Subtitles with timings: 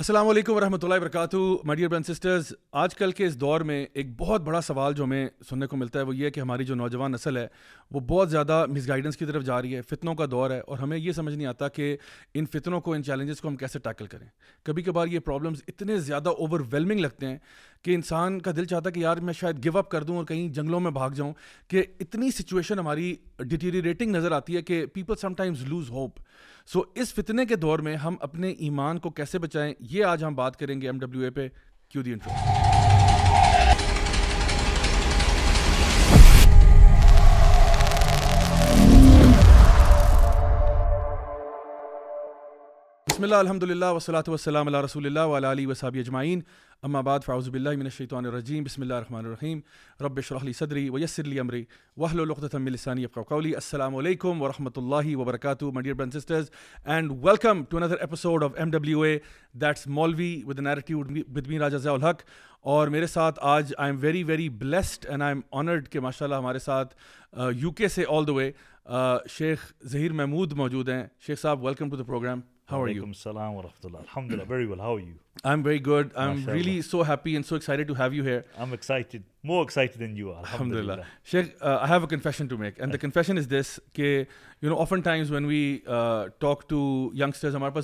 [0.00, 2.44] السلام علیکم ورحمۃ اللہ وبرکاتہ مائی ڈیئر برن سسٹرز
[2.82, 5.98] آج کل کے اس دور میں ایک بہت بڑا سوال جو ہمیں سننے کو ملتا
[5.98, 7.46] ہے وہ یہ ہے کہ ہماری جو نوجوان نسل ہے
[7.94, 10.78] وہ بہت زیادہ مس گائیڈنس کی طرف جا رہی ہے فتنوں کا دور ہے اور
[10.78, 11.96] ہمیں یہ سمجھ نہیں آتا کہ
[12.34, 14.26] ان فتنوں کو ان چیلنجز کو ہم کیسے ٹیکل کریں
[14.66, 17.36] کبھی کبھار یہ پرابلمز اتنے زیادہ اوور ویلمنگ لگتے ہیں
[17.84, 20.24] کہ انسان کا دل چاہتا ہے کہ یار میں شاید گو اپ کر دوں اور
[20.28, 21.32] کہیں جنگلوں میں بھاگ جاؤں
[21.68, 23.14] کہ اتنی سچویشن ہماری
[23.46, 26.20] ڈیٹیریٹنگ نظر آتی ہے کہ people sometimes lose hope
[26.72, 30.34] so اس فتنے کے دور میں ہم اپنے ایمان کو کیسے بچائیں یہ آج ہم
[30.34, 31.48] بات کریں گے ایم ڈبلیو اے پہ
[31.90, 32.78] کیوں دی انٹرسٹ
[43.20, 46.40] بسم اللہ الحمد للہ وصلاۃ وسلم اللہ رسول اللہ علیہ اجمعین
[46.88, 49.58] اما بعد فاؤز باللہ من الشیطان الرجیم بسم اللہ الرحمن الرحیم
[50.04, 51.54] رب شرح علی صدری و یسر من
[52.72, 56.48] لسانی القم السانی السلام علیکم و رحمۃ اللہ وبرکاتہ dear brothers and sisters
[56.94, 59.18] and welcome to another episode of M W A
[59.60, 61.00] that's Maulvi ودیٹیو
[61.36, 62.22] with me راجا ضاء الحق
[62.76, 66.26] اور میرے ساتھ آج I am very very blessed and I am honoured کہ ماشاء
[66.26, 66.94] اللہ ہمارے ساتھ
[67.62, 68.50] یو کے آل دا وے
[69.36, 72.40] شیخ ظہیر محمود موجود ہیں شیخ صاحب ویلکم ٹو دا پروگرام
[72.70, 74.26] ہمارے پاس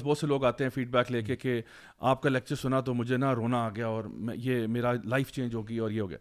[0.03, 1.63] بہت سے لوگ آتے ہیں فیڈ بیک لے کے hmm.
[2.01, 4.05] آپ کا لیکچر سنا تو مجھے نا رونا آ گیا اور
[4.45, 6.19] یہ میرا لائف چینج ہو گیا اور یہ ہو گیا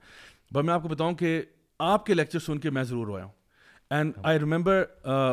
[0.53, 1.41] بٹ میں آپ کو بتاؤں کہ
[1.93, 3.33] آپ کے لیکچر سن کے میں ضرور رویا ہوں
[3.95, 4.83] and I remember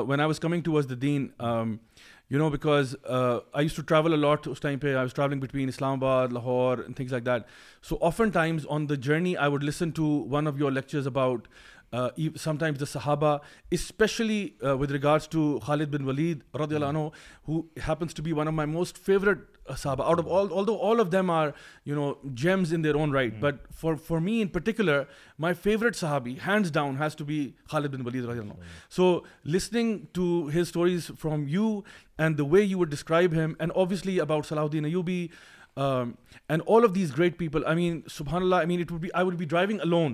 [0.09, 0.69] when I was coming
[2.33, 4.47] You know, because uh, I used to travel a lot.
[4.47, 7.47] I was traveling between Islamabad, Lahore, and things like that.
[7.83, 10.05] So oftentimes on the journey, I would listen to
[10.37, 11.47] one of your lectures about
[12.59, 13.37] sometimes the صحابہ
[13.73, 14.47] especially
[14.81, 16.99] with regards to Khalid bin Walid رضی اللہ عنہ
[17.49, 19.45] who happens to be one of my most favourite
[19.79, 20.27] صحابہ out of
[20.69, 21.49] the all of them are
[21.87, 25.03] you know gems in their own right but for for me in particular
[25.47, 28.63] my favourite صحابی hands down has to be Khalid bin Walid رضی اللہ عنہ
[28.97, 29.13] so
[29.57, 31.79] listening to his stories from you
[32.19, 35.27] and the way you would describe him and obviously about Salahuddin Ayyubi
[35.77, 39.09] and all of these great people I mean سبحان اللہ I mean it would be
[39.15, 40.11] I would be driving a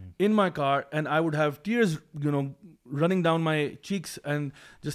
[0.00, 2.98] in my my car and and and I I would have tears you you know
[3.04, 3.46] running down
[3.84, 4.18] cheeks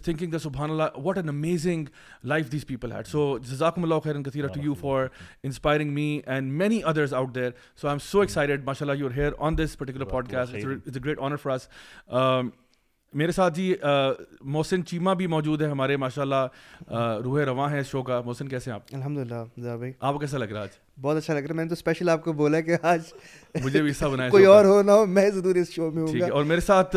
[0.03, 1.85] thinking the سبحان اللہ اللہ اللہ what an amazing
[2.31, 3.55] life these people had so so
[3.87, 5.07] so خیر کثیرہ to for for
[5.43, 6.09] inspiring me
[6.51, 11.67] many out there I'm excited ماشاء here on this particular cast a great honour اس
[13.19, 13.73] میرے ساتھ جی
[14.55, 18.47] محسن چیما بھی موجود ہے ہمارے ماشاء اللہ روح رواں ہیں اس شو کا محسن
[18.49, 21.39] کیسے ہیں آپ الحمد للہ آپ کو کیسا لگ رہا ہے آج بہت اچھا لگ
[21.41, 23.01] رہا ہے میں نے تو اسپیشل آپ کو بولا کہ آج
[23.63, 26.19] مجھے بھی حصہ بنایا کوئی اور ہو نہ ہو میں ضرور اس شو میں ہوں
[26.19, 26.95] گا اور میرے ساتھ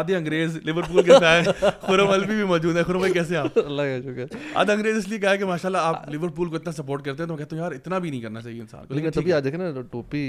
[0.00, 3.82] آدھے انگریز لیورپول کے ساتھ خرم الفی بھی موجود ہے خرم بھائی کیسے آپ اللہ
[3.82, 7.04] کا شکر آدھا انگریز اس لیے کہا کہ ماشاءاللہ اللہ آپ لیورپول کو اتنا سپورٹ
[7.04, 9.32] کرتے ہیں تو کہتے ہیں یار اتنا بھی نہیں کرنا چاہیے انسان کو لیکن تبھی
[9.32, 10.22] آج دیکھیں نا ٹوپی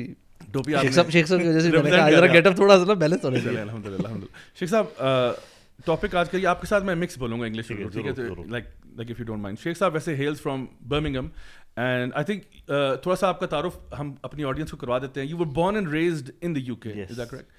[0.52, 1.70] ٹوپی شیخ صاحب شیخ صاحب کی وجہ سے
[2.16, 6.46] ذرا گیٹ اپ تھوڑا سا بیلنس ہونا چاہیے الحمدللہ الحمدللہ شیخ صاحب ٹاپک آج کل
[6.50, 8.64] آپ کے ساتھ میں مکس بولوں گا انگلش ٹھیک ہے like
[8.98, 11.28] like if you don't mind شیخ صاحب ویسے hails from Birmingham
[11.86, 12.44] and I think
[13.02, 15.76] تھوڑا سا آپ کا تعارف ہم اپنی آڈینس کو کروا دیتے ہیں you were born
[15.76, 17.52] and raised in the U K correct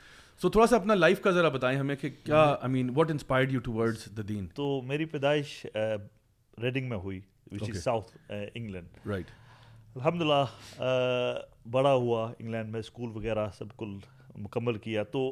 [0.42, 3.52] سو تھوڑا سا اپنا لائف کا ذرا بتائیں ہمیں کہ کیا I mean what inspired
[3.52, 5.54] you towards the دین تو میری پیدائش
[6.62, 7.20] ریڈنگ uh, میں ہوئی
[7.52, 8.16] which is South
[8.54, 9.30] England right
[9.96, 11.34] الحمد للہ
[11.76, 13.96] بڑا ہوا انگلینڈ میں اسکول وغیرہ سب کل
[14.42, 15.30] مکمل کیا تو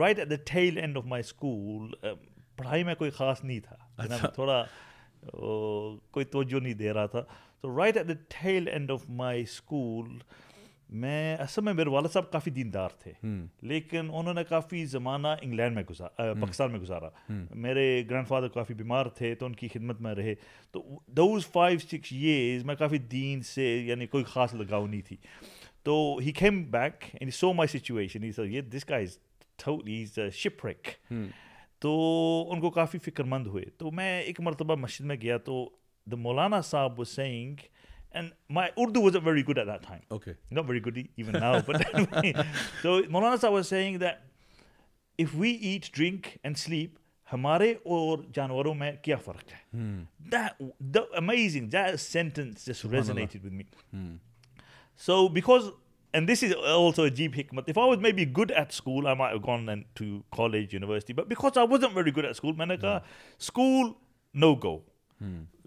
[0.00, 1.90] right at the ٹھیل end of my school
[2.56, 4.26] پڑھائی میں کوئی خاص نہیں تھا اچھا.
[4.28, 7.22] تھوڑا uh, کوئی توجہ نہیں دے رہا تھا
[7.62, 10.08] تو right at the end of my school
[11.02, 13.12] میں اصل میں میرے والد صاحب کافی دیندار تھے
[13.68, 17.08] لیکن انہوں نے کافی زمانہ انگلینڈ میں پاکستان میں گزارا
[17.64, 20.34] میرے گرینڈ فادر کافی بیمار تھے تو ان کی خدمت میں رہے
[20.72, 20.82] تو
[21.16, 25.16] دوز فائیو سکس ایئرز میں کافی دین سے یعنی کوئی خاص لگاؤ نہیں تھی
[25.84, 25.96] تو
[26.26, 28.30] he came back in so my situation
[28.72, 29.18] this کا از
[29.66, 30.88] از شپ ریک
[31.80, 31.90] تو
[32.52, 35.66] ان کو کافی فکر مند ہوئے تو میں ایک مرتبہ مسجد میں گیا تو
[36.10, 37.56] دا مولانا صاحب saying
[38.14, 40.08] and my Urdu was really good at
[40.68, 41.78] very good
[43.10, 50.34] مولانا سینگ دف we eat drink and sleep ہمارے اور جانوروں میں کیا فرق ہے
[57.16, 57.54] jeep
[58.16, 58.80] maybe good at
[59.98, 63.00] to college university میں نے کہا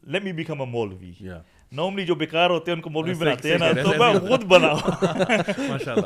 [0.03, 1.41] لیٹ می بیکم اے مولوی یا
[1.77, 6.01] نارملی جو بیکار ہوتے ہیں ان کو مولوی بناتے ہیں نا تو میں خود بناؤں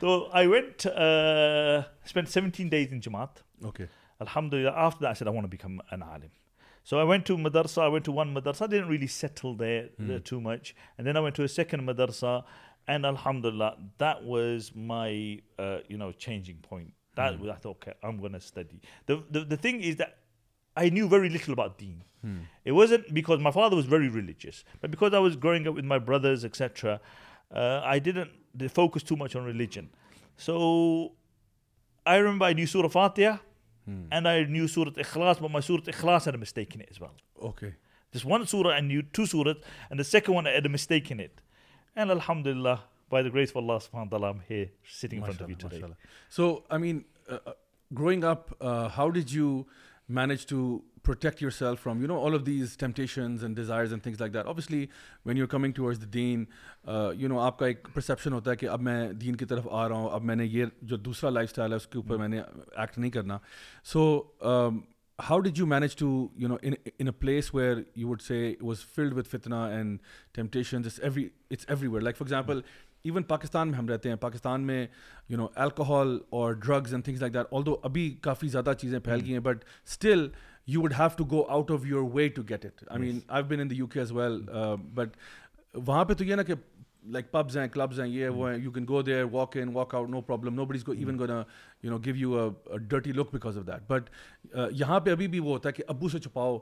[0.00, 3.84] تو I went spend seventeen days in جماعت اوکے
[4.20, 6.28] الحمد للہ after the sir one became an Alam
[6.90, 10.40] so I went to مدرسا آئی وینٹ ٹو ون مدرسا then really settle they too
[10.40, 12.38] much and then I went to a second مدرسا
[12.88, 15.36] and الحمد للہ that was my
[15.88, 18.78] you know changing point that was I think okay I am gonna a study
[19.40, 20.04] the thing is the
[20.80, 21.98] I knew very little about then
[22.66, 22.92] was
[23.90, 24.64] religious
[41.98, 42.74] الحمد اللہ
[50.08, 54.20] manage to protect yourself from you know all of these temptations and desires and things
[54.20, 54.84] like that obviously
[55.26, 56.44] when you coming the then
[57.18, 59.88] you know آپ کا ایک perception ہوتا ہے کہ اب میں دین کی طرف آ
[59.88, 62.28] رہا ہوں اب میں نے یہ جو دوسرا لائف اسٹائل ہے اس کے اوپر میں
[62.28, 63.38] نے ایکٹ نہیں کرنا
[63.92, 64.04] so
[65.28, 66.06] how did you manage to
[66.38, 69.98] you know in a place where you would say was filled with فتنا and
[70.34, 72.60] temptations every it's everywhere like for example
[73.06, 74.86] even Pakistan میں ہم رہتے ہیں پاکستان میں
[75.28, 79.20] یو نو الکوہول اور drugs and things like that although ابھی کافی زیادہ چیزیں پھیل
[79.26, 80.28] گئی ہیں but still
[80.74, 83.42] you would have to go out of your way to get it I mean I
[83.48, 84.40] been in the U K as well
[84.94, 85.16] but
[85.86, 86.54] وہاں پہ تو یہ نا کہ
[87.14, 88.36] لائک پبز ہیں کلبز ہیں یہ hmm.
[88.36, 91.26] وہ ہیں you can go there walk in walk out no problem nobody's even go
[91.32, 92.48] you know give you
[92.88, 94.10] dirty look because of that but
[94.80, 96.58] یہاں پہ ابھی بھی وہ ہوتا ہے کہ ابو سے چھپاؤ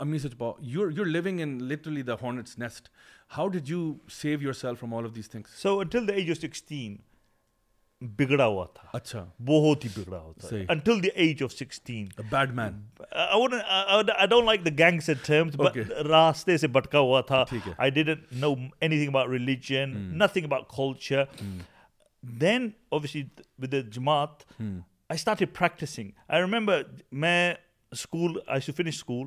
[0.00, 2.88] امی سچ پاؤ your your living in literally the hornet's nest
[3.36, 6.36] how did you save yourself from all of these things so until the age of
[6.36, 6.96] sixteen
[8.18, 12.52] بگڑا ہوا تھا اچھا بہت ہی بگڑا ہوا تھا until the age of sixteen bad
[12.54, 12.80] man
[13.24, 15.76] I don't like the gang سے terms
[16.08, 17.44] راستے سے بٹکا ہوا تھا
[17.76, 18.52] I didn't know
[18.98, 19.92] anything about religion
[20.22, 21.22] nothing about culture
[22.40, 23.22] then obviously
[23.62, 26.82] with the جماعت I start practising I remember
[27.24, 27.52] میں
[27.92, 29.26] school I should finish school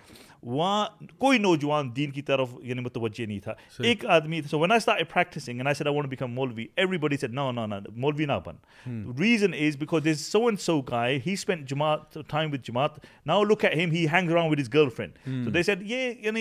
[0.43, 0.85] وہاں
[1.19, 3.53] کوئی نوجوان دین کی طرف یعنی یعنی متوجہ نہیں تھا
[3.89, 7.15] ایک آدمی when I I I practising and and want become مولوی مولوی everybody
[7.29, 7.79] no no no
[8.27, 12.51] نہ بن reason is because this so so guy he he spend جماعت جماعت time
[12.53, 14.29] with with now look at him hang
[14.95, 15.61] girlfriend they
[15.91, 16.33] یہ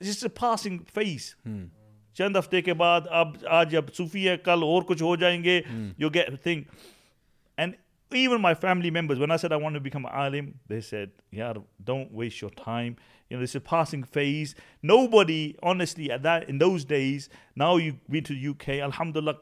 [0.00, 1.34] جس passing face
[2.18, 5.60] چند ہفتے کے بعد اب آج اب صوفی ہے کل اور کچھ ہو جائیں گے
[5.98, 6.66] you get think
[8.16, 9.18] even my family members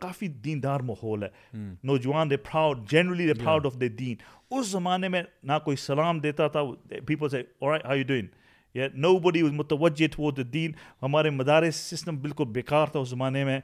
[0.01, 1.29] کافی دین دار ماحول ہے
[1.85, 2.31] نوجوان
[4.51, 6.63] اس زمانے میں نہ کوئی سلام دیتا تھا
[8.97, 9.43] نو باڈی
[11.03, 13.61] ہمارے مدارس سسٹم بالکل بیکار تھا اس زمانے میں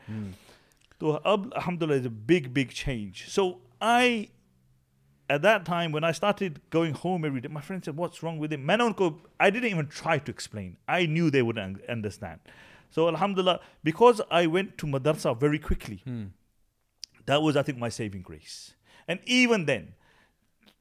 [0.99, 3.51] تو اب الحمد للہ is a big big change so
[3.87, 4.25] I
[5.29, 8.39] at that time when I started going home every day, my friend said, What's wrong
[8.39, 8.69] with him?
[8.69, 10.77] I didn't even try to explain.
[10.89, 12.41] I knew they wouldn't understand.
[12.91, 16.25] So, Alhamdulillah, because I went to madrasa very quickly, hmm.
[17.27, 18.75] that was, I think, my saving grace.
[19.09, 19.95] And even then,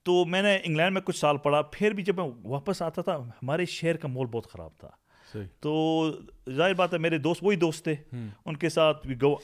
[0.06, 3.16] تو میں نے England میں کچھ سال پڑھا پھر بھی جب میں واپس آتا تھا
[3.42, 5.01] ہمارے شہر کا مول بہت خراب تھا hmm.
[5.62, 5.74] تو
[6.56, 7.94] ظاہر بات ہے میرے دوست وہی دوست تھے
[8.46, 9.36] ان کے ساتھ we go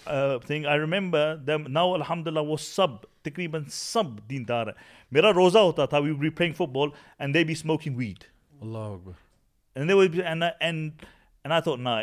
[0.46, 4.72] thing I remember them now الحمد للہ وہ سب تقریباً سب دیندار ہے
[5.18, 6.90] میرا روزہ ہوتا تھا we be playing football
[7.20, 8.24] and they be smoking wait
[8.62, 9.76] Allah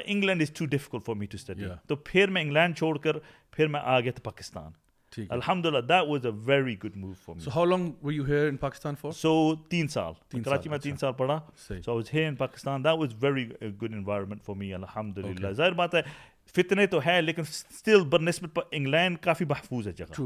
[0.04, 3.18] England is too difficult for me to study تو پھر میں انگلینڈ چھوڑ کر
[3.56, 4.70] پھر میں آ گیا تھا پاکستان
[5.28, 8.48] الحمد للہ that was a very good move for me how long we you here
[8.48, 9.34] in Pakistan for so
[9.70, 10.12] تین سال
[10.44, 13.48] کراچی میں تین سال پڑھا so I was here in Pakistan that was very
[13.82, 16.02] good environment for me الحمد للہ ظاہر بات ہے
[16.56, 20.22] فتنے تو ہے لیکن اسٹل بر نسبت پر انگلینڈ کافی محفوظ ہے جگہ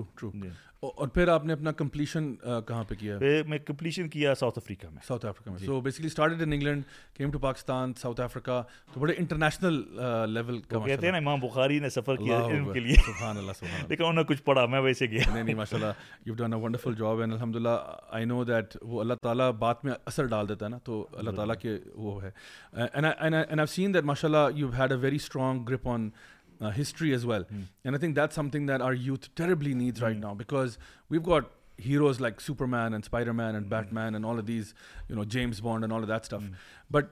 [0.86, 2.34] اور پھر آپ نے اپنا کمپلیشن
[2.66, 3.16] کہاں پہ کیا
[3.46, 6.82] میں کمپلیشن کیا ساؤتھ افریقہ میں ساؤتھ افریقہ میں so basically started in England
[7.14, 9.80] came to Pakistan South Africa تو بڑے انٹرنیشنل
[10.32, 13.58] لیول کا کہتے ہیں نا امام بخاری نے سفر کیا ان کے لیے سبحان اللہ
[13.58, 16.52] سبحان لیکن انہوں نے کچھ پڑھا میں ویسے گیا نہیں نہیں ماشاء اللہ you done
[16.52, 17.76] a wonderful job and الحمد للہ
[18.08, 21.30] آئی نو دیٹ وہ اللہ تعالیٰ بات میں اثر ڈال دیتا ہے نا تو اللہ
[21.40, 26.08] تعالیٰ کے وہ ہے سین دیٹ ماشاء اللہ you had a very strong grip on
[26.80, 30.34] history as well and I think that something that our youth terribly needs right now
[30.34, 30.76] because
[31.10, 31.44] we've got
[31.86, 33.04] heroes like Superman and
[33.40, 34.72] Spiderman and Batman and all these
[35.08, 36.42] you know James Bond and all that stuff
[36.92, 37.06] but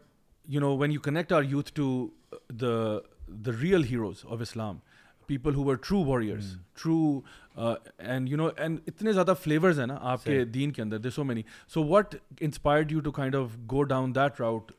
[0.54, 1.86] you know when you connect our youth to
[2.60, 2.74] the
[3.46, 4.76] the real heroes of Islam
[5.26, 7.20] people who are true warriors true
[8.08, 11.10] and you know and اتنے زیادہ flavours ہیں نا آپ کے دین کے اندر they
[11.14, 11.42] so many
[11.74, 14.70] so what inspired you to kind of go down that route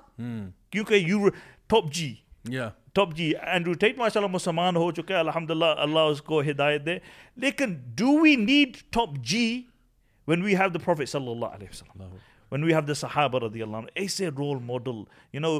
[0.71, 1.29] کیونکہ you
[1.69, 2.15] top G
[2.99, 6.41] top G Andrew Tate ماشاء اللہ مسلمان ہو چکے ہیں الحمد للہ اللہ اس کو
[6.49, 6.97] ہدایت دے
[7.43, 9.45] لیکن do we need top G
[10.29, 12.03] when we have the prophet صلی اللہ علیہ وسلم
[12.53, 15.01] وین وی ہیو دا صحابہ رضی اللہ عنہ ایسے رول ماڈل
[15.33, 15.53] یو نو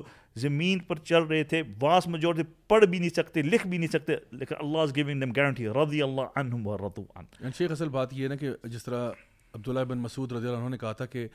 [0.47, 4.17] زمین پر چل رہے تھے واس میجورٹی پڑھ بھی نہیں سکتے لکھ بھی نہیں سکتے
[4.41, 7.89] لیکن Allah is giving them guarantee رضی اللہ عنہم و رضو عنہ یعنی شیخ اصل
[8.01, 9.11] بات یہ ہے نا کہ جس طرح
[9.55, 11.27] عبداللہ بن مسعود رضی اللہ عنہ نے کہا تھا کہ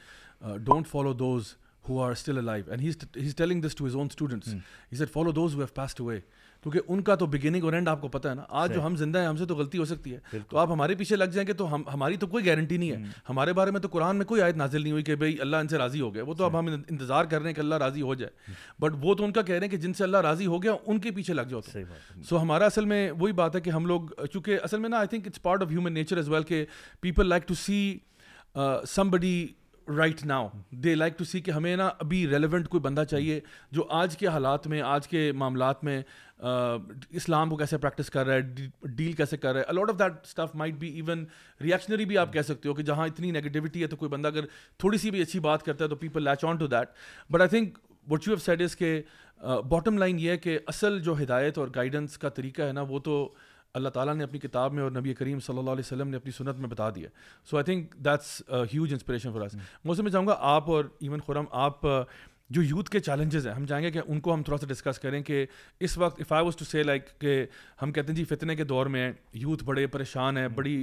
[0.72, 1.54] don't follow those
[1.90, 2.48] who are still
[3.38, 4.54] telling this to his own students
[4.98, 6.20] said follow those who have passed ہوئے
[6.64, 8.96] کیونکہ ان کا تو بگننگ اور اینڈ آپ کو پتہ ہے نا آج جو ہم
[8.96, 11.48] زندہ ہیں ہم سے تو غلطی ہو سکتی ہے تو آپ ہمارے پیچھے لگ جائیں
[11.48, 14.26] گے تو ہم ہماری تو کوئی گارنٹی نہیں ہے ہمارے بارے میں تو قرآن میں
[14.26, 16.46] کوئی آیت نازل نہیں ہوئی کہ بھائی اللہ ان سے راضی ہو گیا وہ تو
[16.46, 19.32] اب ہم انتظار کر رہے ہیں کہ اللہ راضی ہو جائے بٹ وہ تو ان
[19.34, 21.46] کا کہہ رہے ہیں کہ جن سے اللہ راضی ہو گیا ان کے پیچھے لگ
[21.50, 21.62] جاؤ
[22.30, 25.08] سو ہمارا اصل میں وہی بات ہے کہ ہم لوگ چونکہ اصل میں نا I
[25.08, 26.66] think it's part of human nature as well کہ
[27.02, 27.98] people like to see
[29.10, 29.36] somebody
[29.98, 30.48] right now
[30.84, 33.40] they like to see کہ ہمیں نا ابھی ریلیونٹ کوئی بندہ چاہیے
[33.72, 36.02] جو آج کے حالات میں آج کے معاملات میں
[37.16, 40.26] اسلام کو کیسے پریکٹس کر رہا ہے ڈیل کیسے کر رہا ہے a lot of that
[40.26, 41.26] stuff might بھی ایون
[41.64, 44.46] ریئیکشنری بھی آپ کہہ سکتے ہو کہ جہاں اتنی نگیٹیوٹی ہے تو کوئی بندہ اگر
[44.80, 46.90] تھوڑی سی بھی اچھی بات کرتا ہے تو people latch on to that
[47.32, 47.78] but I think
[48.12, 49.02] what you have is the
[49.70, 53.00] bottom line یہ ہے کہ اصل جو ہدایت اور گائیڈنس کا طریقہ ہے نا وہ
[53.04, 53.24] تو
[53.78, 56.32] اللہ تعالیٰ نے اپنی کتاب میں اور نبی کریم صلی اللہ علیہ وسلم نے اپنی
[56.38, 57.08] سنت میں بتا دیا
[57.50, 58.42] so I think that's
[58.74, 61.86] huge inspiration from میں اس میں چاہوں گا آپ اور ایون خرم آپ
[62.54, 65.00] جو یوتھ کے چیلنجز ہیں ہم چاہیں گے کہ ان کو ہم تھوڑا سا ڈسکس
[65.00, 65.46] کریں کہ
[65.86, 67.32] اس وقت if I was to say like کہ
[67.82, 69.12] ہم کہتے ہیں جی فتنے کے دور میں
[69.44, 70.76] یوتھ بڑے پریشان ہیں بڑی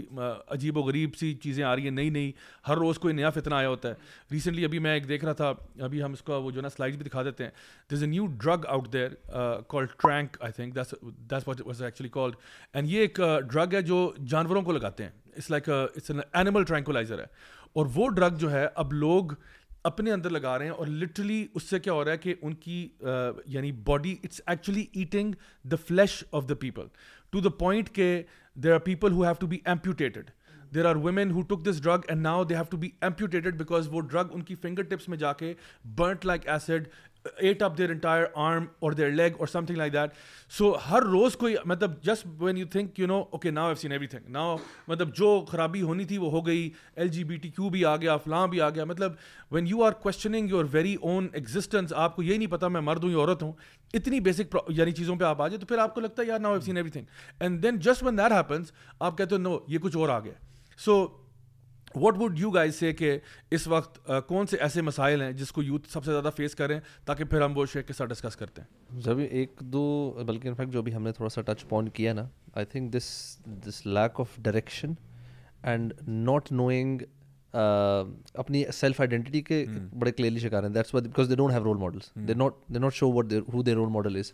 [0.55, 2.33] عجیب و غریب سی چیزیں آ رہی ہیں نئی نئی
[2.69, 5.53] ہر روز کوئی نیا فتنہ آیا ہوتا ہے ریسنٹلی ابھی میں ایک دیکھ رہا تھا
[5.85, 7.51] ابھی ہم اس کا وہ جو ہے نا سلائڈ بھی دکھا دیتے ہیں
[7.91, 9.09] there is a new drug out there
[9.69, 11.37] called tranq I think
[11.67, 12.09] was actually
[12.73, 13.21] and یہ ایک
[13.53, 17.25] ڈرگ uh, ہے جو جانوروں کو لگاتے ہیں it's like it's an animal tranquilliser ہے
[17.81, 19.33] اور وہ ڈرگ جو ہے اب لوگ
[19.89, 22.55] اپنے اندر لگا رہے ہیں اور لٹرلی اس سے کیا ہو رہا ہے کہ ان
[22.65, 22.87] کی
[23.55, 25.33] یعنی body it's actually eating
[25.71, 26.87] the flesh of the people
[27.31, 28.13] to the point کہ
[28.63, 29.59] there are people who have to be
[30.75, 34.01] there are who took this drug and now they have to be amputated because وہ
[34.01, 35.53] drug ان کی finger tips میں جا کے
[35.97, 36.87] burnt like acid
[37.39, 40.11] eat up their entire arm اور their leg اور something like that
[40.59, 43.93] so ہر روز کوئی مطلب just when you think you know okay now I've seen
[43.93, 44.57] every thing now
[44.89, 47.95] مطلب جو خرابی ہونی تھی وہ ہو گئی L G B T Q بھی آ
[47.97, 49.15] گیا فلاں بھی آ گیا مطلب
[49.53, 53.05] when you are questioning your very own existence آپ کو یہ نہیں پتا میں مرد
[53.05, 53.53] ہوں یا عورت ہوں
[53.95, 56.39] اتنی بیسک یعنی چیزوں پہ آپ آ جائے تو پھر آپ کو لگتا ہے یار
[56.41, 57.05] now I've seen everything
[57.41, 60.33] and then just when that happens آپ کہتے ہو نو یہ کچھ اور آ گیا
[60.85, 61.05] so
[61.95, 63.19] what would you guys say کہ
[63.53, 66.79] اس وقت کون سے ایسے مسائل ہیں جس کو یوتھ سب سے زیادہ فیس کریں
[67.07, 69.85] تاکہ پھر ہم وہ شیخ کے ساتھ ڈسکس کرتے ہیں جب ایک دو
[70.27, 73.05] بلکہ انفیکٹ جو بھی ہم نے تھوڑا سا ٹچ پوائنٹ کیا نا I think this
[73.69, 74.93] this lack of direction
[75.63, 77.01] and not knowing
[77.53, 79.87] اپنی سیلف آئیڈینٹی کے hmm.
[79.99, 80.95] بڑے کلیئرلی شکار ہیں that's
[81.31, 84.17] they don't have role models they they not not show what who they role model
[84.17, 84.33] is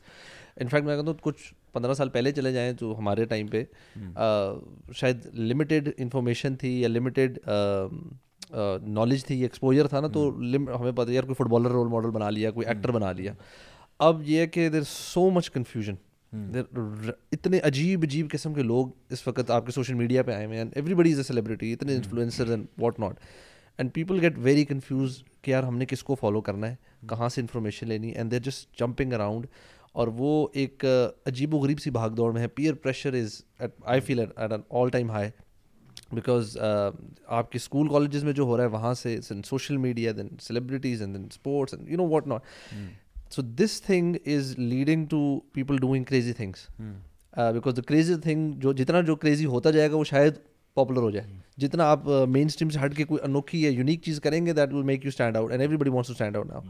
[0.61, 3.63] in fact میں کہتا ہوں کچھ پندرہ سال پہلے چلے جائیں تو ہمارے ٹائم پہ
[5.01, 7.39] شاید لمیٹیڈ انفارمیشن تھی یا لمیٹیڈ
[8.99, 12.31] نالج تھی ایکسپوجر تھا نا تو ہمیں پتہ یار کوئی فٹ بالر رول ماڈل بنا
[12.31, 13.33] لیا کوئی ایکٹر بنا لیا
[14.09, 16.65] اب یہ کہ دیر سو مچ کنفیوژن
[17.33, 20.59] اتنے عجیب عجیب قسم کے لوگ اس وقت آپ کے سوشل میڈیا پہ آئے ہوئے
[20.59, 23.21] ہیں everybody is a celebrity اتنے influencers and what not
[23.79, 27.29] and people get very confuse کہ یار ہم نے کس کو فالو کرنا ہے کہاں
[27.35, 29.47] سے انفارمیشن لینی and there just jumping around
[30.03, 30.85] اور وہ ایک
[31.27, 34.53] عجیب و غریب سی بھاگ دوڑ میں ہے peer pressure is at I feel at
[34.81, 35.29] all time high
[36.15, 36.57] because
[37.37, 41.03] آپ کے اسکول کالجز میں جو ہو رہا ہے وہاں سے social media then celebrities
[41.03, 42.75] and then sports you know what not
[43.35, 45.21] so this thing is leading to
[45.55, 46.69] people doing crazy things
[47.37, 50.35] because the crazy thing جو جتنا جو کریزی ہوتا جائے گا وہ شاید
[50.75, 51.39] پاپولر ہو جائے hmm.
[51.65, 54.53] جتنا آپ مین uh, اسٹریم سے ہٹ کے کوئی انوکھی یا یونیک چیز کریں گے
[54.61, 56.61] that will make you stand out and everybody wants to stand out now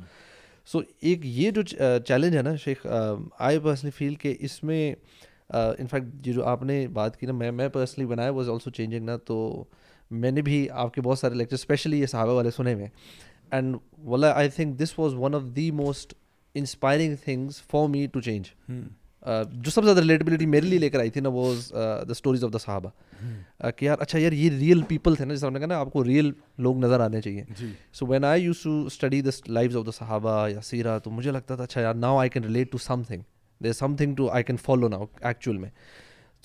[0.73, 1.63] so ایک یہ جو
[2.07, 4.81] چیلنج ہے نا شیخ آئی پرسنلی فیل کہ اس میں
[5.59, 9.17] انفیکٹ جو آپ نے بات کی نا میں میں پرسنلی بنایا واز آلسو چینجنگ نا
[9.27, 9.37] تو
[10.25, 12.89] میں نے بھی آپ کے بہت سارے لیکچر اسپیشلی یہ صحابہ والے سنے ہوئے
[13.51, 13.77] اینڈ
[14.11, 16.15] ولا I think this was one of the most
[16.65, 18.51] inspiring things for me to change
[19.29, 22.45] جو سب سے زیادہ ریلیٹیبلٹی میرے لیے لے کر آئی تھی نا وہ دا اسٹوریز
[22.45, 25.59] آف دا صحابہ کہ یار اچھا یار یہ ریئل پیپل تھے نا جس ہم نے
[25.59, 26.31] کہا نا آپ کو ریئل
[26.67, 27.45] لوگ نظر آنے چاہیے
[27.99, 31.31] so when I use to study the life of the صحابہ یا سیرا تو مجھے
[31.31, 32.79] لگتا تھا اچھا یار now I can relate to
[33.09, 33.21] something
[33.65, 35.71] they something to I can follow now actual میں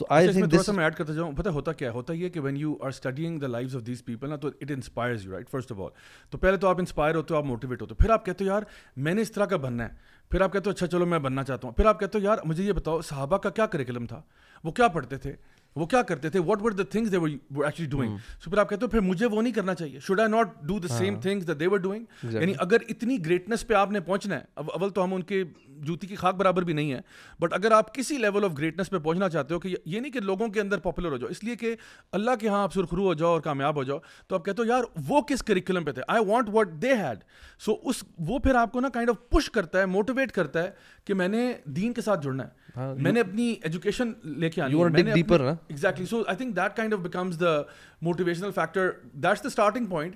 [0.01, 2.55] تو آئی تھنک دس میں ایڈ کرتا جاؤں پتہ ہوتا کیا ہوتا یہ کہ when
[2.57, 5.71] you are studying the life of these people نا تو it inspires you right first
[5.71, 5.89] of all
[6.31, 8.49] تو پہلے تو آپ انسپائر ہوتے ہو آپ موٹیویٹ ہوتے ہو پھر آپ کہتے ہو
[8.49, 8.63] یار
[9.07, 11.43] میں نے اس طرح کا بننا ہے پھر آپ کہتے ہو اچھا چلو میں بننا
[11.43, 14.21] چاہتا ہوں پھر آپ کہتے ہو یار مجھے یہ بتاؤ صحابہ کا کیا کریکلم تھا
[14.63, 15.35] وہ کیا پڑھتے تھے
[15.75, 18.99] وہ کیا کرتے تھے what what's they actually doing so پھر آپ کہتے ہو پھر
[19.01, 22.33] مجھے وہ نہیں کرنا چاہیے should I not do the same things they were doing
[22.33, 25.43] یعنی اگر اتنی گریٹنیس پہ آپ نے پہنچنا ہے اب اول تو ہم ان کے
[25.83, 26.99] جوتی کی خاک برابر بھی نہیں ہے
[27.41, 30.19] بٹ اگر آپ کسی لیول آف گریٹنس پہ پہنچنا چاہتے ہو کہ یہ نہیں کہ
[30.19, 31.73] لوگوں کے اندر پاپولر ہو جاؤ اس لیے کہ
[32.19, 33.97] اللہ کے ہاں آپ سرخرو ہو جاؤ اور کامیاب ہو جاؤ
[34.27, 37.23] تو آپ کہتے ہو یار وہ کس کریکولم پہ تھے I want what they had
[37.65, 40.71] so اس وہ پھر آپ کو نا کائنڈ آف پش کرتا ہے موٹیویٹ کرتا ہے
[41.05, 44.61] کہ میں نے دین کے ساتھ جڑنا ہے ہاں، میں نے اپنی ایجوکیشن لے کے
[44.61, 47.61] آنی ہے exactly so I think that kind of becomes the
[48.05, 48.89] motivational factor
[49.23, 50.15] that's the starting point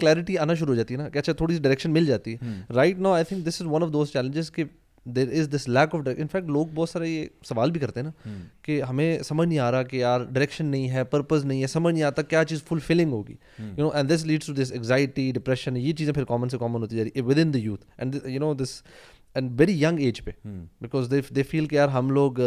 [0.00, 2.58] clarity آنا شروع ہو جاتی ہے نا کہ اچھا تھوڑی سی ڈائریکشن مل جاتی ہے
[2.76, 4.64] right no I think this is one of those challenges کہ
[5.04, 8.28] there is this lack of in fact لوگ بہت سارے یہ سوال بھی کرتے ہیں نا
[8.28, 8.40] hmm.
[8.62, 11.92] کہ ہمیں سمجھ نہیں آ رہا کہ یار ڈائریکشن نہیں ہے پرپز نہیں ہے سمجھ
[11.94, 15.30] نہیں آتا کیا چیز فل فلنگ ہوگی you know and this leads to this anxiety
[15.34, 18.16] depression یہ چیزیں پھر کامن سے کامن ہوتی جا رہی ہے within the youth and
[18.24, 18.82] you know this
[19.34, 20.30] and very young age پہ
[20.80, 22.38] بیکاز دے دے فیل کہ یار ہم لوگ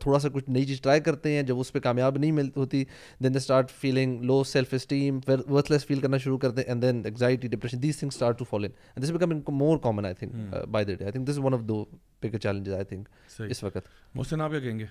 [0.00, 2.84] تھوڑا سا کچھ نئی چیز ٹرائی کرتے ہیں جب اس پہ کامیاب نہیں مل ہوتی
[3.24, 5.18] then they start feeling low self esteem
[5.72, 8.68] worthless feel کرنا شروع کرتے ہیں and then anxiety depression these thing start to follow
[8.96, 11.60] in this become in more common I think by they I think this one of
[11.68, 11.84] the
[12.22, 13.08] bigger challenges I think
[13.48, 14.86] اس وقت محسن آپ کیا کہیں گے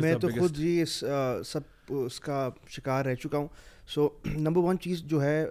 [0.00, 3.46] میں تو خود ہی سب اس کا شکار رہ چکا ہوں
[3.94, 5.42] سو نمبر ون چیز جو ہے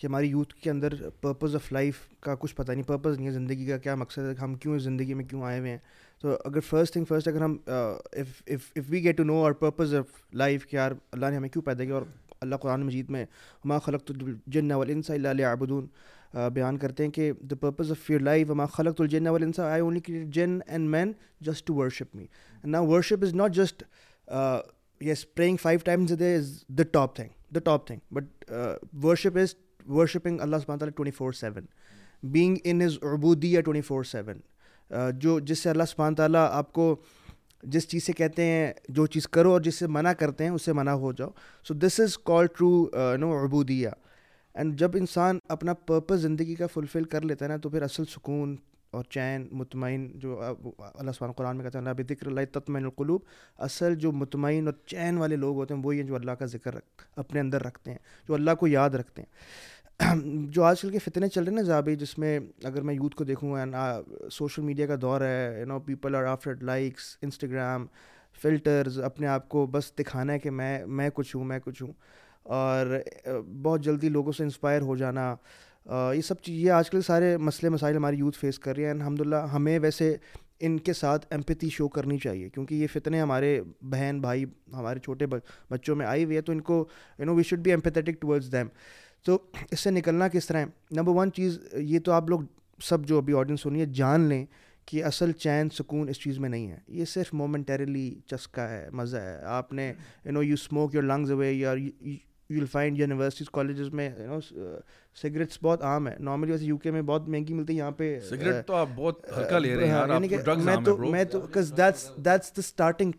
[0.00, 3.32] کہ ہماری یوتھ کے اندر پرپز آف لائف کا کچھ پتہ نہیں پرپز نہیں ہے
[3.32, 5.78] زندگی کا کیا مقصد ہے ہم کیوں زندگی میں کیوں آئے ہوئے ہیں
[6.20, 10.06] تو اگر فرسٹ تھنگ فرسٹ اگر ہم if we get to know our purpose of
[10.42, 12.02] life کہ یار اللہ نے ہمیں کیوں پیدا کیا اور
[12.40, 13.24] اللہ قرآن مجید میں
[13.64, 14.72] ہما خلق الجن
[15.30, 15.86] علیہ آبدون
[16.54, 19.80] بیان کرتے ہیں کہ the purpose of your life ہما خلق الجن اول انسا آئی
[19.80, 21.12] اونلی جن and man
[21.48, 22.26] just to worship me
[22.70, 23.82] نا worship is not just
[25.04, 28.52] yes praying five times they is the top thing the top thing but
[29.04, 29.54] worship is
[29.92, 31.64] worshipping اللہ سبحانہ تعالیٰ twenty four seven
[32.32, 34.40] being in is عبودیہ twenty four seven
[35.20, 36.94] جو جس سے اللہ سبحانہ تعالیٰ آپ کو
[37.72, 40.64] جس چیز سے کہتے ہیں جو چیز کرو اور جس سے منع کرتے ہیں اس
[40.64, 41.28] سے منع ہو جاؤ
[41.68, 43.90] so this is call true no عبودیا
[44.54, 48.04] اینڈ جب انسان اپنا پرپز زندگی کا فلفل کر لیتا ہے نا تو پھر اصل
[48.14, 48.56] سکون
[48.94, 53.20] اور چین مطمئن جو اللہ سمان قرآن میں کہتے ہیں اللہ ذکر تطمین القلوب
[53.68, 56.74] اصل جو مطمئن اور چین والے لوگ ہوتے ہیں وہی ہیں جو اللہ کا ذکر
[56.74, 59.72] رکھ اپنے اندر رکھتے ہیں جو اللہ کو یاد رکھتے ہیں
[60.52, 63.14] جو آج کل کے فتنے چل رہے ہیں نا زیادہ جس میں اگر میں یوتھ
[63.16, 63.54] کو دیکھوں
[64.32, 67.86] سوشل میڈیا کا دور ہے you know people are after likes Instagram
[68.42, 71.92] filters اپنے آپ کو بس دکھانا ہے کہ میں میں کچھ ہوں میں کچھ ہوں
[72.56, 72.86] اور
[73.62, 75.34] بہت جلدی لوگوں سے انسپائر ہو جانا
[76.14, 78.90] یہ سب چیز یہ آج کل سارے مسئلے مسائل ہماری یوتھ فیس کر رہے ہیں
[78.90, 80.14] الحمد للہ ہمیں ویسے
[80.66, 85.26] ان کے ساتھ ایمپتی شو کرنی چاہیے کیونکہ یہ فتنے ہمارے بہن بھائی ہمارے چھوٹے
[85.70, 86.84] بچوں میں آئی ہوئی ہے تو ان کو
[87.18, 88.66] you know we should be empathetic towards them
[89.24, 89.38] تو
[89.72, 92.40] اس سے نکلنا کس طرح ہے نمبر ون چیز یہ تو آپ لوگ
[92.88, 94.44] سب جو ابھی آڈینس ہونی ہے جان لیں
[94.86, 99.16] کہ اصل چین سکون اس چیز میں نہیں ہے یہ صرف مومنٹریلی چسکا ہے مزہ
[99.16, 99.88] ہے آپ نے
[100.24, 102.14] you know you smoke your lungs away your you
[102.50, 104.38] will find universities colleges میں یو نو
[105.22, 108.18] سگریٹس بہت عام ہیں نارملی ویسے یو کے میں بہت مہنگی ملتی ہے یہاں پہ
[111.78, 113.12] that's the starting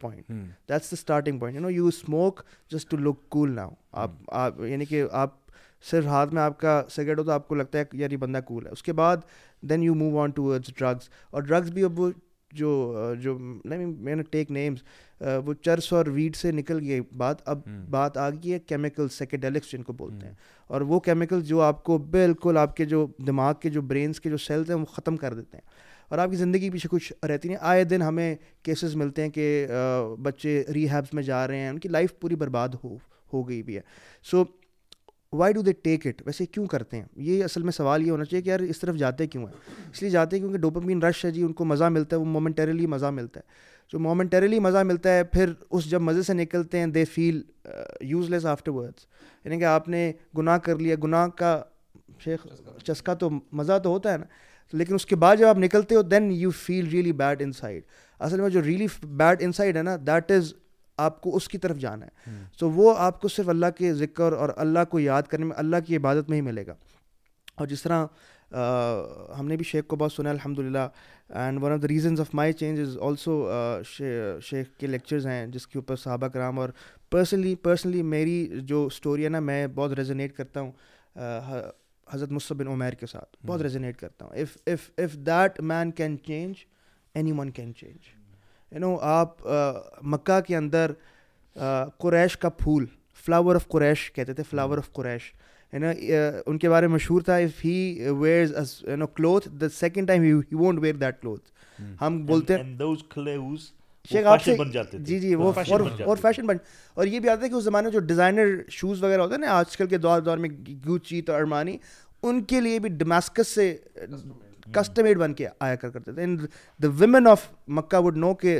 [0.69, 2.41] starting point you know you smoke
[2.71, 3.69] just to look cool now
[4.03, 4.11] آپ
[4.45, 5.43] آپ یعنی کہ آپ
[5.91, 8.37] صرف ہاتھ میں آپ کا سگریٹ ہو تو آپ کو لگتا ہے یار یہ بندہ
[8.45, 9.17] کول ہے اس کے بعد
[9.69, 12.67] then you move onwards drugs اور ڈرگس بھی اب وہ جو
[13.21, 14.79] جو جو جو مین ٹیک نیمس
[15.45, 19.71] وہ چرس اور ویڈ سے نکل گئی بات اب بات آ گئی ہے کیمیکل سیکڈیلکس
[19.71, 20.33] جن کو بولتے ہیں
[20.73, 24.29] اور وہ کیمیکل جو آپ کو بالکل آپ کے جو دماغ کے جو برینس کے
[24.29, 27.47] جو سیلز ہیں وہ ختم کر دیتے ہیں اور آپ کی زندگی پیچھے کچھ رہتی
[27.47, 29.67] نہیں آئے دن ہمیں کیسز ملتے ہیں کہ
[30.23, 32.95] بچے ری ہیبس میں جا رہے ہیں ان کی لائف پوری برباد ہو
[33.33, 33.81] ہو گئی بھی ہے
[34.31, 34.43] so
[35.37, 38.25] why do they take it ویسے کیوں کرتے ہیں یہ اصل میں سوال یہ ہونا
[38.25, 41.23] چاہیے کہ یار اس طرف جاتے کیوں ہیں اس لیے جاتے ہیں کیونکہ ڈوپامین رش
[41.25, 44.77] ہے جی ان کو مزہ ملتا ہے وہ مومنٹریلی مزہ ملتا ہے جو مومنٹریلی مزہ
[44.91, 47.41] ملتا ہے پھر اس جب مزے سے نکلتے ہیں they feel
[48.11, 49.05] useless afterwards
[49.45, 51.61] یعنی کہ آپ نے گناہ کر لیا گناہ کا
[52.23, 52.47] شیخ
[52.83, 53.29] چسکا تو
[53.61, 54.25] مزہ تو ہوتا ہے نا
[54.77, 57.83] لیکن اس کے بعد جب آپ نکلتے ہو then you feel really bad inside
[58.27, 58.85] اصل میں جو ریئلی
[59.23, 60.53] بیڈ ان سائڈ ہے نا دیٹ از
[61.03, 64.33] آپ کو اس کی طرف جانا ہے تو وہ آپ کو صرف اللہ کے ذکر
[64.33, 66.73] اور اللہ کو یاد کرنے میں اللہ کی عبادت میں ہی ملے گا
[67.55, 68.05] اور جس طرح
[69.39, 70.87] ہم نے بھی شیخ کو بہت سنا الحمد للہ
[71.33, 73.37] and one of the reasons of my change is also
[73.85, 76.69] شیخ کے لیکچرز ہیں جس کے اوپر صحابہ کرام اور
[77.11, 80.71] پرسنلی پرسنلی میری جو اسٹوری ہے نا میں بہت ریزنیٹ کرتا ہوں
[82.11, 86.65] حضرت مصبن عمیر کے ساتھ بہت ریزنیٹ کرتا ہوں if that man can change
[87.37, 88.14] anyone can change
[88.79, 89.47] no آپ
[90.13, 90.91] مکہ کے اندر
[91.99, 92.85] قریش کا پھول
[93.25, 95.31] فلاور آف قریش کہتے تھے فلاور آف قریش
[95.73, 95.91] ہے نا
[96.45, 100.33] ان کے بارے میں مشہور تھا if he wears no cloth the second time he
[100.51, 102.77] won't wear that cloth ہم بولتے ہیں
[105.05, 106.55] جی جی وہ اور فیشن بن
[106.95, 109.41] اور یہ بھی آتا ہے کہ اس زمانے میں جو ڈیزائنر شوز وغیرہ ہوتے ہیں
[109.41, 110.49] نا آج کل کے دور دور میں
[110.87, 111.77] گوچی تو ارمانی
[112.27, 113.73] ان کے لیے بھی ڈماسکس سے
[114.73, 116.25] کسٹم ایڈ بن کے آیا کر کرتے تھے
[116.83, 117.45] the women of
[117.79, 118.57] Makkah would know کہ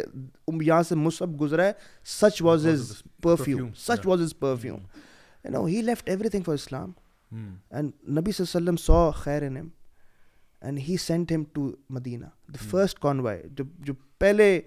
[0.61, 1.71] یہاں سے مصحف گزرا ہے
[2.19, 2.91] such was his
[3.23, 4.85] perfume such was his perfume
[5.53, 6.91] no he left everything for Islam
[7.31, 9.67] and نبی صلی اللہ علیہ وسلم سو خیر ان ہم
[10.61, 14.59] and he sent him to Medina the first convoy جو جو پہلے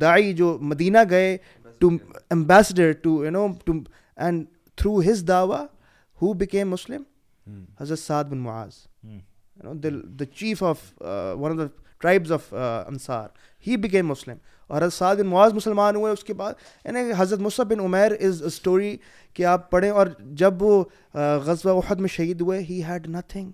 [0.00, 1.36] دائی جو مدینہ گئے
[1.80, 1.88] to
[2.30, 3.72] ambassador to you know to
[4.16, 4.44] and
[4.76, 5.64] through his دعوا
[6.22, 7.02] ہو بکیم مسلم
[7.80, 8.74] حضرت سعد بن معاذ
[9.62, 11.66] the chief of one of the
[12.00, 13.28] tribes of انصار
[13.66, 14.36] ہی بکیم مسلم
[14.68, 16.52] اور حضرت سعد بن معاذ مسلمان ہوئے اس کے بعد
[16.84, 18.96] یعنی حضرت Musab bin Umair is story
[19.34, 20.06] کہ آپ پڑھیں اور
[20.42, 20.82] جب وہ
[21.16, 23.50] uh, غزوہ احد میں شہید ہوئے he had nothing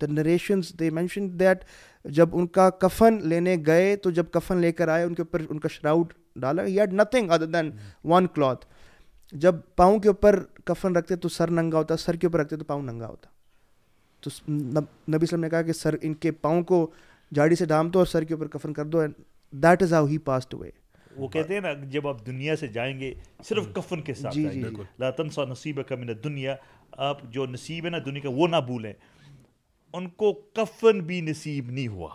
[0.00, 1.64] the narrations they mention that
[2.14, 5.42] جب ان کا کفن لینے گئے تو جب کفن لے کر آئے ان کے اوپر
[5.48, 7.70] ان کا شراؤڈ ڈالا he had nothing other than
[8.12, 8.66] one cloth
[9.44, 12.64] جب پاؤں کے اوپر کفن رکھتے تو سر ننگا ہوتا سر کے اوپر رکھتے تو
[12.64, 13.29] پاؤں ننگا ہوتا
[14.22, 16.86] تو نبی وسلم نے کہا کہ سر ان کے پاؤں کو
[17.34, 19.14] جھاڑی سے ڈام دو اور سر کے اوپر کفن کر دو and
[19.62, 20.16] that is how he
[21.16, 23.12] وہ کہتے ہیں نا جب آپ دنیا سے جائیں گے
[23.44, 23.72] صرف ہاں.
[23.74, 25.80] کفن کے ساتھ جی, جی، نصیب
[26.24, 26.54] دنیا
[27.08, 28.92] آپ جو نصیب ہے نا دنیا کا وہ نہ بھولیں
[29.92, 32.08] ان کو کفن بھی نصیب نہیں ہوا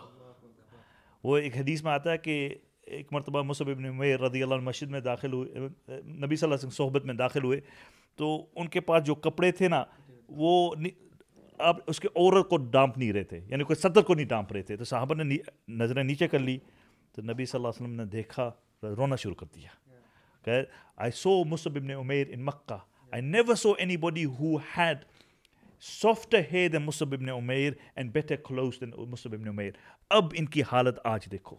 [1.24, 2.36] وہ ایک حدیث میں آتا ہے کہ
[2.98, 6.54] ایک مرتبہ مصب ابن عمیر رضی اللہ مسجد میں داخل ہوئے نبی صلی اللہ علیہ
[6.54, 7.60] وسلم صحبت میں داخل ہوئے
[8.18, 9.82] تو ان کے پاس جو کپڑے تھے نا
[10.42, 10.54] وہ
[11.64, 14.52] آپ اس کے عورت کو ڈانپ نہیں رہے تھے یعنی کوئی صدر کو نہیں ڈانپ
[14.52, 15.36] رہے تھے تو صحابہ نے
[15.82, 16.56] نظریں نیچے کر لی
[17.16, 18.48] تو نبی صلی اللہ علیہ وسلم نے دیکھا
[18.96, 19.68] رونا شروع کر دیا
[20.44, 20.60] کہ
[21.04, 22.76] I saw Musab ibn Umair in Makkah
[23.12, 23.72] I never saw
[24.04, 25.04] anybody who had
[25.90, 29.70] soft hair then Musab ibn Umair and better clothes then Musab ibn Umair
[30.18, 31.56] اب ان کی حالت آج دیکھو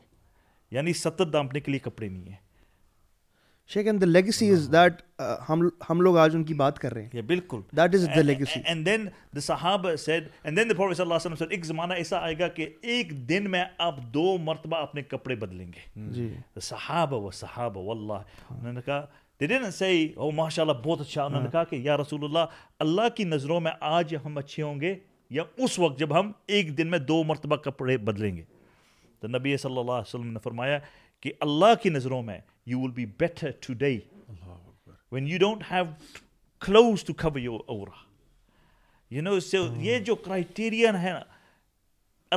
[0.71, 2.45] یعنی ستر ڈانپنے کے لیے کپڑے نہیں ہیں
[3.73, 5.01] شیخ and the legacy is that
[5.47, 8.59] ہم ہم لوگ آج ان کی بات کر رہے ہیں بالکل that is the legacy
[8.65, 11.65] and then the صاحب said and then the professor اللہ صلی اللہ علیہ وسلم ایک
[11.65, 16.07] زمانہ ایسا آئے گا کہ ایک دن میں آپ دو مرتبہ اپنے کپڑے بدلیں گے
[16.13, 16.29] جی
[16.67, 19.03] صحاب و صحاب و انہوں نے کہا
[19.39, 22.55] دے نا سے او ماشاء اللہ بہت اچھا انہوں نے کہا کہ یا رسول اللہ
[22.85, 24.95] اللہ کی نظروں میں آج ہم اچھے ہوں گے
[25.39, 28.43] یا اس وقت جب ہم ایک دن میں دو مرتبہ کپڑے بدلیں گے
[29.21, 30.79] تو نبی صلی اللہ علیہ وسلم نے فرمایا
[31.21, 32.37] کہ اللہ کی نظروں میں
[32.69, 33.51] you will better
[33.83, 33.97] today
[35.11, 35.63] when you don't
[37.23, 37.45] ہی
[39.87, 41.19] یہ جو کرائیٹیریا ہے نا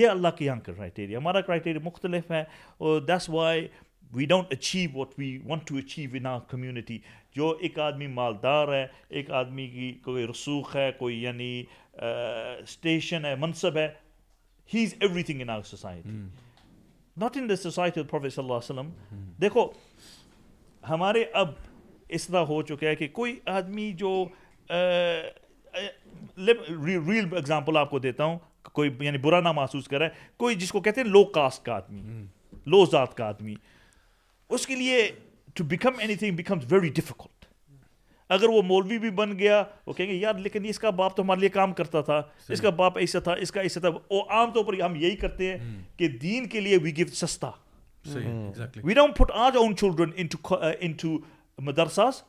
[0.00, 2.42] یہ اللہ کے یہاں کا کرائیٹیری ہمارا کرائیٹیری مختلف ہے
[2.86, 3.66] اور this why
[4.14, 6.98] we don't achieve what we want to achieve community
[7.36, 8.86] جو ایک آدمی مالدار ہے
[9.18, 11.48] ایک آدمی کی کوئی رسوخ ہے کوئی یعنی
[12.02, 13.88] اسٹیشن ہے منصب ہے
[14.74, 16.10] he is everything in our society
[17.20, 18.90] not in the society صلی اللہ علیہ وسلم
[19.40, 19.68] دیکھو
[20.88, 21.52] ہمارے اب
[22.16, 24.24] اس طرح ہو چکا ہے کہ کوئی آدمی جو
[26.38, 28.38] ریل اگزامپل آپ کو دیتا ہوں
[28.72, 31.74] کوئی یعنی برا نہ محسوس کرا ہے کوئی جس کو کہتے ہیں لو کاسٹ کا
[31.74, 32.02] آدمی
[32.66, 33.54] لو ذات کا آدمی
[34.56, 35.08] اس کے لیے
[35.54, 37.33] to become anything becomes very difficult
[38.32, 41.22] اگر وہ مولوی بھی بن گیا وہ کہیں گے یار لیکن اس کا باپ تو
[41.22, 42.20] ہمارے لیے کام کرتا تھا
[42.52, 45.16] اس کا باپ ایسا تھا اس کا ایسا تھا وہ عام طور پر ہم یہی
[45.16, 47.50] کرتے ہیں کہ دین کے لیے وی گیو سستا
[48.84, 51.16] we don't put our own children
[51.64, 52.22] مدرساز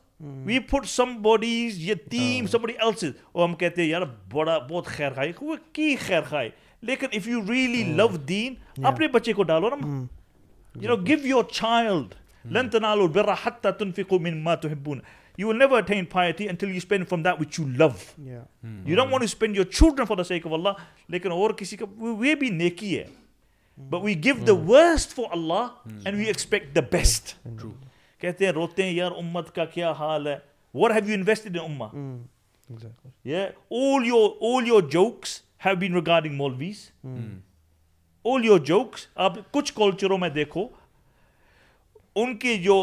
[0.44, 4.58] we put somebody's یہ تیم سم بڑی ایلسز اور ہم کہتے ہیں یار بڑا
[4.70, 6.50] بہت خیر خائے وہ کی خیر خائے
[6.90, 8.54] لیکن if you really love them
[8.90, 9.86] اپنے بچے کو ڈالو نا
[10.82, 12.14] you know give your child
[12.56, 14.98] لن تنالو برا حتہ تنفقو مما تحبون
[15.38, 16.64] بیسٹ
[28.20, 30.36] کہتے ہیں روتے یار امت کا کیا حال ہے
[39.14, 40.66] آپ کچھ کلچروں میں دیکھو
[42.22, 42.74] ان کی جو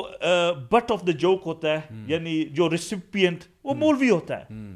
[0.71, 4.75] بٹ آف دا جوک ہوتا ہے یعنی جو ریسیپینٹ وہ مولوی ہوتا ہے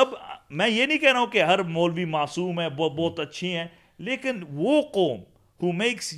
[0.00, 0.14] اب
[0.60, 3.66] میں یہ نہیں کہہ رہا ہوں کہ ہر مولوی معصوم ہے وہ بہت اچھی ہیں
[4.08, 5.20] لیکن وہ قوم
[5.62, 6.12] ہو makes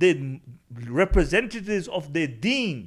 [0.00, 0.12] the
[0.98, 2.84] representatives of the then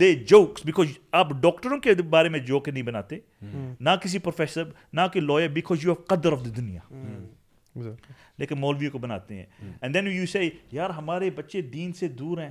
[0.00, 0.86] the jokes because
[1.20, 4.64] آپ ڈاکٹروں کے بارے میں جوک نہیں بناتے نہ کسی پروفیسر
[5.00, 7.88] نہ کہ لوئر بیکاز یو قدر آف دا دنیا
[8.38, 9.46] لیکن مولویوں کو بناتے ہیں
[9.80, 12.50] اینڈ دین یو یار ہمارے بچے دین سے دور ہیں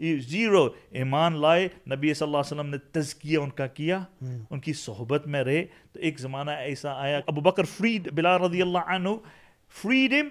[0.00, 3.98] زیرو ایمان لائے نبی صلی اللہ علیہ وسلم نے تزکیہ ان کا کیا
[4.50, 8.62] ان کی صحبت میں رہے تو ایک زمانہ ایسا آیا ابو بکر فرید بلا رضی
[8.62, 9.08] اللہ عنہ
[9.82, 10.24] فرید ہم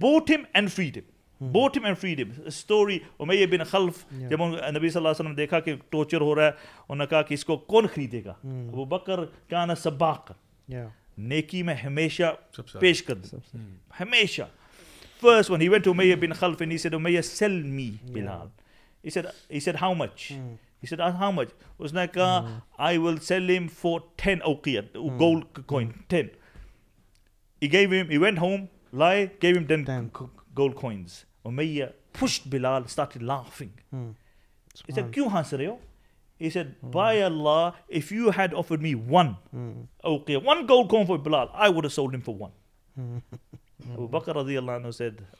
[0.00, 0.96] بوٹ ہم and freed
[1.40, 5.34] him bought him and freedom story امیہ بن خلف جب نبی صلی اللہ علیہ وسلم
[5.34, 6.50] دیکھا کہ ٹورچر ہو رہا ہے
[6.88, 10.32] انہوں نے کہا کہ اس کو کون خریدے گا ابو بکر کانا سباق
[11.18, 12.32] نیکی میں ہمیشہ
[12.80, 13.16] پیش کر
[14.00, 14.42] ہمیشہ
[15.24, 18.48] first one, he went to Umayyah bin Khalf and he said, Umayyah, sell me Bilal.
[18.48, 18.84] Yeah.
[19.06, 20.20] He said, he said, how much?
[20.34, 20.54] Mm.
[20.82, 21.50] He said, how much?
[21.80, 22.62] Uznaka, mm.
[22.90, 25.18] I will sell him for 10 awqiyat, mm.
[25.24, 26.08] gold coin, mm.
[26.16, 26.30] 10.
[27.60, 28.68] He gave him, he went home,
[29.04, 30.10] lie, gave him 10, 10.
[30.60, 31.24] gold coins.
[31.46, 33.72] Umayyah pushed Bilal, started laughing.
[33.96, 34.14] Mm.
[34.88, 35.54] He said, kyun haas
[36.44, 36.90] He said, mm.
[37.00, 39.86] by Allah, if you had offered me one mm.
[40.12, 42.52] awqiyat, one gold coin for Bilal, I would have sold him for one.
[44.10, 44.88] بکردی Allah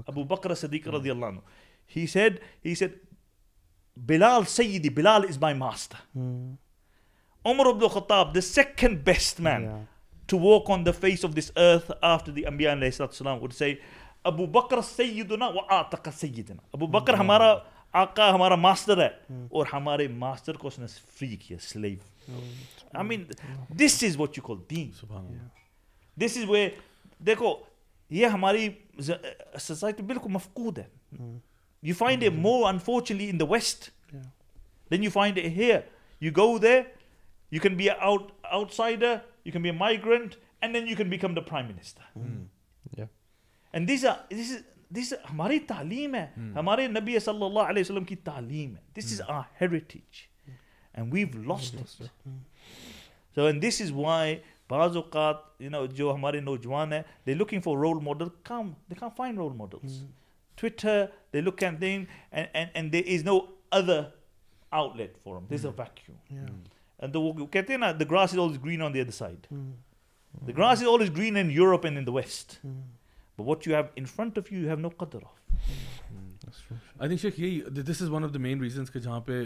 [0.04, 0.88] Abu بکرائی
[7.46, 9.78] Umar ibn Khattab, the the the second best man yeah.
[10.28, 13.74] to walk on face of this earth after second best man on of this ارتھیا
[14.30, 14.80] ابو بکرا
[15.28, 17.54] دے نا ابو بکر ہمارا
[26.18, 26.68] دس از وے
[27.26, 27.54] دیکھو
[28.20, 30.84] یہ ہماری بالکل مفقود ہے
[31.86, 32.88] you find a more
[36.62, 36.80] they
[37.52, 41.10] You can be an out, outsider, you can be a migrant, and then you can
[41.10, 42.00] become the prime minister.
[42.14, 42.22] Hmm.
[42.22, 42.42] hmm.
[42.96, 43.04] Yeah.
[43.74, 44.62] And these are this is
[44.96, 46.50] this ہماری تعلیم ہے hmm.
[46.58, 50.22] ہمارے نبی صلی اللہ علیہ وسلم کی تعلیم ہے this is our heritage
[50.94, 51.76] and we've lost
[53.34, 54.36] so and this is why
[54.70, 58.94] بعض اوقات یو نو جو ہمارے نوجوان ہیں they looking for role model come they
[59.00, 60.02] come find role models
[60.60, 63.38] Twitter they look and they is no
[63.80, 64.02] other
[64.96, 66.44] outlet form this a vacuum
[67.08, 67.48] main
[78.60, 79.42] reasons کہ جہاں پہ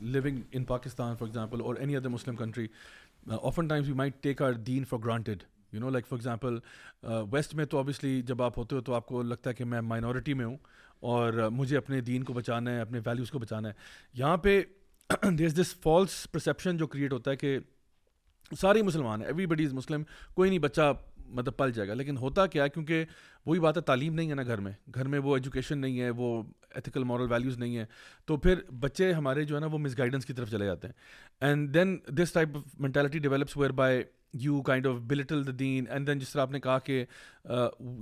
[0.00, 1.60] living in Pakistan for example
[4.40, 5.42] اور then for granted
[5.80, 6.56] no like for example
[7.32, 9.80] west میں تو obviously جب آپ ہوتے ہو تو آپ کو لگتا ہے کہ میں
[9.80, 10.56] مائنورٹی میں ہوں
[11.12, 13.72] اور مجھے اپنے دین کو بچانا ہے اپنے ویلیوز کو بچانا ہے
[14.18, 14.60] یہاں پہ
[15.38, 17.58] there is this false perception جو کریٹ ہوتا ہے کہ
[18.60, 20.02] سارے مسلمان ہیں ایوری بڈی از مسلم
[20.34, 20.92] کوئی نہیں بچہ
[21.36, 23.04] مطلب پل جائے گا لیکن ہوتا کیا ہے کیونکہ
[23.46, 26.08] وہی بات ہے تعلیم نہیں ہے نا گھر میں گھر میں وہ ایجوکیشن نہیں ہے
[26.16, 26.42] وہ
[26.74, 27.84] ایتھیکل مورل ویلیوز نہیں ہے
[28.26, 30.94] تو پھر بچے ہمارے جو ہے نا وہ مس گائیڈنس کی طرف چلے جاتے ہیں
[31.48, 34.02] and then this type of mentality develops whereby
[34.42, 37.04] you kind of belittle the then and then جس طرح آپ نے کہا کہ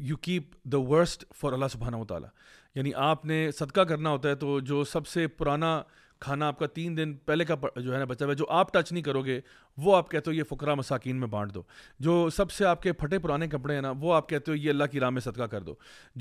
[0.08, 2.28] you keep the worst for اللہ سبحانہ و تعالیٰ
[2.74, 5.80] یعنی آپ نے صدقہ کرنا ہوتا ہے تو جو سب سے پرانا
[6.20, 8.90] کھانا آپ کا تین دن پہلے کا جو ہے نا ہوا ہے جو آپ ٹچ
[8.92, 9.40] نہیں کرو گے
[9.84, 11.62] وہ آپ کہتے ہو یہ فقرہ مساکین میں بانٹ دو
[12.08, 14.70] جو سب سے آپ کے پھٹے پرانے کپڑے ہیں نا وہ آپ کہتے ہو یہ
[14.70, 15.74] اللہ کی راہ میں صدقہ کر دو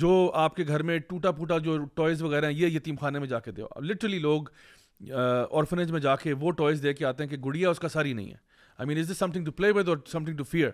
[0.04, 0.10] جو
[0.44, 3.40] آپ کے گھر میں ٹوٹا پھوٹا جو ٹوائز وغیرہ ہیں یہ یتیم خانے میں جا
[3.40, 4.44] کے دو لٹرلی لوگ
[5.10, 8.14] آرفنیج میں جا کے وہ ٹوائز دے کے آتے ہیں کہ گڑیا اس کا ساری
[8.14, 8.38] نہیں ہے
[8.78, 10.70] I mean is this something to play with اور something to fear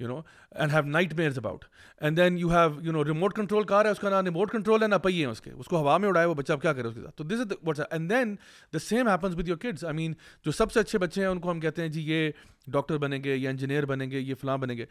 [0.00, 0.14] you know
[0.52, 0.82] and have
[1.18, 1.64] nightmares about
[2.04, 4.82] and then you have you know remote control car ہے اس کا نام ریموٹ کنٹرول
[4.82, 6.72] ہے نہ پہیے ہیں اس کے اس کو ہوا میں اڑائے وہ بچہ اب کیا
[6.72, 8.34] کرے اس کے ساتھ تو this is what's and then
[8.74, 10.12] the same happens with your kids I mean
[10.44, 12.30] جو سب سے اچھے بچے ہیں ان کو ہم کہتے ہیں جی یہ
[12.72, 14.86] ڈاکٹر بنیں گے یا انجینئر بنیں گے یہ فلاں بنیں گے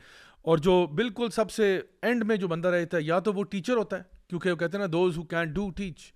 [0.51, 3.77] اور جو بالکل سب سے اینڈ میں جو بندہ رہتا ہے یا تو وہ ٹیچر
[3.77, 6.11] ہوتا ہے کیونکہ وہ کہتے ہیں نا those who can do teach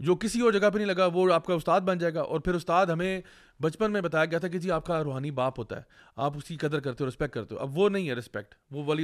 [0.00, 2.40] جو کسی اور جگہ پہ نہیں لگا وہ آپ کا استاد بن جائے گا اور
[2.40, 3.20] پھر استاد ہمیں
[3.62, 5.82] بچپن میں بتایا گیا تھا کہ جی آپ کا روحانی باپ ہوتا ہے
[6.26, 8.94] آپ اس کی قدر کرتے ہو رسپیکٹ کرتے ہو اب وہ نہیں ہے رسپیکٹ وہ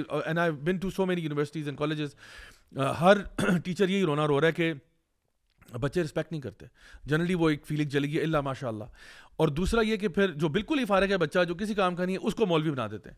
[0.40, 2.14] I been to so many universities and colleges
[3.00, 3.22] Hare
[3.64, 4.72] teacher یہی رونا رو رہا ہے کہ
[5.80, 6.66] بچے رسپیکٹ نہیں کرتے
[7.06, 8.84] جنرلی وہ ایک فیلنگ چلی گئی اللہ ماشاء اللہ
[9.42, 12.04] اور دوسرا یہ کہ پھر جو بالکل ہی فارغ ہے بچہ جو کسی کام کا
[12.04, 13.16] نہیں ہے اس کو مولوی بنا دیتے ہیں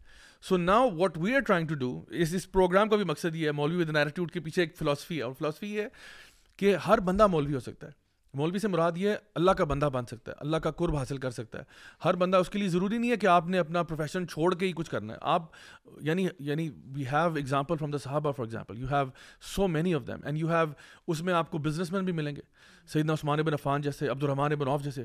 [0.48, 3.46] so now what we are trying to do اس اس پروگرام کا بھی مقصد یہ
[3.46, 5.88] ہے مولوی ودین ایٹیٹیوڈ کے پیچھے ایک فلاسفی ہے اور فلاسفی یہ ہے
[6.60, 7.98] کہ ہر بندہ مولوی ہو سکتا ہے
[8.38, 11.30] مولوی سے مراد یہ اللہ کا بندہ بن سکتا ہے اللہ کا قرب حاصل کر
[11.36, 11.64] سکتا ہے
[12.04, 14.66] ہر بندہ اس کے لیے ضروری نہیں ہے کہ آپ نے اپنا پروفیشن چھوڑ کے
[14.66, 15.42] ہی کچھ کرنا ہے آپ
[16.08, 19.06] یعنی یعنی we have example from the صاحب of for example you have
[19.54, 20.66] so many of them and you have
[21.14, 22.42] اس میں آپ کو بزنس مین بھی ملیں گے
[22.92, 25.04] سیدنا عثمان بن عفان جیسے عبدالرحمٰن بن آف جیسے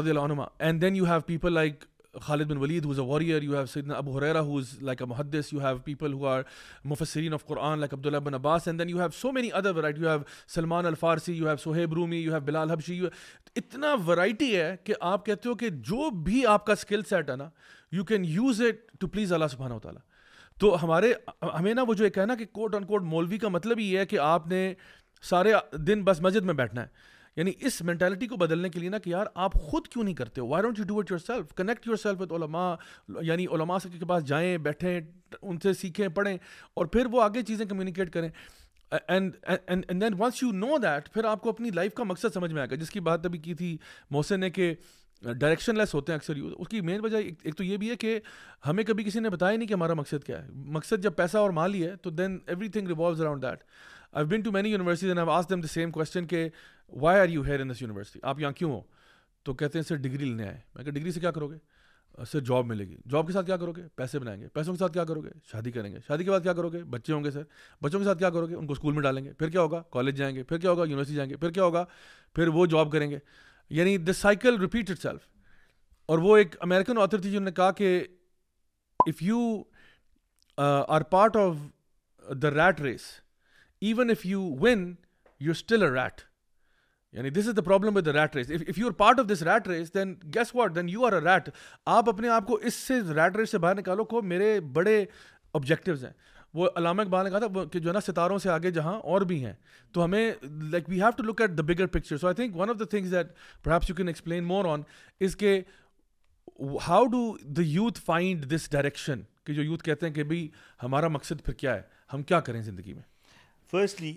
[0.00, 1.84] رضی اللہ عنما and then you have people like
[2.22, 2.86] Khalid bin Walid
[4.82, 5.02] like
[8.32, 8.68] Abbas
[9.14, 13.00] so many Farsi, الفارسی you have Rumi, Rumi you Bilal بلال حبشی
[13.56, 17.36] اتنا ورائٹی ہے کہ آپ کہتے ہو کہ جو بھی آپ کا اسکل سیٹ ہے
[17.36, 17.48] نا
[17.92, 20.00] you can use it to please Allah سبحانہ و تعالیٰ
[20.60, 21.12] تو ہمارے
[21.58, 23.98] ہمیں نا وہ جو ایک ہے نا کہ کوٹ ان کوٹ مولوی کا مطلب یہ
[23.98, 24.72] ہے کہ آپ نے
[25.30, 25.52] سارے
[25.86, 29.10] دن بس مسجد میں بیٹھنا ہے یعنی اس مینٹیلٹی کو بدلنے کے لیے نا کہ
[29.10, 32.20] یار آپ خود کیوں نہیں کرتے ہو why don't you do it yourself connect yourself
[32.20, 32.64] with علما
[33.24, 35.00] یعنی علما کے پاس جائیں بیٹھیں
[35.42, 36.36] ان سے سیکھیں پڑھیں
[36.74, 38.28] اور پھر وہ آگے چیزیں کمیونیکیٹ کریں
[39.88, 42.70] then once you know that پھر آپ کو اپنی لائف کا مقصد سمجھ میں آئے
[42.70, 43.76] گا جس کی بات ابھی کی تھی
[44.10, 44.74] موسن کہ
[45.38, 47.96] ڈائریکشن لیس ہوتے ہیں اکثر یوز اس کی مین وجہ ایک تو یہ بھی ہے
[47.96, 48.18] کہ
[48.66, 51.50] ہمیں کبھی کسی نے بتایا نہیں کہ ہمارا مقصد کیا ہے مقصد جب پیسہ اور
[51.60, 52.38] مال ہی ہے تو then
[52.76, 53.62] everything revolves around that
[54.16, 56.48] I been to many universities and ask them the same question کہ
[57.00, 58.80] why are you here in this university آپ یہاں کیوں ہو
[59.44, 62.40] تو کہتے ہیں سر ڈگری لینے آئے میں کہ ڈگری سے کیا کرو گے سر
[62.50, 64.92] جاب ملے گی جاب کے ساتھ کیا کرو گے پیسے بنائیں گے پیسوں کے ساتھ
[64.92, 67.30] کیا کرو گے شادی کریں گے شادی کے بعد کیا کرو گے بچے ہوں گے
[67.30, 67.42] سر
[67.82, 69.82] بچوں کے ساتھ کیا کرو گے ان کو اسکول میں ڈالیں گے پھر کیا ہوگا
[69.98, 71.84] کالج جائیں گے پھر کیا ہوگا یونیورسٹی جائیں گے پھر کیا ہوگا
[72.34, 73.18] پھر وہ جاب کریں گے
[73.80, 75.28] یعنی the cycle repeat itself
[76.14, 77.92] اور وہ ایک امیریکن آتھر تھی جنہوں نے کہا کہ
[79.08, 79.38] if you
[80.96, 81.56] are part of
[82.42, 83.10] the rat race
[83.84, 84.84] even if you win
[85.40, 86.20] you still a rat
[87.16, 89.68] یعنی this is the problem with rat race if you are part of this rat
[89.68, 91.48] race then guess what then you are a rat
[91.96, 95.04] آپ اپنے آپ کو اس سے rate race سے باہر نکالو کو میرے بڑے
[95.54, 96.12] آبجیکٹیوز ہیں
[96.54, 99.20] وہ علامہ اقبال نے کہا تھا کہ جو ہے نا ستاروں سے آگے جہاں اور
[99.30, 99.52] بھی ہیں
[99.92, 100.30] تو ہمیں
[100.70, 102.84] like we have to look at the bigger picture so I think one of the
[102.90, 103.32] things that
[103.64, 104.82] perhaps you can explain more on
[105.24, 105.60] is کے
[106.88, 110.48] how do the youth find this direction کہ جو youth کہتے ہیں کہ بھائی
[110.82, 113.02] ہمارا مقصد پھر کیا ہے ہم کیا کریں زندگی میں
[113.70, 114.12] firstly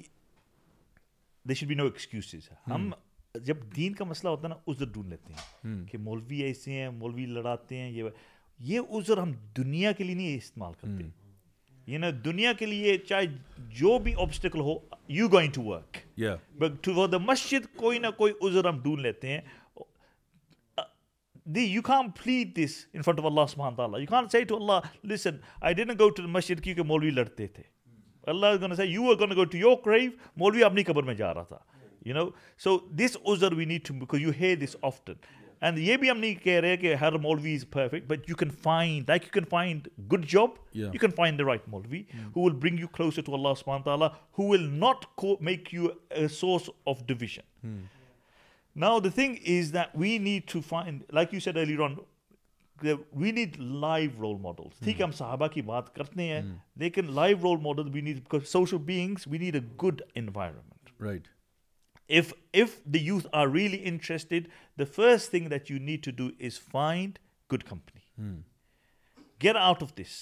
[1.49, 2.89] they should be no excuse ہم
[3.45, 5.85] جب دین کا مسئلہ ہوتا ہے نا عذر ڈھونڈ لیتے ہیں hmm.
[5.91, 8.03] کہ مولوی ایسے ہیں مولوی لڑاتے ہیں یہ
[8.69, 11.11] یہ عذر ہم دنیا کے لیے نہیں استعمال کرتے hmm.
[11.87, 13.25] یہ نا دنیا کے لیے چاہے
[13.77, 14.77] جو بھی obstacle who
[15.17, 19.41] you going to work the مسجد کوئی نہ کوئی عذر ہم ڈھونڈ لیتے ہیں
[21.55, 24.79] the you you can can this in front of اللہ اللہ تعالیٰ to to
[25.13, 25.37] listen
[25.69, 27.63] I didn't go مسجد کیونکہ مولوی لڑتے تھے
[28.29, 30.09] اللہ از گن سے you are gone go to your grave
[30.39, 31.57] مولوی اپنی قبر میں جا رہا تھا
[32.05, 32.25] you know
[32.63, 35.13] so this اوزر we need to you he this often
[35.67, 38.49] and یہ بھی ہم نہیں کہہ رہے کہ ہر مولوی is perfect but you can
[38.63, 40.49] find like you can find good job
[40.81, 42.01] you can find the right maulvi
[42.35, 44.07] who will bring you close to Allah عثمان تعالیٰ
[44.39, 45.05] who will not
[45.49, 45.87] make you
[46.19, 47.67] a source of division
[48.79, 51.95] now the thing is that we need to find like you said ایلیرون
[52.83, 56.41] we need live role model ٹھیک ہے ہم صحابہ کی بات کرتے ہیں
[56.83, 61.27] لیکن live role model we need social beings we need a good environment right
[62.19, 64.47] if if the youth are really interested
[64.79, 67.19] the first thing that you need to do is find
[67.53, 68.31] good company
[69.43, 70.15] get out of this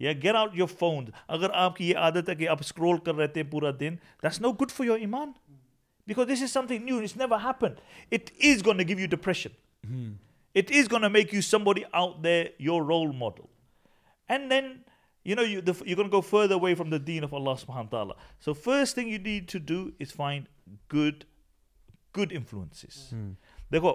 [0.00, 1.04] یا get out your phone
[1.36, 3.96] اگر آپ کی یہ عادت ہے کہ آپ scroll کر رہے تھے پورا دن
[4.26, 5.32] this no good for your ایمان
[6.06, 7.72] because this is something new it's never happen
[8.12, 10.12] it is gonna give you depression
[10.54, 13.48] it is going to make you somebody out there, your role model.
[14.28, 14.80] And then,
[15.24, 17.54] you know, you, the, you're going to go further away from the deen of Allah
[17.54, 18.16] subhanahu wa ta'ala.
[18.40, 20.46] So first thing you need to do is find
[20.88, 21.24] good,
[22.12, 23.12] good influences.
[23.72, 23.92] Dekho,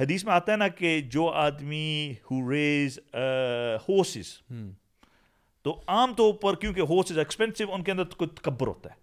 [0.00, 4.42] hadith mein aata hai na ke jo aadmi who raise uh, horses,
[5.64, 8.96] to aam toh par kyunke horses are expensive, unke andar koi takabur hota hai.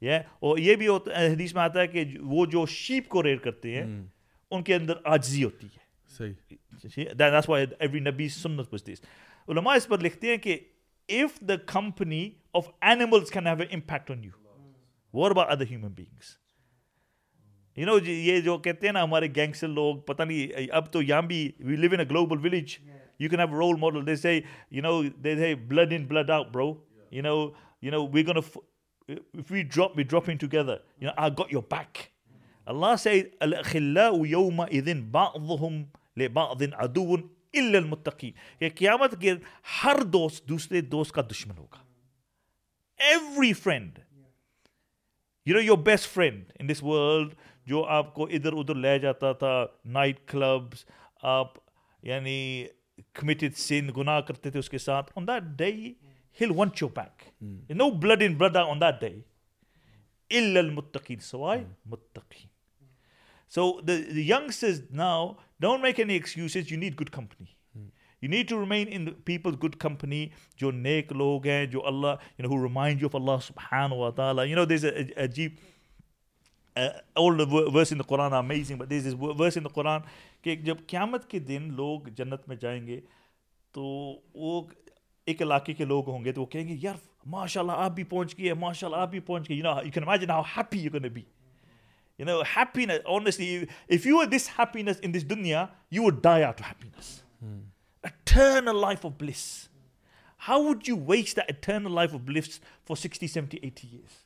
[0.00, 0.22] Yeah?
[0.40, 3.72] اور یہ بھی ہوتا, حدیث میں آتا ہے کہ وہ جو شیپ کو ریئر کرتے
[3.74, 3.82] ہیں
[4.50, 5.84] ان کے اندر آجزی ہوتی ہے
[6.16, 9.00] صحیح دیٹس وائی ایوری نبی سنت پوچھتی اس
[9.48, 10.58] علماء اس پر لکھتے ہیں کہ
[11.20, 12.28] if the company
[12.60, 14.30] of animals can have a impact on you
[15.18, 16.36] what about other human beings
[17.78, 21.22] you know یہ جو کہتے ہیں نا ہمارے گینگس لوگ پتہ نہیں اب تو یہاں
[21.32, 22.76] بھی we live in global village
[23.20, 24.38] you can have role model they say
[24.76, 26.72] you know they they blood in blood out bro
[27.12, 27.34] you know
[27.82, 28.38] you know we gone
[29.50, 30.68] we drop we drop in together
[31.00, 31.98] you know I got your back
[32.72, 33.12] اللہ سے
[33.46, 35.84] الخلاء یوم اذن بعضهم
[36.16, 37.14] لبعض عدو
[37.54, 38.32] الا المتقین
[38.64, 39.32] یہ قیامت کے
[39.82, 41.82] ہر دوست دوسرے دوست کا دشمن ہوگا
[43.10, 43.98] every friend
[45.46, 47.34] you know your best friend in this world
[47.70, 49.54] جو آپ کو ادھر ادھر لے جاتا تھا
[49.98, 50.84] نائٹ کلبس
[51.34, 51.52] آپ
[52.12, 52.36] یعنی
[53.20, 55.70] کمیٹڈ سین گناہ کرتے تھے اس کے ساتھ on that day
[56.40, 57.28] he'll want you back
[57.76, 59.14] no blood in blood on that day
[60.38, 61.70] ال المتقین سوائے hmm.
[61.90, 62.54] متقین
[63.48, 67.44] So the, the youngsters now so young is now don't make act company
[68.22, 70.26] you need to roam in people good company
[70.60, 72.44] جو نیک لوگ ہیں جو اللہ
[73.16, 74.46] اللہ سُبحان و تعالیٰ
[79.74, 80.00] قرآن
[80.42, 83.00] کہ جب قیامت کے دن لوگ جنت میں جائیں گے
[83.74, 83.84] تو
[84.34, 84.60] وہ
[85.30, 86.96] ایک علاقے کے لوگ ہوں گے تو وہ کہیں گے یار
[87.36, 89.80] ماشاء اللہ آپ بھی پہنچ گئے ماشاء اللہ آپ بھی پہنچ گئے you you know
[89.90, 91.22] can imagine how happy you can be
[92.16, 93.04] You you you you know, happiness, happiness happiness.
[93.06, 94.50] honestly, if were this
[94.98, 97.64] this in dunya, would would die out of of of Mm.
[98.02, 99.68] Eternal eternal life life bliss.
[99.68, 99.68] bliss
[100.38, 100.62] How
[100.94, 104.22] waste that for 60, 70, 80 years?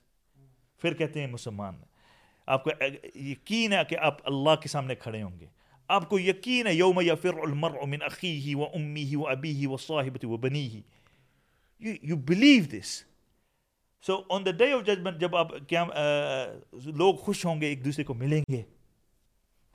[2.47, 2.69] آپ کو
[3.25, 5.47] یقین ہے کہ آپ اللہ کے سامنے کھڑے ہوں گے
[5.97, 9.51] آپ کو یقین ہے یوم المر اومن ہی وہ امی ہی وہ ابھی
[11.81, 12.93] you believe this
[14.07, 15.85] so on the day of judgement جب آپ کیا
[16.97, 18.63] لوگ خوش ہوں گے ایک دوسرے کو ملیں گے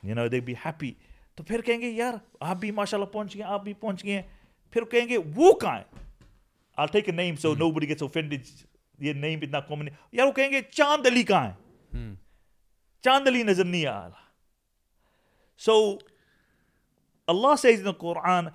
[0.09, 0.91] you know they be happy
[1.35, 2.13] تو پھر کہیں گے یار
[2.53, 4.21] آپ بھی ماشاء اللہ پہنچ گئے آپ بھی پہنچ گئے
[4.71, 6.03] پھر کہیں گے وہ کہاں ہے
[8.99, 12.11] یار وہ کہیں گے چاند علی کہاں ہے
[13.03, 14.23] چاند علی نظر نہیں آ رہا
[15.65, 15.77] سو
[17.33, 18.47] اللہ سے قرآن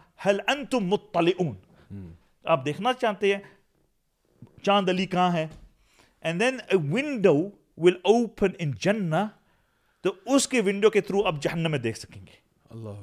[2.44, 3.40] آپ دیکھنا چاہتے ہیں
[4.64, 5.46] چاند علی کہاں ہے
[6.26, 8.50] and then a window window will open
[8.84, 9.10] ان
[10.02, 10.60] تو اس کے
[10.92, 13.00] کے تھرو آپ میں دیکھ سکیں گے اللہ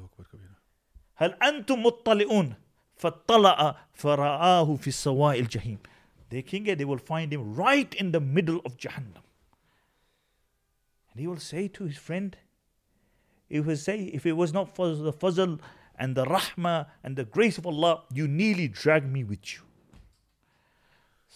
[6.30, 6.74] دیکھیں گے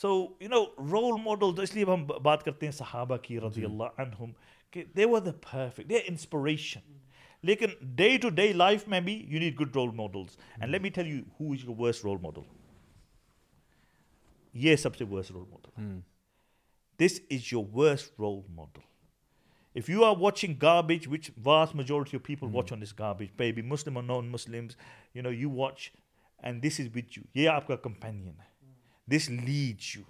[0.00, 0.58] so you know
[0.92, 4.30] role model تو اس لیے ہم بات کرتے ہیں صحابہ کی رضی جی۔ اللہ عنہم
[4.70, 6.92] کہ they were the perfect they inspiration
[7.48, 10.88] لیکن ڈے ٹو ڈے لائف میں بھی you need good role models and let me
[10.98, 12.48] tell you who is worst role model
[14.66, 15.98] یہ سب سے worst role model
[17.04, 18.90] this is your worst role model
[19.78, 23.50] if you are watching garbage which was majority of people watch on this garbage pay
[23.56, 24.66] be Muslim اور non Muslim
[26.62, 28.50] this is with you یہ آپ کا companion ہے
[29.16, 30.02] this lead you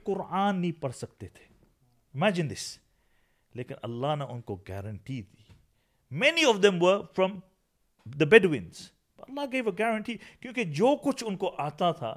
[9.79, 12.15] guarantee کیونکہ جو کچھ ان کو آتا تھا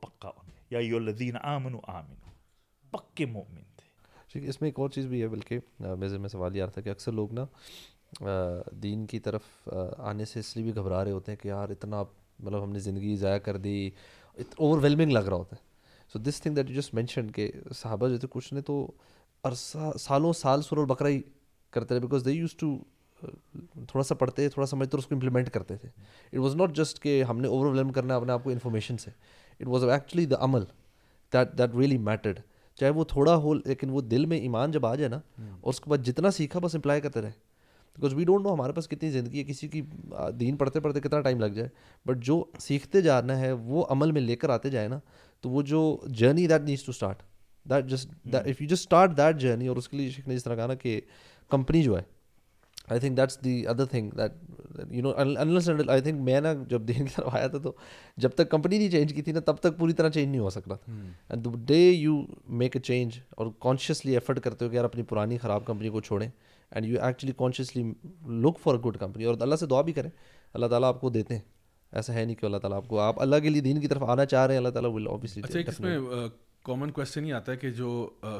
[0.00, 0.30] پکا
[0.70, 1.48] یا
[2.90, 6.88] پکے مومن تھے اور چیز بھی ہے بلکہ میں سوال یہ آ رہا تھا کہ
[6.90, 7.44] اکثر لوگ نا
[8.82, 12.02] دین کی طرف آنے سے اس لیے بھی گھبرا رہے ہوتے ہیں کہ یار اتنا
[12.42, 13.90] مطلب ہم نے زندگی ضائع کر دی
[14.58, 15.68] اوور ویلمنگ لگ رہا ہوتا ہے
[16.12, 18.86] so this thing that you just mention کہ صحابہ جو تھے کچھ نے تو
[19.48, 21.20] عرصہ سالوں سال سر اور بکرا ہی
[21.74, 22.76] کرتے رہے بیکاز دے یوز ٹو
[23.88, 25.88] تھوڑا سا پڑھتے تھوڑا سمجھتے اور اس کو امپلیمنٹ کرتے تھے
[26.32, 28.96] اٹ واز ناٹ جسٹ کہ ہم نے اوور ویلم کرنا ہے اپنے آپ کو انفارمیشن
[28.98, 29.10] سے
[29.60, 30.64] اٹ واز ایکچولی دا عمل
[31.32, 32.38] دیٹ دیٹ ریئلی میٹرڈ
[32.80, 35.20] چاہے وہ تھوڑا ہو لیکن وہ دل میں ایمان جب آ جائے نا
[35.60, 37.30] اور اس کے بعد جتنا سیکھا بس امپلائی کرتے رہے
[38.00, 39.80] بیکاز وی ڈونٹ نو ہمارے پاس کتنی زندگی ہے کسی کی
[40.40, 41.68] دین پڑھتے پڑھتے کتنا ٹائم لگ جائے
[42.06, 44.98] بٹ جو سیکھتے جانا ہے وہ عمل میں لے کر آتے جائیں نا
[45.40, 45.80] تو وہ جو
[46.22, 47.22] journey that needs to start
[47.70, 50.44] that just if you just start that journey اور اس کے لیے شیخ نے جس
[50.44, 51.00] طرح کہا نا کہ
[51.50, 52.02] کمپنی جو ہے
[52.88, 56.86] I think that's the other thing that you know intended I think میں نا جب
[56.88, 57.72] دین کی طرف آیا تھا تو
[58.22, 60.50] جب تک کمپنی نہیں چینج کی تھی نا تب تک پوری طرح چینج نہیں ہو
[60.50, 60.94] سکتا تھا
[61.28, 62.20] and the day you
[62.62, 66.00] make a change اور کانشیسلی ایفرٹ کرتے ہو کہ یار اپنی پرانی خراب کمپنی کو
[66.10, 66.28] چھوڑیں
[66.70, 67.82] and you actually consciously
[68.42, 70.10] look for good company اور اللہ سے دعا بھی کریں
[70.54, 71.42] اللہ تعالیٰ آپ کو دیتے ہیں
[71.96, 74.02] ایسا ہے نہیں کہ اللہ تعالیٰ آپ کو آپ اللہ کے لیے دین کی طرف
[74.14, 74.90] آنا چاہ رہے ہیں اللہ تعالیٰ
[75.42, 75.96] اچھا، اس میں
[76.66, 77.90] کامن کوشچن ہی آتا ہے کہ جو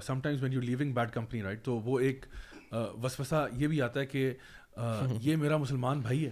[0.22, 2.26] sometimes when you leaving bad company right تو وہ ایک
[3.03, 4.33] وسفسا یہ بھی آتا ہے کہ
[5.22, 6.31] یہ میرا مسلمان بھائی ہے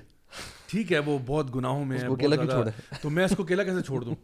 [0.71, 1.99] ٹھیک ہے وہ بہت گناہوں میں
[3.03, 4.15] تو میں اس کو اکیلا کیسے چھوڑ دوں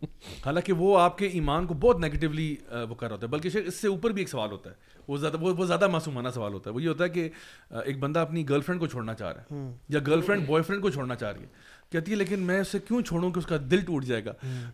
[0.46, 2.54] حالانکہ وہ آپ کے ایمان کو بہت نیگیٹولی
[2.88, 5.16] وہ کر رہا ہوتا ہے بلکہ اس سے اوپر بھی ایک سوال ہوتا ہے وہ
[5.18, 7.28] زیادہ وہ زیادہ معصومانہ سوال ہوتا ہے وہ یہ ہوتا ہے کہ
[7.84, 10.82] ایک بندہ اپنی گرل فرینڈ کو چھوڑنا چاہ رہا ہے یا گرل فرینڈ بوائے فرینڈ
[10.82, 13.56] کو چھوڑنا چاہ رہی ہے کہتی ہے لیکن میں اسے کیوں چھوڑوں کہ اس کا
[13.70, 14.32] دل ٹوٹ جائے گا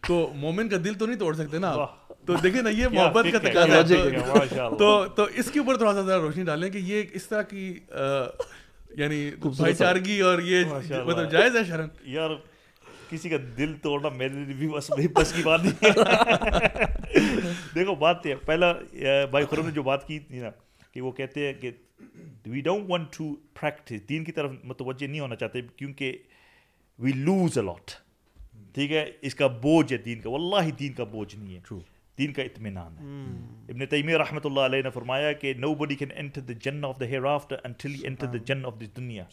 [0.09, 3.27] تو مومن کا دل تو نہیں توڑ سکتے نا آپ تو دیکھیں نا یہ محبت
[3.33, 7.27] کا تقاضا تو تو اس کے اوپر تھوڑا سا ذرا روشنی ڈالیں کہ یہ اس
[7.29, 7.69] طرح کی
[8.99, 12.31] یعنی بھائی چارگی اور یہ یہ مطلب جائز ہے شرن یار
[13.11, 15.97] کسی کا دل توڑنا میرے لیے بھی بس بس کی بات بات
[17.15, 17.95] نہیں دیکھو
[18.47, 18.73] پہلا
[19.31, 20.51] بھائی خرم نے جو بات کی تھی نا
[20.93, 21.71] کہ وہ کہتے ہیں کہ
[22.51, 23.35] we don't want to
[30.35, 31.61] Allah دین کا بوجھ نہیں ہے
[32.19, 36.09] دین کا اطمینان ہے ابن تیمیہ رحمۃ اللہ علیہ نے فرمایا کہ نو بڈی کین
[36.19, 39.25] انٹر دا جن of the here after until he enter the جن آف دا دنیا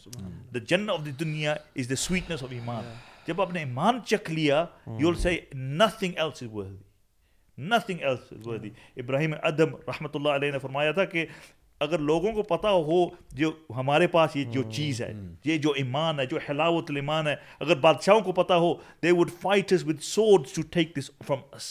[0.54, 2.84] دا جن آف دا دنیا از دا سویٹنس آف ایمان
[3.26, 4.64] جب آپ نے ایمان چکھ لیا
[4.98, 8.66] you will see nothing else is worth nothing else is worth
[9.04, 11.26] Ibrahim Adham رحمۃ اللہ علیہ نے فرمایا تھا کہ
[11.86, 13.04] اگر لوگوں کو پتہ ہو
[13.40, 15.12] جو ہمارے پاس یہ جو چیز ہے
[15.44, 19.30] یہ جو ایمان ہے جو حلاوت الامان ہے اگر بادشاہوں کو پتہ ہو they would
[19.40, 21.70] fight us with sword to take this from us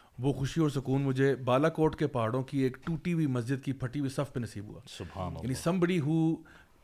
[0.19, 3.73] وہ خوشی اور سکون مجھے بالا کوٹ کے پہاڑوں کی ایک ٹوٹی ہوئی مسجد کی
[3.73, 6.21] پھٹی ہوئی صف پہ نصیب ہوا یعنی سمبڑی ہو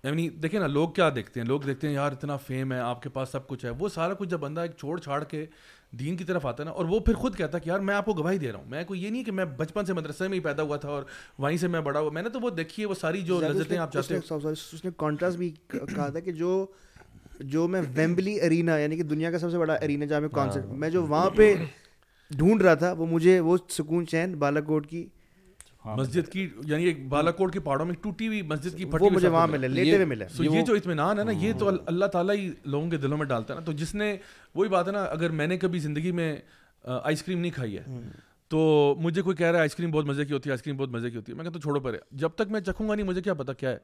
[0.04, 3.02] یعنی دیکھیں نا لوگ کیا دیکھتے ہیں لوگ دیکھتے ہیں یار اتنا فیم ہے آپ
[3.02, 5.46] کے پاس سب کچھ ہے وہ سارا کچھ جب بندہ ایک چھوڑ چھاڑ کے
[6.00, 7.94] دین کی طرف آتا ہے نا اور وہ پھر خود کہتا ہے کہ یار میں
[7.96, 10.28] آپ کو گواہی دے رہا ہوں میں کوئی یہ نہیں کہ میں بچپن سے مدرسے
[10.28, 11.04] میں ہی پیدا ہوا تھا اور
[11.38, 13.78] وہیں سے میں بڑا ہوا میں نے تو وہ دیکھی ہے وہ ساری جو لذتیں
[13.78, 14.16] آپ چاہتے
[14.84, 16.66] ہیں کانٹراسٹ بھی کہا تھا کہ جو
[17.40, 20.66] جو میں ویمبلی ارینا یعنی کہ دنیا کا سب سے بڑا ارینا جہاں میں کانسرٹ
[20.66, 21.54] ہاں۔ میں جو وہاں پہ
[22.36, 24.06] ڈھونڈ رہا تھا وہ وہ مجھے سکون
[24.40, 25.06] بالا کوٹ کی
[25.86, 29.46] ہاں، مسجد کی یعنی بالا کوٹ کے پہاڑوں میں ٹوٹی ہوئی مسجد کی مجھے وہاں
[29.48, 32.50] ملے لیتے ہوئے ملے تو یہ جو اطمینان ہے نا یہ تو اللہ تعالیٰ ہی
[32.66, 34.16] لوگوں کے دلوں میں ڈالتا ہے نا تو جس نے
[34.56, 36.36] وہی بات ہے نا اگر میں نے کبھی زندگی میں
[37.02, 37.84] آئس کریم نہیں کھائی ہے
[38.50, 40.76] تو مجھے کوئی کہہ رہا ہے آئس کریم بہت مزے کی ہوتی ہے آئس کریم
[40.78, 42.96] بہت مزے کی ہوتی ہے میں کہتا ہوں چھوڑو پڑے جب تک میں چکھوں گا
[42.96, 43.78] نہیں مجھے کیا پتا کیا ہے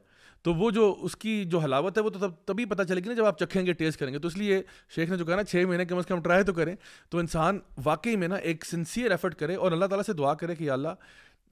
[0.43, 3.09] تو وہ جو اس کی جو حلاوت ہے وہ تو تب تبھی پتہ چلے گی
[3.09, 4.61] نا جب آپ چکھیں گے ٹیسٹ کریں گے تو اس لیے
[4.95, 6.75] شیخ نے جو کہا نا چھ مہینے کم از کم ٹرائی تو کریں
[7.09, 10.55] تو انسان واقعی میں نا ایک سنسیئر ایفرٹ کرے اور اللہ تعالیٰ سے دعا کرے
[10.55, 10.93] کہ اللہ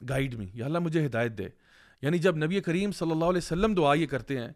[0.10, 1.48] گائڈ می اللہ مجھے ہدایت دے
[2.02, 4.48] یعنی جب نبی کریم صلی اللہ علیہ وسلم دعا یہ کرتے ہیں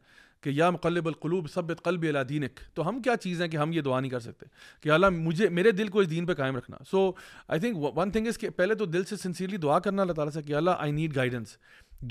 [0.43, 2.43] کہ یا مقلب القلوب سب قلب اللہ دین
[2.75, 4.45] تو ہم کیا چیز ہیں کہ ہم یہ دعا نہیں کر سکتے
[4.81, 7.09] کہ اللہ مجھے میرے دل کو اس دین پہ قائم رکھنا so
[7.47, 10.33] I think one thing is کہ پہلے تو دل سے سنسیئرلی دعا کرنا اللہ تعالیٰ
[10.33, 11.57] سے کہ Allah I need guidance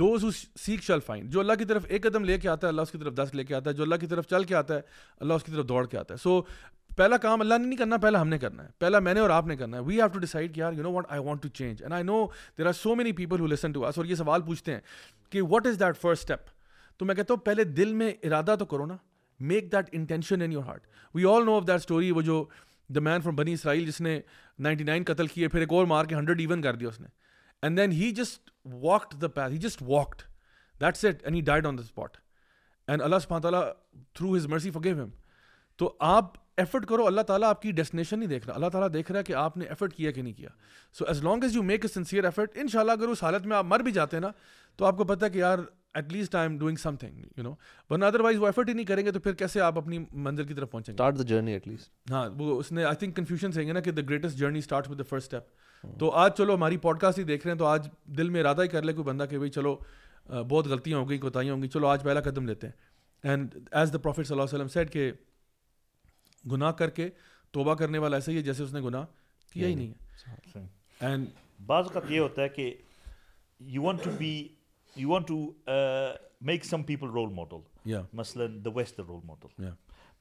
[0.00, 2.68] those who seek shall find جو اللہ کی طرف ایک قدم لے کے آتا ہے
[2.70, 4.54] اللہ اس کی طرف دس لے کے آتا ہے جو اللہ کی طرف چل کے
[4.54, 4.80] آتا ہے
[5.20, 6.40] اللہ اس کی طرف دوڑ کے آتا ہے سو
[6.96, 9.30] پہلا کام اللہ نے نہیں کرنا پہلا ہم نے کرنا ہے پہلا میں نے اور
[9.36, 11.82] آپ نے کرنا ہے وی ہیو ٹو ڈیسائڈ یار you know I want to change
[11.82, 12.26] and I know
[12.58, 14.80] there are so many people who listen to us اور یہ سوال پوچھتے ہیں
[15.30, 16.48] کہ what is that first step
[16.98, 18.96] تو میں کہتا ہوں پہلے دل میں ارادہ تو کرو نا
[19.52, 22.44] make that intention in your heart we all know of that story وہ جو
[22.94, 24.20] دا مین فرام بنی اسرائیل جس نے
[24.66, 27.06] نائنٹی نائن قتل کیے پھر ایک اور مار کے ہنڈریڈ ایون کر دیا اس نے
[27.62, 28.50] and then he just
[28.82, 30.22] walked the path he just walked
[30.82, 32.16] that's it and he died on the spot
[32.88, 33.62] and Allah سبحانہ تعالیٰ
[34.14, 35.04] through his mercy for give
[35.78, 36.32] تو آپ
[36.62, 39.24] ایفرٹ کرو اللہ تعالیٰ آپ کی ڈیسٹینیشن نہیں دیکھ رہا اللہ تعالیٰ دیکھ رہا ہے
[39.24, 40.48] کہ آپ نے ایفرٹ کیا کہ نہیں کیا
[40.98, 43.46] so as long as you make a sincere effort ان شاء اللہ اگر اس حالت
[43.46, 44.30] میں آپ مر بھی جاتے ہیں نا
[44.76, 45.58] تو آپ کو پتہ ہے کہ یار
[45.94, 47.52] at least I am doing something you know
[47.90, 50.44] ورنہ ادر وائز وہ ایفرٹ ہی نہیں کریں گے تو پھر کیسے آپ اپنی منزل
[50.44, 53.64] کی طرف پہنچیں گے جرنی ایٹ لیسٹ ہاں وہ اس نے آئی تھنک کنفیوژن سے
[53.72, 56.98] نا کہ the greatest journey start with the first step تو آج چلو ہماری پوڈ
[57.00, 57.88] کاسٹ ہی دیکھ رہے ہیں تو آج
[58.18, 59.76] دل میں ارادہ ہی کر لے کوئی بندہ کہ بھائی چلو
[60.48, 63.92] بہت غلطیاں ہو گئی کوتاہیاں ہوں گی چلو آج پہلا قدم لیتے ہیں اینڈ ایز
[63.92, 65.10] دا پروفیٹ صلی اللہ علیہ وسلم سیٹ کہ
[66.52, 67.08] گناہ کر کے
[67.56, 69.04] توبہ کرنے والا ایسا ہی ہے جیسے اس نے گناہ
[69.52, 70.66] کیا ہی ہاں جی، نہیں ہے
[71.06, 71.28] اینڈ
[71.66, 72.72] بعض اوقات یہ ہوتا ہے کہ
[73.76, 74.32] you want to be
[74.96, 75.46] you want to
[76.50, 79.62] make some people role model مثلاً دا ویسٹ رول ماڈل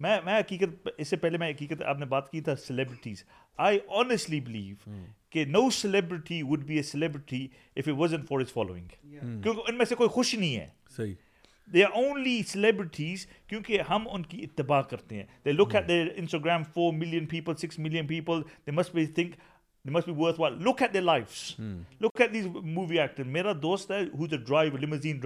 [0.02, 3.24] میں میں حقیقت اس سے پہلے میں حقیقت آپ نے بات کی تھا سیلیبریٹیز
[3.66, 4.90] آئی آنیسٹلی بلیو
[5.32, 7.46] کہ no celebrity would be a celebrity
[7.78, 11.14] if it wasn't for us following کیونکہ ان میں سے کوئی خوش نہیں ہے صحیح
[11.74, 16.02] دے آر اونلی سیلیبریٹیز کیونکہ ہم ان کی اتباع کرتے ہیں they look at the
[16.16, 19.36] Instagram four million people six million people they must be think
[19.86, 25.18] look at the at these movie actress میرا دوست ہے they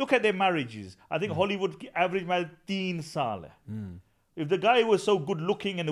[0.00, 0.76] look at the marriage
[1.10, 5.88] I think Hollywood average marriage تین سال ہے گائی وز so good لكنگ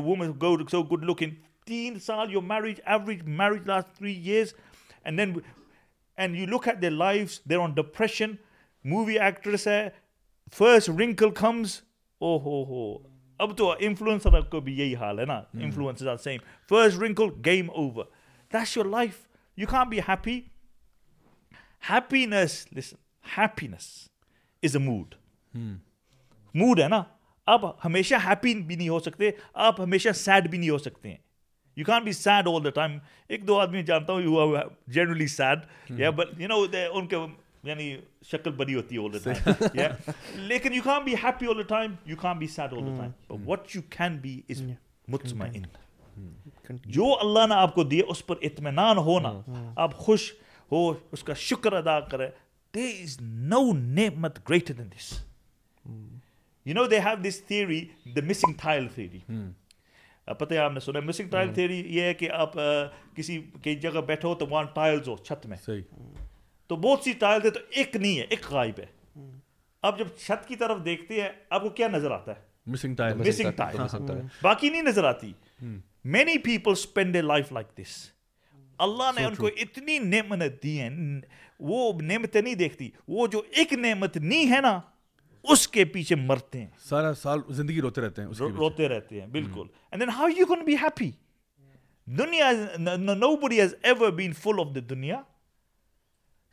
[0.71, 1.31] so good looking
[1.67, 4.53] تین سال your Mir average marriage last three years
[5.05, 5.35] and then
[6.19, 8.33] and you look at the life there on دیشن
[8.89, 9.89] movie ایكٹرس ہے
[10.57, 11.81] first wrinkle comes
[12.19, 12.99] او ہو ہو
[13.45, 16.39] اب تو انفلوئنسر کو بھی یہی حال ہے نا influence are same
[16.69, 18.05] first wrinkle game over
[18.53, 19.19] that's your life
[19.57, 20.41] you can be happy
[21.91, 22.97] happiness listen
[23.37, 23.87] happiness
[24.65, 25.15] is a mood
[26.61, 27.03] mood ہے نا
[27.53, 29.31] آپ ہمیشہ ہیپی بھی نہیں ہو سکتے
[29.67, 31.17] آپ ہمیشہ سیڈ بھی نہیں ہو سکتے ہیں
[31.77, 32.99] you can be sad all the time
[33.37, 34.55] ایک دو آدمی جانتا ہوں
[34.93, 37.17] جنرلی سیڈ یا بٹ یو نو ان کے
[37.65, 37.97] یعنی
[38.31, 41.95] شکل بنی ہوتی ہے آل دا ٹائم لیکن you can't be happy all the time
[42.07, 44.63] you can't be sad all the time what you can be is
[45.13, 45.63] مطمئن
[46.97, 49.51] جو اللہ نے آپ کو دیا اس پر اطمینان ہونا hmm.
[49.51, 49.71] Hmm.
[49.77, 50.33] آپ خوش
[50.73, 52.29] ہو اس کا شکر ادا کرے
[52.75, 55.13] دے از نو نعمت greater than this
[56.67, 57.81] you know they have this theory
[58.17, 59.19] the missing tile theory
[60.39, 62.87] پتہ ہے آپ نے سنا مسنگ ٹائل تھیوری یہ ہے کہ آپ uh,
[63.17, 66.27] کسی کئی جگہ بیٹھو تو وہاں ٹائلز ہو چھت میں صحیح hmm.
[66.69, 68.85] تو بہت سی ٹائل تھے تو ایک نہیں ہے ایک غائب ہے
[69.89, 73.51] اب جب چھت کی طرف دیکھتے ہیں آپ کو کیا نظر آتا ہے مسنگ مسنگ
[73.57, 73.77] ٹائل
[74.43, 75.33] باقی نہیں نظر آتی
[76.17, 77.95] many people spend a life like this
[78.87, 80.91] Allah نے ان کو اتنی نعمت دی ہیں
[81.71, 81.79] وہ
[82.11, 84.79] نعمتیں نہیں دیکھتی وہ جو ایک نعمت نہیں ہے نا
[85.53, 89.67] اس کے پیچھے مرتے ہیں سارا سال زندگی روتے رہتے ہیں روتے رہتے ہیں بالکل
[89.91, 91.11] and then how you can be happy
[92.19, 92.51] دنیا
[92.99, 95.21] نو بڑی has ever been full of the دنیا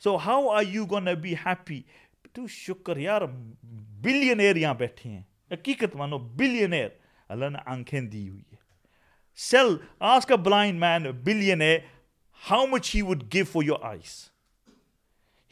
[0.03, 1.81] so how are you gonna be happy
[2.33, 3.21] تو شکر یار
[4.03, 5.21] بلین ایئر یہاں بیٹھے ہیں
[5.51, 6.73] حقیقت مانو بلین
[7.29, 8.63] اللہ نے آنکھیں دی ہوئی ہے
[9.49, 9.75] سیل
[10.13, 11.77] آس کا blind man billion a
[12.49, 14.15] how much he would give for your eyes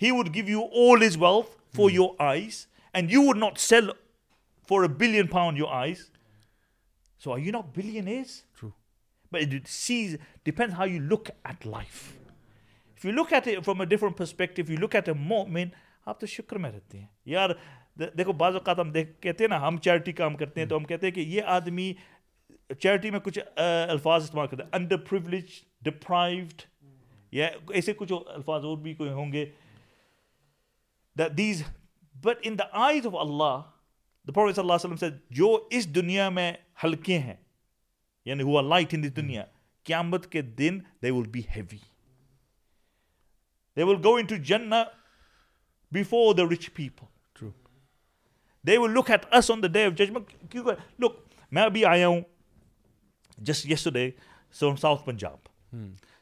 [0.02, 3.90] he would give you all his wealth for your eyes and you would not sell
[4.70, 6.06] for a billion found your eyes
[7.24, 8.70] so I you not billion is true
[9.32, 10.16] but this
[10.46, 12.02] depend how you look at life
[13.08, 15.66] you look at it from a different perspective, you look at a a
[16.10, 17.50] آپ تو شکر میں رہتے ہیں یار
[18.00, 20.78] دیکھو بعض اوقات ہم دیکھ کہتے ہیں نا ہم چیریٹی کام کرتے ہیں ہیں تو
[20.78, 21.94] ہم کہتے کہ یہ آدمی
[22.80, 25.90] چیریٹی میں کچھ الفاظ استعمال انڈر پرولیج
[27.38, 29.46] یا ایسے کچھ الفاظ اور بھی کوئی ہوں گے
[31.38, 31.64] these
[32.24, 35.10] but in the the eyes of Allah اللہ علیہ وسلم سے
[35.42, 36.52] جو اس دنیا میں
[36.84, 37.36] ہلکے ہیں
[38.26, 39.44] یعنی ہوا لائٹ ان دس دنیا
[39.86, 41.78] قیامت کے دن they will be heavy
[43.82, 47.12] will go to جنفور the rich people
[51.56, 52.22] میں ابھی آیا ہوں
[53.46, 54.10] just yesterday
[54.60, 55.76] so south Punjab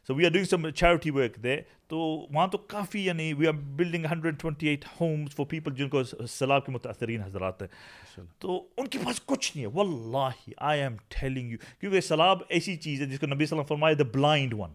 [0.07, 1.55] so we are ایک دے
[1.89, 6.03] تو وہاں تو کافی یعنی we are building hundred eight homes for people جن کو
[6.03, 10.29] سیلاب کے متاثرین حضرات ہیں تو ان کے پاس کچھ نہیں ہے ولہ
[10.69, 13.95] آئی ایم ٹھیلنگ یو کیونکہ سیلاب ایسی چیز ہے جس کو نبی علیہ وسلم فرمایا
[13.99, 14.71] the blind one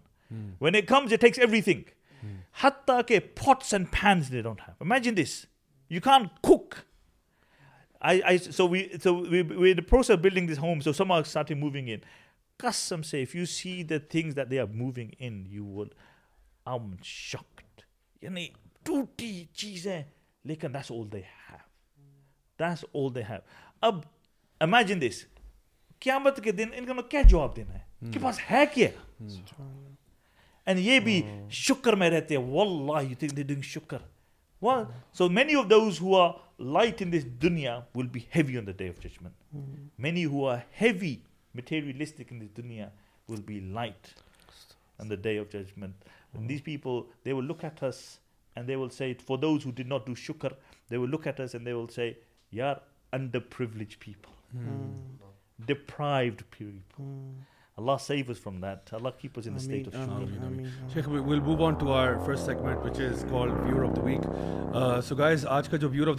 [0.61, 1.81] when a thing
[2.23, 3.19] they
[3.95, 4.55] have
[24.61, 25.25] imagine this this
[26.01, 28.89] قیامت کے دن ان کیا جواب دینا ہے پاس ہے کیا
[30.67, 31.21] اینڈ یہ بھی
[31.65, 34.15] شکر میں رہتے ہیں وہ اللہ یو تھنک دنگ شکر
[34.65, 35.01] Well, mm.
[35.19, 38.75] so many of those who are light in this dunya will be heavy on the
[38.83, 39.35] day of judgment.
[39.57, 39.83] Mm.
[40.07, 41.11] Many who are heavy,
[41.61, 42.87] materialistic in this dunya
[43.33, 44.09] will be light
[45.05, 46.07] on the day of judgment.
[46.07, 46.39] Mm.
[46.39, 46.97] And these people,
[47.27, 48.01] they will look at us
[48.61, 50.53] and they will say, for those who did not do shukr,
[50.95, 52.09] they will look at us and they will say,
[52.61, 52.77] you are
[53.21, 54.99] underprivileged people, mm.
[55.73, 57.05] deprived people.
[57.11, 57.21] Mm.
[57.79, 58.99] جو viewer of the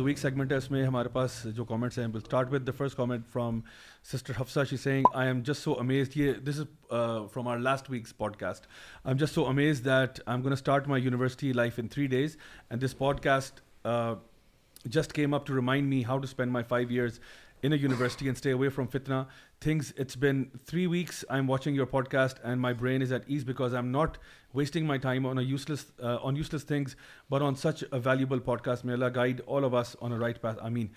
[0.04, 1.64] week segment ہے اس میں ہمارے پاس جو
[1.98, 2.06] ہے
[2.78, 3.60] first comment from
[4.12, 4.34] sister
[4.70, 6.34] she Singh I am just so amaze یہ
[7.62, 8.64] last week's podcast
[9.04, 9.90] I am just so amaze that
[10.26, 12.38] I am gonna start my university life in three days
[12.70, 13.54] and this podcast
[14.94, 17.20] just came up to remind me how to spend my five years
[17.66, 19.24] in university can stay away from فتنا
[19.62, 23.22] things it's been three weeks I am watching your podcast and my brain is at
[23.32, 24.18] ease because I am not
[24.56, 25.86] wasting my time آنسلس
[26.22, 26.96] on useless things
[27.32, 30.60] but on such a valuable podcast میرے Allah guide all of us on right path
[30.62, 30.88] I mean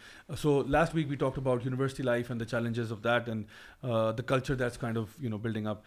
[0.42, 3.46] so last week we talk about university life and the challenges of that and
[4.18, 5.80] the culture that's kind of you know building up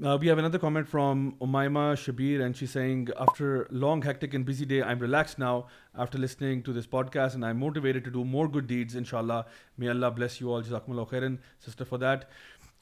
[0.00, 4.42] we have an other comment from Umaima Shabbir and she saying after long hectic and
[4.42, 5.60] busy day I am relax now
[6.02, 9.04] after listening to this podcast and I am motivated to do more good deeds ان
[9.10, 9.42] شاء اللہ
[9.78, 11.36] may Allah bless you آلز اکمل اخیرن
[11.66, 12.24] sister for that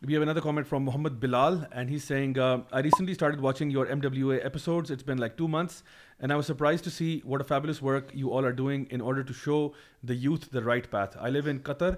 [0.09, 4.01] we have comment from Muhammad Bilal and he saying I recently started watching U M
[4.01, 5.83] W A episodes it's been like two months
[6.21, 9.23] and I was surprised to see what fabulous work you all are doing in order
[9.29, 9.57] to show
[10.09, 11.95] the youth the right path I love in Qatar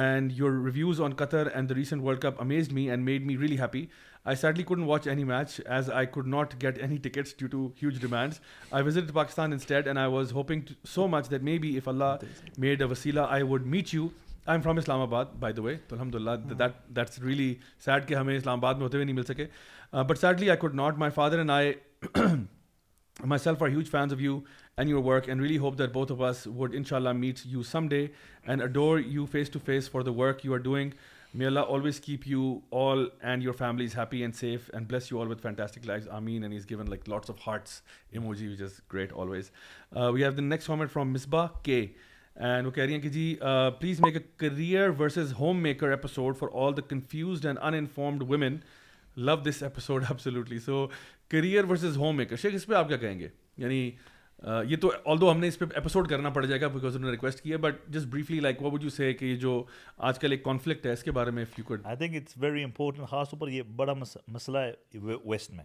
[0.00, 3.38] and your reviews on Qatar and the recent world cup amazed me and made me
[3.38, 3.86] really happy
[4.28, 7.58] I sadly couldn't watch any match as I could not get any tickets due to
[7.82, 8.40] huge demands
[8.74, 12.16] I visit Pakistan instead and I was hoping so much that maybe if Allah
[12.64, 14.08] made a وسیلا I would meet you
[14.46, 17.54] I am from Islamabad by the وے تو الحمد للہ that that's really
[17.84, 19.46] sad کہ ہمیں اسلام آباد میں ہوتے ہوئے نہیں مل سکے
[20.08, 21.72] but sadly I could not my father and I
[23.24, 24.40] myself are huge fans of you
[24.76, 27.40] and your work and really hope that both of us would ان شاء اللہ meet
[27.44, 28.06] you some day
[28.46, 30.90] and adore you face to face for the work you are doing
[31.38, 32.42] may Allah always keep you
[32.80, 36.22] all and your family is happy and safe and bless you all fantastic life I
[36.24, 37.72] mean and is given like lots of hearts
[38.16, 39.50] emoji which is great always
[40.14, 41.80] we have the next comment from Misbah K
[42.34, 43.34] and وہ کہہ رہی ہیں کہ جی
[43.80, 45.32] please make a career versus
[45.62, 48.56] homemaker episode for all the confused and uninformed women
[49.26, 50.86] love this episode absolutely so
[51.36, 53.28] career versus homemaker شیخ اس پہ آپ کیا کہیں گے
[53.58, 53.90] یعنی
[54.68, 57.08] یہ تو آل دو ہم نے اس پہ ایپیسوڈ کرنا پڑ جائے گا بکاز انہوں
[57.10, 59.62] نے ریکویسٹ کیا بٹ جسٹ بریفلی لائک وہ یو سے کہ یہ جو
[60.08, 61.44] آج کل ایک کانفلکٹ ہے اس کے بارے میں
[61.84, 63.92] I think it's very important خاص طور پر یہ بڑا
[64.28, 65.64] مسئلہ ہے ویسٹ میں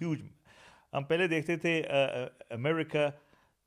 [0.00, 0.30] ہیوج میں
[0.96, 1.80] ہم پہلے دیکھتے تھے
[2.54, 3.08] امیرکا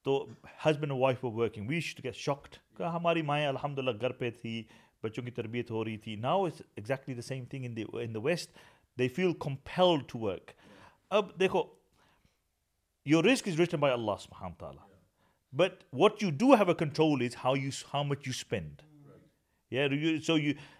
[0.03, 0.25] تو
[0.65, 4.61] husband wife of working we should get shocked ہماری مائیں الحمد للہ گھر پہ تھی
[5.03, 8.51] بچوں کی تربیت ہو رہی تھی now is exactly the same thing in the west
[8.99, 10.51] they feel compelled to work
[11.19, 11.63] اب دیکھو
[13.10, 14.64] یور رسک by Allah Mohammad
[15.58, 18.82] but what you do have a control is how you how much you spend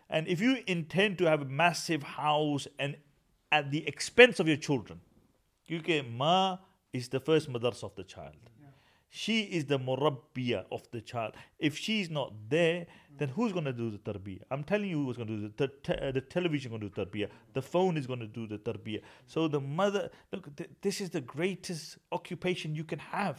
[0.10, 1.16] and if you intend
[1.58, 2.96] massive house and
[3.52, 4.98] at the expense of your children
[5.68, 8.50] كیونكہ ما is the first مدرس of the child
[9.22, 11.30] she is the مربیہ of the child
[11.68, 12.66] if she is not there
[13.20, 15.61] then is gone تربیز
[18.63, 18.95] تربی
[19.34, 19.47] so
[20.57, 23.32] this is the greatest occupation you can have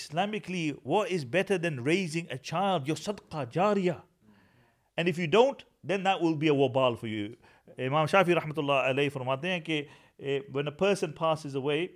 [0.00, 3.92] Islamically what better than raising a child your صدقہ جاریہ
[4.96, 7.26] and if you don't then نا will be a وو بال for you
[7.86, 9.82] امام شافی رحمۃ اللہ علیہ فرماتے ہیں کہ
[10.80, 11.86] first and fast is a way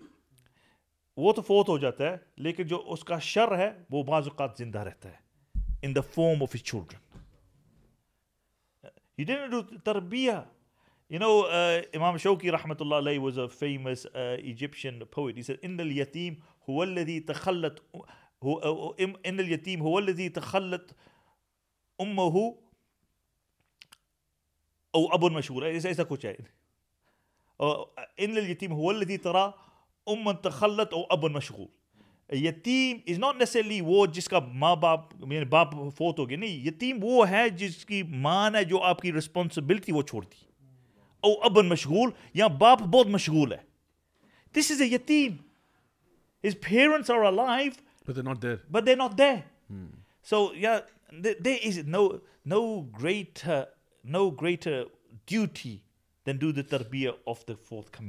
[1.24, 2.16] وہ تو فوت ہو جاتا ہے
[2.46, 6.42] لیکن جو اس کا شر ہے وہ بعض اوقات زندہ رہتا ہے in the form
[6.42, 6.96] of a children
[9.84, 10.32] تربیہ
[11.10, 11.30] you know
[12.00, 15.60] امام شوقی رحمۃ اللہ علیہ واز اے فیمس ایجپشن رحمتہ
[17.32, 17.80] تخلت
[19.24, 20.92] ان الیتیم هو الذي تخلت
[22.06, 22.20] ام
[25.16, 26.34] اب المشور ہے ایسا ایسا کچھ ہے
[28.26, 29.46] ان الیتیم هو الذي ترى
[30.42, 31.66] تخلت اور ابن مشغول
[32.36, 36.98] یتیم از ناٹ نیسرلی وہ جس کا ماں باپ یعنی فوت ہو گیا نہیں یتیم
[37.02, 40.44] وہ ہے جس کی ماں ہے جو آپ کی رسپانسبلٹی وہ چھوڑتی
[41.26, 43.56] او ابن مشغول یا باپ بہت مشغول ہے
[44.58, 45.32] دس از اے یتیم
[47.10, 47.80] no لائف
[49.18, 49.34] دے
[50.28, 50.80] سو یا
[57.68, 58.06] فوریشن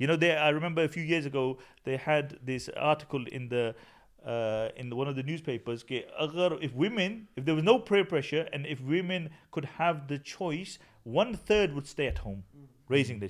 [0.00, 0.96] you know they I remembers
[5.44, 5.78] newspaper
[10.24, 10.78] choice
[11.14, 12.40] one third would stay at home
[12.90, 13.20] raising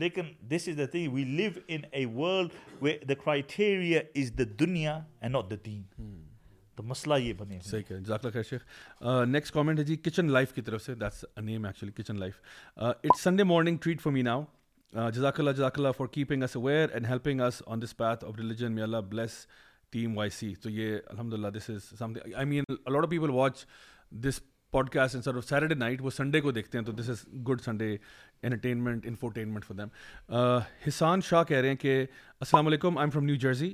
[0.00, 4.44] لیکن this is the thing we live in a world where the criteria is the
[4.60, 5.82] دنیا and not the دین
[6.76, 10.30] تو مسئلہ یہ بنے صحیح کہ جزاک اللہ خیر شیخ نیکسٹ کامنٹ ہے جی کچن
[10.32, 12.40] لائف کی طرف سے that's name actually kitchen life
[12.82, 14.42] it's Sunday morning treat for me now
[15.14, 18.36] جزاک اللہ جزاک اللہ for keeping us aware and helping us on this path of
[18.38, 19.46] religion may Allah bless
[19.90, 23.30] team Y C تو یہ الحمد للہ this is something I mean a lot of people
[23.34, 23.64] watch
[24.28, 24.40] this
[24.90, 27.90] podcast of Saturday night وہ Sunday کو دیکھتے ہیں تو this is good Sunday
[28.42, 29.88] entertainment infotainment for them
[30.86, 33.70] Hassan Shah کہہ رہے ہیں کہ السلام علیکم I am from New Jersey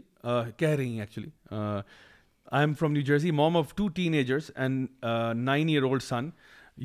[0.57, 5.05] کہہ رہی ہیں actually I am from New Jersey mom of two teenagers and
[5.43, 6.31] nine year old son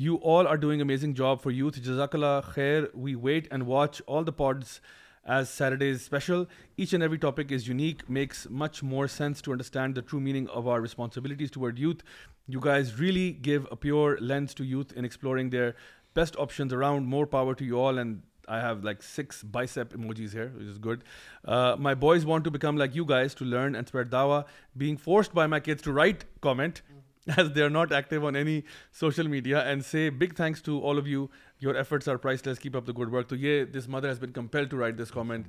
[0.06, 4.02] you all are doing amazing job for youth جزاک اللہ خیر we wait and watch
[4.08, 4.78] all the parts
[5.26, 9.52] As Saturday is special, each and every topic is unique, makes much more sense to
[9.52, 12.02] understand the true meaning of our responsibilities toward youth.
[12.46, 15.76] You guys really give a pure lens to youth in exploring their
[16.12, 17.06] best options around.
[17.06, 17.96] More power to you all.
[17.96, 21.04] And I have like 6 bicep emojis here, which is good.
[21.42, 24.44] Uh, my boys want to become like you guys to learn and spread dawah.
[24.76, 26.82] Being forced by my kids to write comment
[27.38, 30.98] as they are not active on any social media, and say big thanks to all
[30.98, 31.30] of you
[31.62, 34.32] your efforts are priceless keep up the good work تو یہ this mother has been
[34.32, 35.48] compare to write this comment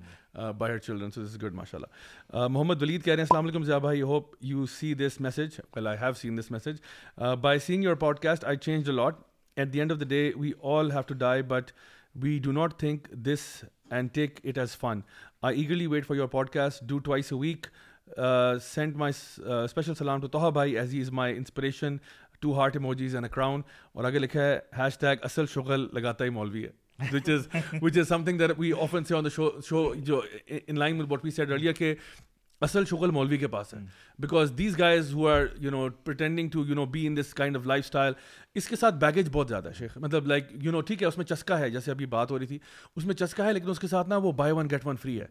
[0.58, 3.64] by her children so is good ماشاء اللہ محمد ولید کہہ رہے ہیں السلام علیکم
[3.66, 7.84] ضیاء بھائی hope you see this message well I have seen this message by seeing
[7.84, 9.16] your podcast I change the lot
[9.58, 11.72] at the end of the day we all have to die but
[12.24, 13.48] we do not think this
[13.92, 15.00] and take it as fun
[15.48, 17.68] I eagerly wait for your podcast do twice a week
[18.62, 19.14] send my
[19.54, 21.98] special سلام to Taha بھائی as he is my inspiration
[22.46, 23.62] to heart emojis and a crown
[23.94, 27.48] اور آگے لکھا ہے hash tag اصل شغل لگاتا ہی مولوی ہے which is
[27.82, 30.22] which is something that we often see on the show show جو
[30.68, 31.94] in line what we said earlier کہ
[32.68, 33.80] اصل شغل مولوی کے پاس ہے
[34.20, 37.58] because these guys who are you know pretending to you know be in this kind
[37.58, 38.14] of lifestyle
[38.60, 41.18] اس کے ساتھ بیگیج بہت زیادہ ہے شیخ مطلب لائک یو نو ٹھیک ہے اس
[41.18, 42.58] میں چسکا ہے جیسے ابھی بات ہو رہی تھی
[42.96, 45.20] اس میں چسکا ہے لیکن اس کے ساتھ نا وہ buy one get one free
[45.22, 45.26] ہے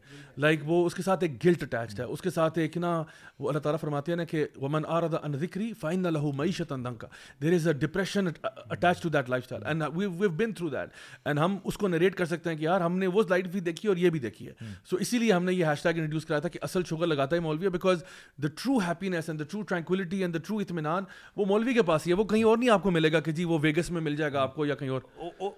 [0.45, 2.93] لائک وہ اس کے ساتھ ایک گلٹ اٹیچڈ ہے اس کے ساتھ ایک نا
[3.39, 6.72] وہ اللہ تعالیٰ فرماتے ہیں نا کہ ومن آر ادا ذکری فائن نہ لہو معیشت
[7.01, 7.07] کا
[7.43, 8.28] there is a depression
[8.70, 10.91] attach to that lifestyle and we have been through that
[11.24, 13.61] and ہم اس کو نریٹ کر سکتے ہیں کہ یار ہم نے وہ لائٹ بھی
[13.70, 14.64] دیکھی اور یہ بھی دیکھی ہے سو
[14.97, 15.01] hmm.
[15.01, 17.41] اسی لیے ہم نے یہ ہیش ٹیگ انٹروڈیوس کرایا تھا کہ اصل شوگر لگاتا ہے
[17.41, 18.03] مولوی because
[18.43, 21.04] the true true happiness and the true tranquility and the true اطمینان
[21.36, 23.32] وہ مولوی کے پاس ہی ہے وہ کہیں اور نہیں آپ کو ملے گا کہ
[23.32, 25.00] جی وہ ویگس میں مل جائے گا آپ کو یا کہیں اور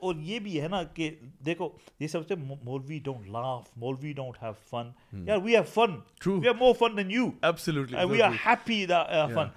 [0.00, 1.10] اور یہ بھی ہے نا کہ
[1.46, 1.68] دیکھو
[2.00, 4.90] یہ سب سے مولوی ڈونٹ لاف مولوی ڈونٹ ہیو فن
[5.28, 8.84] یار we have fun true we have more fun than you absolutely we are happy
[8.88, 9.02] the
[9.34, 9.48] fun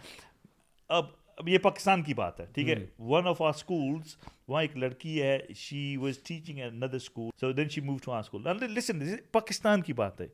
[0.89, 1.05] اب
[1.37, 2.75] اب یہ پاکستان کی بات ہے ٹھیک ہے
[3.09, 4.15] ون آف آر اسکولس
[4.47, 8.11] وہاں ایک لڑکی ہے she was teaching at another school so then she move to
[8.11, 10.27] our school Pakistan کی بات ہے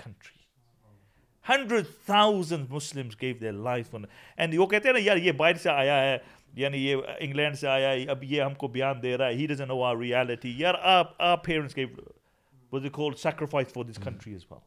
[1.49, 2.73] hundred thousand
[4.59, 4.95] وہ کہتے ہیں
[6.61, 9.69] یعنی یہ انگلینڈ سے آیا اب یہ ہم کو بیان دے رہا ہے he doesn't
[9.69, 11.85] know our reality یار آپ آپ پیرنٹس کے
[12.73, 14.59] a sacrifice for this country is well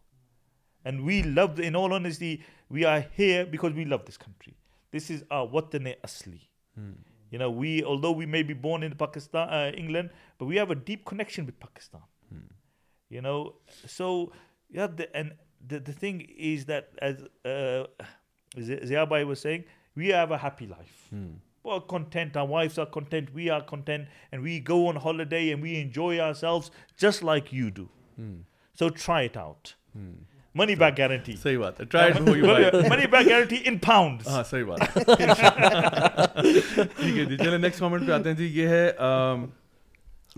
[0.85, 2.35] and we love in is the
[2.71, 4.53] we are here because we love this country
[4.97, 6.37] this is a وطن اصلی
[7.31, 10.69] you know we all though we may be born in Pakistan England but we have
[10.69, 12.35] a deep connection with Pakistan
[13.13, 13.41] you know
[13.95, 14.11] so
[14.75, 14.85] the
[15.71, 16.21] the thing
[16.51, 19.63] is that as by وائنگ
[19.97, 21.13] we have a happy life
[27.01, 27.85] just like you do
[28.79, 29.67] so try it out
[30.57, 31.33] money back guarantee
[32.15, 33.27] money back
[37.81, 38.89] guarantee آتے ہیں جی یہ ہے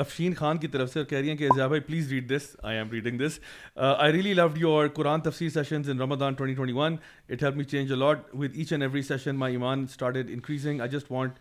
[0.02, 2.90] افشین خان کی طرف سے کہہ رہی ہیں کہ بھائی please read this I am
[2.92, 3.40] reading this
[3.86, 6.96] I really loved you اور قرآن تفصیل sessions in Ramadan twenty one
[7.30, 7.44] it
[7.92, 11.40] a lot with each and every session my ایمان started increasing I just want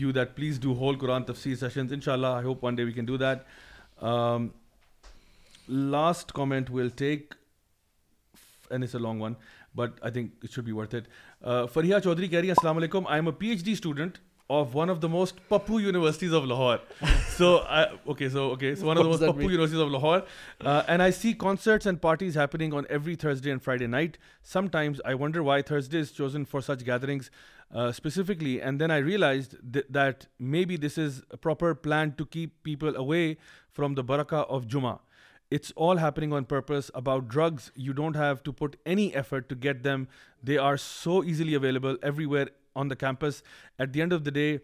[0.00, 2.84] you that please do whole Quran تفصیل session ان شاء اللہ I hope one day
[2.84, 4.02] we can do that
[5.68, 7.34] last comment will take
[8.70, 9.34] اینس a long one
[9.76, 13.06] but I think it should be worth it Faria Chaudhry کہہ رہی ہیں السلام علیکم
[13.06, 14.18] I am a P H D student
[14.48, 16.80] of one of the most Pappu universities of Lahore.
[17.36, 20.22] So one of the most Pappu universities of Lahore.
[20.62, 24.16] Uh, and I see concerts and parties happening on every Thursday and Friday night.
[24.42, 27.30] Sometimes I wonder why Thursday is chosen for such gatherings
[27.74, 28.62] uh, specifically.
[28.62, 33.36] And then I realized that maybe this is a proper plan to keep people away
[33.68, 35.00] from the barakah of Jummah.
[35.50, 36.90] It's all happening on purpose.
[36.94, 40.08] About drugs, you don't have to put any effort to get them.
[40.42, 43.42] They are so easily available everywhere, on the campus.
[43.78, 44.60] At the end of the day,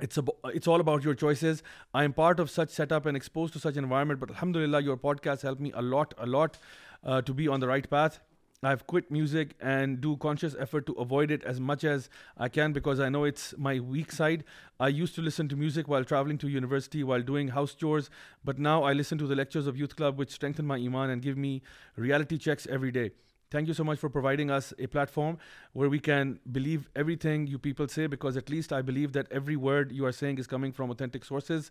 [0.00, 1.62] it's all about your choices.
[1.92, 5.42] I am part of such setup and exposed to such environment, but alhamdulillah, your podcast
[5.42, 8.20] helped me a lot uh, to be on the right path.
[8.60, 12.72] I've quit music and do conscious effort to avoid it as much as I can
[12.72, 14.42] because I know it's my weak side.
[14.80, 18.10] I used to listen to music while traveling to university, while doing house chores,
[18.44, 21.22] but now I listen to the lectures of Youth Club, which strengthen my iman and
[21.22, 21.62] give me
[21.96, 23.12] reality checks every day.
[23.50, 25.38] Thank you so much for providing us a platform
[25.72, 29.56] where we can believe everything you people say, because at least I believe that every
[29.56, 31.70] word you are saying is coming from authentic sources.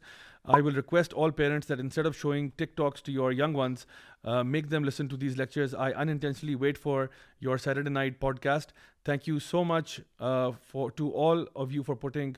[0.55, 3.85] I will request all parents that instead of showing TikToks to your young ones
[4.51, 7.05] make them listen to these lectures I intentionally wait for
[7.41, 8.71] your Saturday night cast
[9.05, 9.99] thank you so much
[10.71, 12.33] for to all of you for putting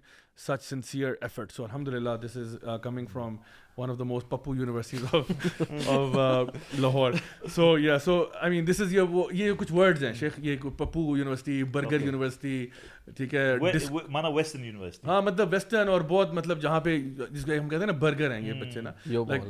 [0.47, 3.36] such sincere effort so الحمد للہ this is coming from
[3.78, 6.16] one of the most Pappu universities of
[6.80, 7.14] Lahore
[7.55, 11.01] so yeah so I main this is your یہ کچھ words ہیں شیخ یہ Pappu
[11.18, 12.66] university burger university
[13.18, 13.55] ٹھیک ہے
[14.10, 16.97] مانا western university ہاں مطلب ویسٹرن اور بہت مطلب جہاں پہ
[17.32, 18.91] جس کو ہم کہتے ہیں نا برگر ہیں یہ بچے نا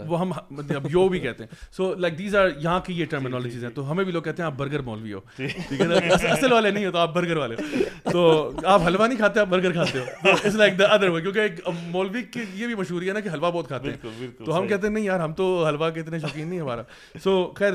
[0.07, 3.53] وہ ہم مطلب یو بھی کہتے ہیں سو لائک دیز آر یہاں کی یہ ٹرمینالوجیز
[3.60, 5.82] جی، ہیں جی۔ تو ہمیں بھی لوگ کہتے ہیں آپ برگر مولوی ہو جی۔ ٹھیک
[5.82, 5.95] ہے نا
[6.34, 9.47] اصل والے نہیں ہو تو آپ برگر والے ہو تو آپ حلوہ نہیں کھاتے آپ
[9.49, 13.14] برگر کھاتے ہو it's like the other way کیونکہ مولوی کی یہ بھی مشہوری ہے
[13.14, 15.89] نا کہ حلوہ بہت کھاتے ہیں تو ہم کہتے ہیں نہیں یار ہم تو حلوہ
[15.93, 16.84] کے اتنے شوقین نہیں ہمارا
[17.24, 17.74] سو خیر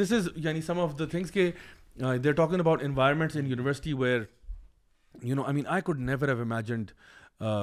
[0.00, 1.50] دس از یعنی سم آف دا تھنگس کے
[2.00, 4.20] they are talking about environments in university where
[5.22, 6.90] you know I mean I could never have imagined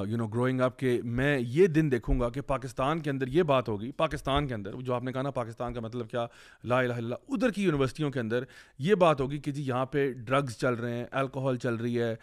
[0.08, 3.42] you know growing up کہ میں یہ دن دیکھوں گا کہ پاکستان کے اندر یہ
[3.42, 6.26] بات ہوگی پاکستان کے اندر جو آپ نے کہا نا پاکستان کا مطلب کیا
[6.68, 8.44] لا الہ اللہ ادھر کی یونیورسٹیوں کے اندر
[8.88, 12.14] یہ بات ہوگی کہ جی یہاں پہ ڈرگز چل رہے ہیں الکوہل چل رہی ہے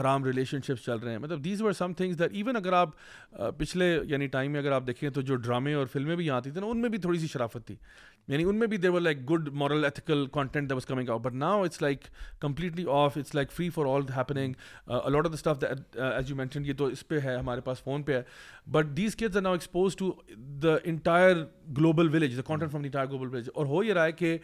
[0.00, 2.96] حرام ریلیشن شپس چل رہے ہیں مطلب these were some things that even اگر آپ
[3.58, 6.50] پچھلے یعنی ٹائم میں اگر آپ دیکھیں تو جو ڈرامے اور فلمیں بھی یہاں آتی
[6.50, 7.76] تھیں نا ان میں بھی تھوڑی سی شرافت تھی
[8.28, 11.34] یعنی ان میں بھی they were like good moral ethical content the coming out but
[11.34, 12.04] now it's like
[12.40, 14.52] completely off it's like free for all happening
[14.86, 15.64] a lot of the stuff
[15.94, 18.22] as you mention یہ تو اس پہ ہے ہمارے پاس فون پہ ہے
[18.72, 20.10] but these kids the now expose to
[20.62, 21.34] the entire
[21.78, 24.36] global village the content from entire global village اور ہو یہ رہا ہے کہ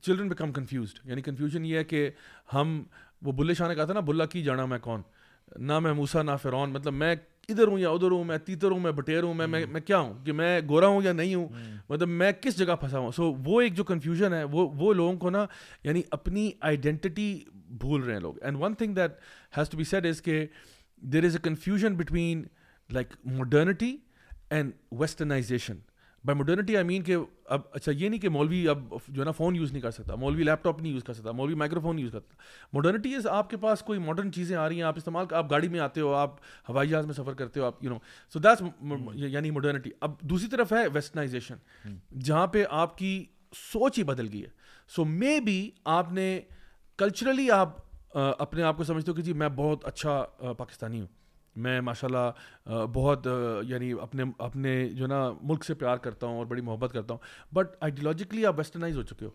[0.00, 2.08] چلڈرن بیکم کنفیوزڈ یعنی کنفیوژن یہ ہے کہ
[2.52, 2.82] ہم
[3.24, 5.02] وہ بلے شاہ نے کہا تھا نا بلا کی جانا میں کون
[5.66, 7.14] نہ میں موسا نہ فرعون مطلب میں
[7.48, 10.12] ادھر ہوں یا ادھر ہوں میں تیتر ہوں میں بٹیر ہوں میں میں کیا ہوں
[10.24, 11.48] کہ میں گورا ہوں یا نہیں ہوں
[11.88, 15.16] مطلب میں کس جگہ پھنسا ہوں سو وہ ایک جو کنفیوژن ہے وہ وہ لوگوں
[15.18, 15.44] کو نا
[15.84, 17.28] یعنی اپنی آئیڈینٹی
[17.80, 19.10] بھول رہے ہیں لوگ and one thing that
[19.56, 20.44] has to be said is کہ
[21.12, 22.42] there is a confusion between
[22.92, 23.96] like modernity
[24.50, 25.78] and westernization
[26.26, 27.16] by modernity I mean کہ
[27.54, 30.14] اب اچھا یہ نہیں کہ مولوی اب جو ہے نا فون یوز نہیں کر سکتا
[30.20, 33.56] مولوی لیپ ٹاپ نہیں یوز کر سکتا مولوی مائکرو فون یوز کرتا از آپ کے
[33.60, 36.36] پاس کوئی ماڈرن چیزیں آ رہی ہیں آپ استعمال آپ گاڑی میں آتے ہو آپ
[36.68, 37.98] ہوائی جہاز میں سفر کرتے ہو آپ یو نو
[38.32, 38.62] سو دیٹس
[39.14, 41.90] یعنی ماڈرنٹی اب دوسری طرف ہے ویسٹرنائزیشن
[42.24, 43.12] جہاں پہ آپ کی
[43.72, 44.48] سوچ ہی بدل گئی ہے
[44.94, 45.60] سو مے بی
[45.98, 46.28] آپ نے
[46.98, 47.76] کلچرلی آپ
[48.18, 50.22] اپنے آپ کو سمجھتے ہو کہ جی میں بہت اچھا
[50.56, 51.06] پاکستانی ہوں
[51.62, 53.26] میں ماشاء اللہ بہت
[53.68, 57.54] یعنی اپنے اپنے جو نا ملک سے پیار کرتا ہوں اور بڑی محبت کرتا ہوں
[57.56, 59.30] بٹ آئیڈیالوجیکلی آپ ویسٹرنائز ہو چکے ہو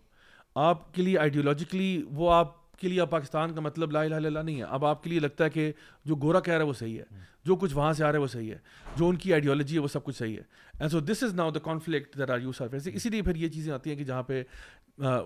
[0.68, 4.26] آپ کے لیے آئیڈیالوجیکلی وہ آپ کے لیے اب پاکستان کا مطلب لا الہ الا
[4.28, 5.72] اللہ نہیں ہے اب آپ کے لیے لگتا ہے کہ
[6.10, 7.04] جو گورا کہہ رہا ہے وہ صحیح ہے
[7.46, 8.56] جو کچھ وہاں سے آ رہا ہے وہ صحیح ہے
[8.96, 10.42] جو ان کی آئیڈیالوجی ہے وہ سب کچھ صحیح ہے
[10.78, 13.48] and so this is now the conflict that are you surface اسی لیے پھر یہ
[13.56, 14.42] چیزیں آتی ہیں کہ جہاں پہ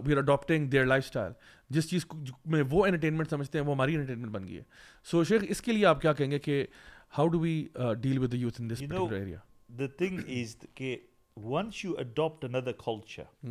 [0.05, 1.33] we are adapting their lifestyle
[1.79, 2.07] جس چیز
[2.55, 4.63] میں وہ انٹرٹینمنٹ سمجھتے ہیں وہ ہماری انٹرٹینمنٹ بن گئی ہے
[5.11, 6.65] سو شیخ اس کے لیے آپ کیا کہیں گے کہ
[7.19, 7.57] how do we
[8.01, 9.39] deal with youth in this area
[9.79, 10.97] the thing is کہ
[11.45, 13.47] once you adapt another culture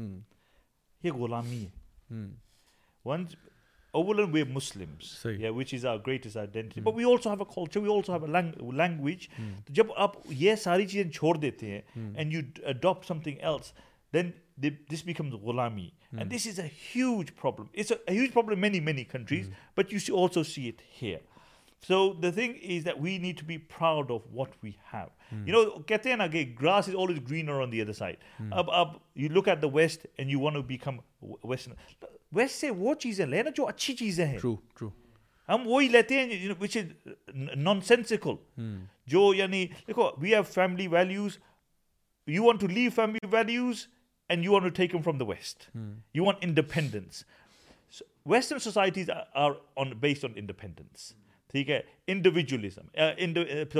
[1.04, 2.22] یہ غلامی ہے
[3.06, 3.36] ونس
[3.96, 6.78] ویچ از او گریٹریج
[9.36, 11.82] تو جب آپ یہ ساری چیزیں چھوڑ دیتے ہیں
[12.16, 12.42] and you
[12.74, 13.38] adapt something
[15.44, 19.46] غلامی and this is a huge pre countries
[19.78, 21.20] but you see also see it here
[21.88, 24.74] So the thing so the thing is we need to be proud of what we've
[25.48, 26.88] you know کہتے ہیں نا کہ grass
[27.30, 27.50] green
[27.98, 28.18] side
[28.62, 28.88] اب اب
[29.22, 30.28] you look at the western
[32.36, 34.28] west سے وہ چیزیں لیں نا جو اچھی چیزیں
[35.66, 36.26] وہی لیتے ہیں
[39.14, 39.66] جو یعنی
[39.98, 41.38] we have family values
[42.36, 43.86] you want to leave family values
[44.30, 45.70] and you want to take from the west
[46.16, 47.24] you want independence
[48.32, 49.10] western societies
[50.02, 51.14] based on independence
[51.54, 51.80] ٹھیک ہے
[52.12, 53.34] انڈیویجولزم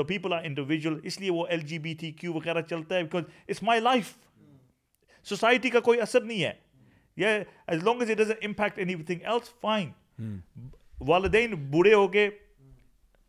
[0.08, 3.24] پیپل آر انڈیویجول اس لیے وہ ایل جی بی تھی کیو وغیرہ چلتا ہے because
[3.48, 4.12] it's my life
[5.28, 6.52] society کا کوئی اثر نہیں ہے
[7.22, 9.90] یہ as long as it does impact anything else fine
[11.08, 12.28] والدین بوڑھے ہو گئے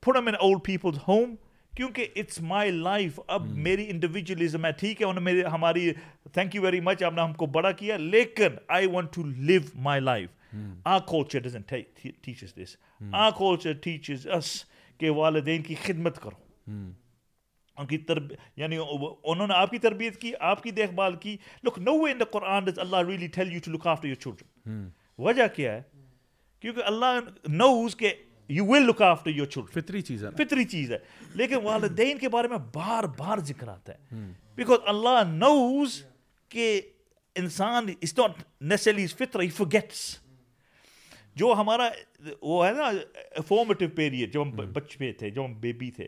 [0.05, 1.35] for them in old people's home
[1.75, 3.55] کیونکہ اٹس مائی لائف اب hmm.
[3.63, 5.91] میری انڈیویجولزم ہے ٹھیک ہے انہوں نے میری ہماری
[6.33, 9.61] تھینک یو ویری مچ آپ نے ہم کو بڑا کیا لیکن I want to live
[9.87, 10.75] my life Mm.
[10.85, 12.77] Our culture doesn't teach us this.
[13.03, 13.09] Mm.
[13.23, 14.65] Our culture teaches us
[14.99, 16.83] کہ والدین کی خدمت کرو hmm.
[17.77, 21.35] ان کی ترب یعنی انہوں نے آپ کی تربیت کی آپ کی دیکھ بھال کی
[21.63, 24.15] look no way in the Quran does Allah really tell you to look after your
[24.23, 24.87] children
[25.25, 25.81] وجہ کیا ہے
[26.59, 27.19] کیونکہ اللہ
[27.61, 28.13] نوز کہ
[28.59, 30.97] you will look after your children فطری چیز ہے فطری چیز ہے
[31.41, 34.25] لیکن والدین کے بارے میں بار بار ذکر آتا ہے
[34.57, 36.01] بیکاز اللہ نوز
[36.55, 36.69] کہ
[37.43, 38.43] انسان از ناٹ
[38.75, 40.07] نیسلی فطر ہی فو گیٹس
[41.39, 41.87] جو ہمارا
[42.41, 42.91] وہ ہے نا
[43.47, 46.07] فارمیٹو پیریڈ جب ہم بچپے تھے جب ہم بیبی تھے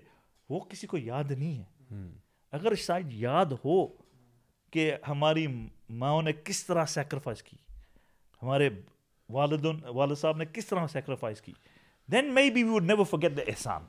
[0.49, 2.03] وہ کسی کو یاد نہیں ہے
[2.57, 3.86] اگر شاید یاد ہو
[4.73, 5.45] کہ ہماری
[6.03, 7.57] ماؤں نے کس طرح سیکریفائس کی
[8.41, 8.69] ہمارے
[9.34, 9.65] والد
[9.95, 11.53] والد صاحب نے کس طرح سیکریفائس کی
[12.11, 13.84] then maybe we would never forget the Ehsan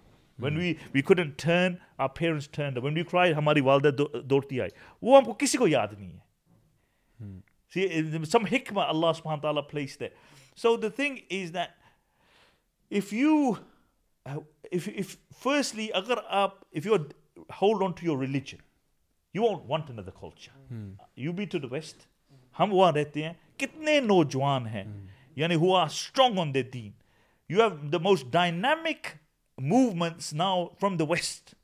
[0.44, 3.90] when we we couldn't turn our parents turn when we cry ہماری والدہ
[4.30, 4.70] دوڑتی آئی
[5.06, 7.38] وہ ہم کو کسی کو یاد نہیں
[7.76, 10.08] ہے سم حکمہ اللہ سبحانہ تعالیٰ place they
[10.62, 13.52] thing is if you
[15.42, 16.96] firstly اگر آپ if you
[17.62, 18.66] hold on to you religion
[19.34, 20.30] you wanna
[21.24, 22.06] you be to the west
[22.60, 24.84] ہم وہاں رہتے ہیں کتنے نوجوان ہیں
[25.36, 26.90] یعنی ہو strong on the teen
[27.48, 29.06] you have the most dynamic
[29.74, 31.54] movements now from the west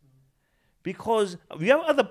[0.85, 1.37] because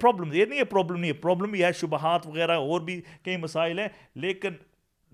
[0.01, 3.87] problem problem شبہات وغیرہ اور بھی کئی مسائل ہیں
[4.25, 4.55] لیکن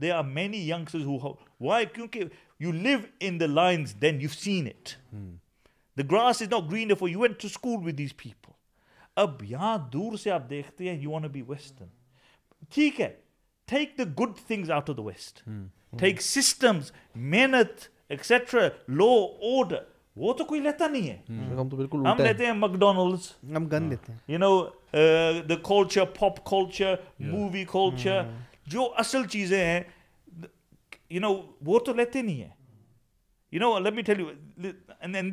[0.01, 1.05] they are many youngsters
[1.67, 2.23] why کیونکہ
[2.59, 2.97] you live
[3.27, 4.89] in the lines then you seen it
[5.97, 8.51] the grass is not green for you went to school with these people
[9.21, 11.87] اب یہاں دور سے آپ دیکھتے ہیں یو وان بی ویسٹرن
[12.73, 13.13] ٹھیک ہے
[13.71, 15.41] take the good things out of the west
[15.99, 16.91] take systems
[17.35, 18.67] محنت ایکسیٹرا
[18.97, 19.09] لو
[19.55, 19.83] آرڈر
[20.21, 23.89] وہ تو کوئی لیتا نہیں ہے ہم تو بالکل ہم لیتے ہیں مکڈونلڈس ہم گن
[23.89, 24.53] لیتے ہیں you know
[25.49, 28.21] the culture pop culture movie culture
[28.75, 29.81] جو اصل چیزیں ہیں
[31.11, 32.49] وہ تو لیتے نہیں ہے
[33.51, 33.79] you know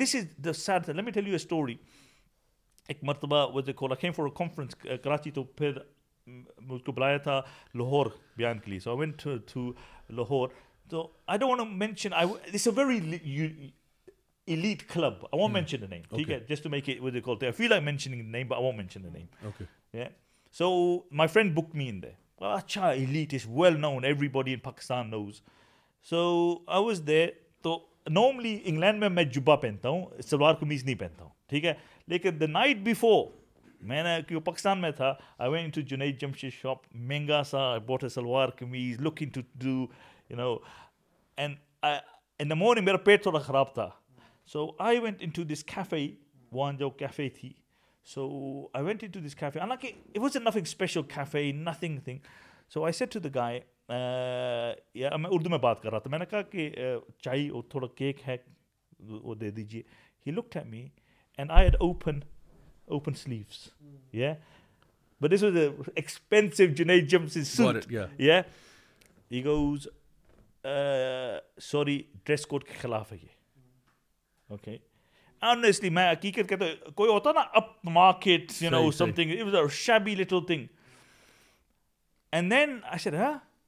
[0.00, 0.88] this is the sad
[1.26, 1.74] you story
[2.92, 3.46] ایک مرتبہ
[3.92, 4.74] رکھیں فور کانفرنس
[5.04, 5.78] کراچی تو پھر
[6.68, 7.32] مجھ کو بلایا تھا
[7.74, 9.26] لاہور لاہور بیان کے لیے so went
[10.90, 13.16] to I I don't mention it's a very
[24.32, 25.40] everybody in Pakistan knows
[26.10, 26.18] so
[26.66, 27.24] I was there
[27.62, 27.78] to
[28.10, 31.72] normally England میں میں جبہ پہنتا ہوں سلوار قمیض نہیں پہنتا ہوں ٹھیک ہے
[32.08, 33.24] لیکن دا نائٹ بیفور
[33.92, 38.08] میں نے کیوں پاکستان میں تھا I went Junaid Jamshed shop مہنگا سا bought a
[38.08, 39.00] salwar kameez
[39.34, 39.68] to do
[40.30, 40.54] you know
[41.36, 41.56] and
[42.42, 43.88] in the morning میرا پیٹ تھوڑا خراب تھا
[44.52, 46.06] so I went in to this cafe
[46.52, 47.52] وہاں جو کیفے تھی
[48.14, 48.28] so
[48.74, 52.18] I went in to this cafe حالانکہ it was a nothing special cafe nothing thing
[52.74, 56.18] so I said to the guy یا میں اردو میں بات کر رہا تھا میں
[56.18, 56.68] نے کہا کہ
[57.22, 58.36] چائے اور تھوڑا کیک ہے
[59.22, 59.82] وہ دے دیجیے
[60.26, 60.86] he look me
[61.38, 62.18] and I had open
[62.96, 63.68] open sleeves
[64.20, 64.32] یا
[65.20, 65.56] بٹ دس واز
[65.94, 67.26] ایکسپینسو جنیجم
[68.20, 68.40] یا
[69.44, 69.86] گوز
[71.70, 73.34] سوری ڈریس کوڈ کے خلاف ہے یہ
[74.52, 74.80] اوکے hmm.
[75.50, 80.44] آنےسٹلی میں حقیقت کہتا ہوں کوئی ہوتا نا up market you know something shabby little
[80.46, 80.66] thing
[82.32, 83.32] and then I said ہاں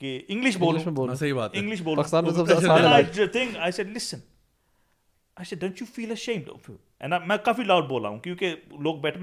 [0.00, 0.96] میں
[7.44, 9.20] کافی لاؤڈ بول رہا ہوں کیونکہ لوگ بیٹھے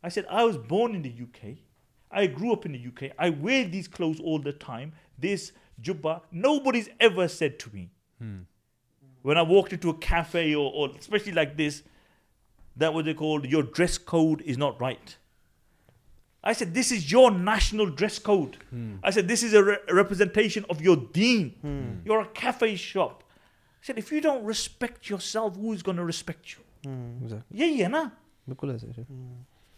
[0.00, 0.24] میں
[2.16, 2.52] یہ grow
[6.10, 9.72] up no buddy is ever said to when I walk
[10.98, 11.66] especially
[16.46, 18.58] I said, this is your national dress code.
[18.70, 18.96] Hmm.
[19.02, 21.52] I said, this is a, re- representation of your dean.
[21.62, 21.78] Hmm.
[22.04, 23.24] You're a cafe shop.
[23.30, 26.60] I said, if you don't respect yourself, who's going to respect you?
[27.50, 28.10] Yeah, yeah, nah.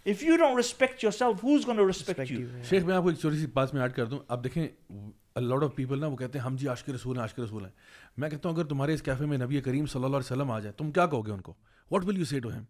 [0.05, 2.39] If you don't respect yourself, who's going to respect, respect you?
[2.39, 2.63] you yeah.
[2.71, 4.67] شیخ میں آپ کو ایک چھوٹی سی بات میں add کر دوں آپ دیکھیں
[5.39, 7.63] a lot of people نا وہ کہتے ہیں ہم جی عاشق رسول ہیں عاشق رسول
[7.65, 7.71] ہیں
[8.23, 10.59] میں کہتا ہوں اگر تمہارے اس کیفے میں نبی کریم صلی اللہ علیہ وسلم آ
[10.67, 11.55] جائے تم کیا کہو گے ان کو
[11.91, 12.63] what will you see to him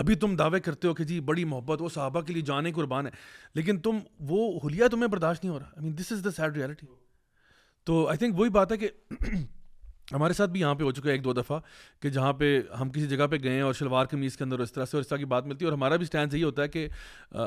[0.00, 3.06] ابھی تم دعوے کرتے ہو کہ جی بڑی محبت وہ صحابہ کے لیے جانے قربان
[3.06, 3.10] ہے
[3.54, 3.98] لیکن تم
[4.28, 6.86] وہ حلیہ تمہیں برداشت نہیں ہو رہا this is the sad reality
[7.86, 8.88] تو آئی تھنک وہی بات ہے کہ
[10.14, 11.58] ہمارے ساتھ بھی یہاں پہ ہو چکا ہے ایک دو دفعہ
[12.02, 14.72] کہ جہاں پہ ہم کسی جگہ پہ گئے ہیں اور شلوار قمیض کے اندر اس
[14.72, 16.62] طرح سے اور اس طرح کی بات ملتی ہے اور ہمارا بھی اسٹینڈ یہی ہوتا
[16.62, 16.86] ہے کہ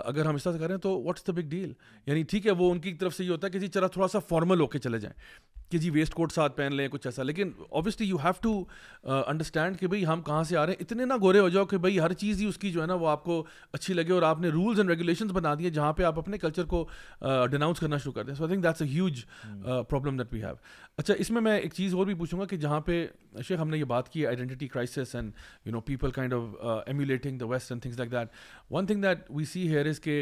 [0.04, 1.74] اگر ہم اس طرح سے کریں تو واٹ دا بگ ڈیل
[2.06, 4.08] یعنی ٹھیک ہے وہ ان کی طرف سے یہ ہوتا ہے کہ جی چلا تھوڑا
[4.12, 5.14] سا فارمل ہو کے چلے جائیں
[5.72, 8.52] کہ جی ویسٹ کوٹ ساتھ پہن لیں کچھ ایسا لیکن obviously you have to
[9.28, 11.78] understand کہ بھائی ہم کہاں سے آ رہے ہیں اتنے نہ گورے ہو جاؤ کہ
[11.86, 13.44] بھائی ہر چیز ہی اس کی جو ہے نا وہ آپ کو
[13.74, 16.66] اچھی لگے اور آپ نے رولز اینڈ ریگولیشنز بنا دیے جہاں پہ آپ اپنے کلچر
[16.76, 16.84] کو
[17.52, 19.22] ڈناؤنس کرنا شروع کر دیں so I think that's a huge
[19.90, 20.54] problem that we have
[20.98, 23.06] اچھا اس میں ایک چیز اور بھی پوچھوں گا کہ کہ جہاں پہ
[23.48, 25.32] شیخ ہم نے یہ بات کی identity crisis and
[25.66, 26.56] you know people kind of
[26.88, 30.20] emulating the west and things like that that one thing we see here is the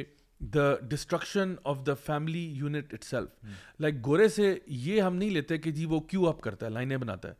[0.53, 5.85] the destruction of family unit itself like گورے سے یہ ہم نہیں لیتے کہ جی
[5.89, 7.33] وہ کیو اپ کرتا ہے لائنیں بناتا ہے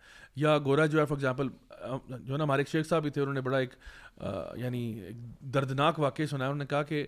[0.44, 3.10] یا گورا جو ہے فار ایگزامپل uh, جو ہے نا ہمارے ایک شیخ صاحب بھی
[3.16, 3.74] تھے انہوں نے بڑا ایک
[4.24, 5.12] uh, یعنی
[5.54, 7.06] دردناک واقعہ سنایا انہوں نے کہا کہ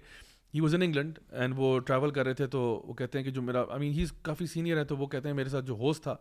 [0.55, 3.31] he was in England and وہ ٹریول کر رہے تھے تو وہ کہتے ہیں کہ
[3.37, 5.73] جو میرا آئی مین ہی کافی سینئر ہے تو وہ کہتے ہیں میرے ساتھ جو
[5.79, 6.15] ہوسٹ تھا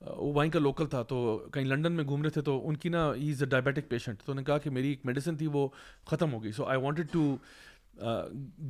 [0.00, 1.16] وہ وہیں کا لوکل تھا تو
[1.52, 4.18] کہیں لنڈن میں گھوم رہے تھے تو ان کی نا ہی از اے ڈائبیٹک پیشنٹ
[4.22, 5.66] تو انہوں نے کہا کہ میری ایک میڈیسن تھی وہ
[6.10, 7.24] ختم ہو گئی so I wanted to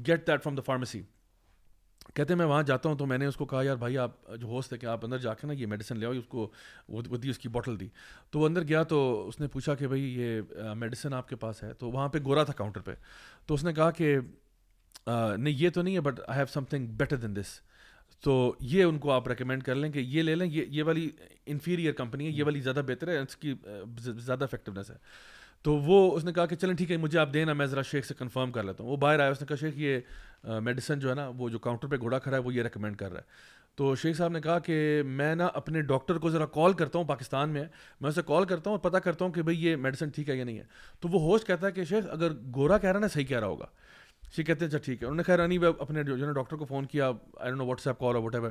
[0.07, 1.03] get that from the pharmacy
[2.15, 4.35] کہتے ہیں میں وہاں جاتا ہوں تو میں نے اس کو کہا یار بھائی آپ
[4.41, 6.51] جو ہوسٹ ہے کہ آپ اندر جا کے نا یہ میڈیسن لے آؤ اس کو
[6.89, 7.89] وہ دی اس کی بوٹل دی
[8.31, 11.37] تو وہ اندر گیا تو اس نے پوچھا کہ بھائی یہ میڈیسن uh, آپ کے
[11.37, 12.95] پاس ہے تو وہاں پہ گورا تھا کاؤنٹر پہ
[13.47, 16.87] تو اس نے کہا کہ uh, نہیں یہ تو نہیں ہے but I have something
[16.97, 17.61] better than this
[18.25, 18.35] تو
[18.73, 21.09] یہ ان کو آپ ریکمینڈ کر لیں کہ یہ لے لیں یہ یہ والی
[21.55, 23.55] انفیریئر کمپنی ہے یہ والی زیادہ بہتر ہے اس کی
[24.03, 24.97] زیادہ افیکٹونیس ہے
[25.65, 28.07] تو وہ اس نے کہا کہ چلیں ٹھیک ہے مجھے آپ دینا میں ذرا شیخ
[28.07, 31.11] سے کنفرم کر لیتا ہوں وہ باہر آیا اس نے کہا شیخ یہ میڈیسن جو
[31.11, 33.55] ہے نا وہ جو کاؤنٹر پہ گھوڑا کھڑا ہے وہ یہ ریکمینڈ کر رہا ہے
[33.77, 34.77] تو شیخ صاحب نے کہا کہ
[35.07, 37.65] میں نا اپنے ڈاکٹر کو ذرا کال کرتا ہوں پاکستان میں
[38.01, 40.37] میں اسے کال کرتا ہوں اور پتہ کرتا ہوں کہ بھائی یہ میڈیسن ٹھیک ہے
[40.37, 40.65] یا نہیں ہے
[41.01, 43.39] تو وہ ہوسٹ کہتا ہے کہ شیخ اگر گورا کہہ رہا ہے نا صحیح کہہ
[43.39, 43.67] رہا ہوگا
[44.39, 46.57] یہ کہتے ہیں اچھا ٹھیک ہے انہوں نے خیر رانی و اپنے جنہوں نے ڈاکٹر
[46.57, 48.51] کو فون کیا I know WhatsApp call اور وٹ ایور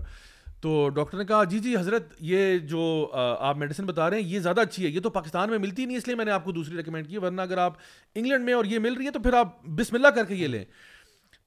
[0.61, 2.81] تو ڈاکٹر نے کہا جی جی حضرت یہ جو
[3.15, 5.97] آپ میڈیسن بتا رہے ہیں یہ زیادہ اچھی ہے یہ تو پاکستان میں ملتی نہیں
[5.97, 7.73] اس لیے میں نے آپ کو دوسری ریکمینڈ کی ورنہ اگر آپ
[8.15, 10.47] انگلینڈ میں اور یہ مل رہی ہے تو پھر آپ بسم اللہ کر کے یہ
[10.47, 10.64] لیں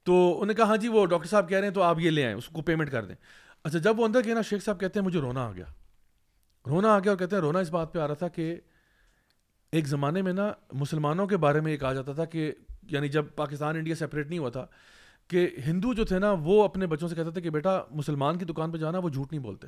[0.05, 2.09] تو انہوں نے کہا ہاں جی وہ ڈاکٹر صاحب کہہ رہے ہیں تو آپ یہ
[2.11, 3.15] لے آئیں اس کو پیمنٹ کر دیں
[3.63, 5.65] اچھا جب وہ اندر گئے نا شیخ صاحب کہتے ہیں مجھے رونا آ گیا
[6.69, 8.55] رونا آ گیا اور کہتے ہیں رونا اس بات پہ آ رہا تھا کہ
[9.77, 10.51] ایک زمانے میں نا
[10.81, 12.51] مسلمانوں کے بارے میں ایک آ جاتا تھا کہ
[12.93, 14.65] یعنی جب پاکستان انڈیا سپریٹ نہیں ہوا تھا
[15.29, 18.45] کہ ہندو جو تھے نا وہ اپنے بچوں سے کہتے تھے کہ بیٹا مسلمان کی
[18.45, 19.67] دکان پہ جانا وہ جھوٹ نہیں بولتے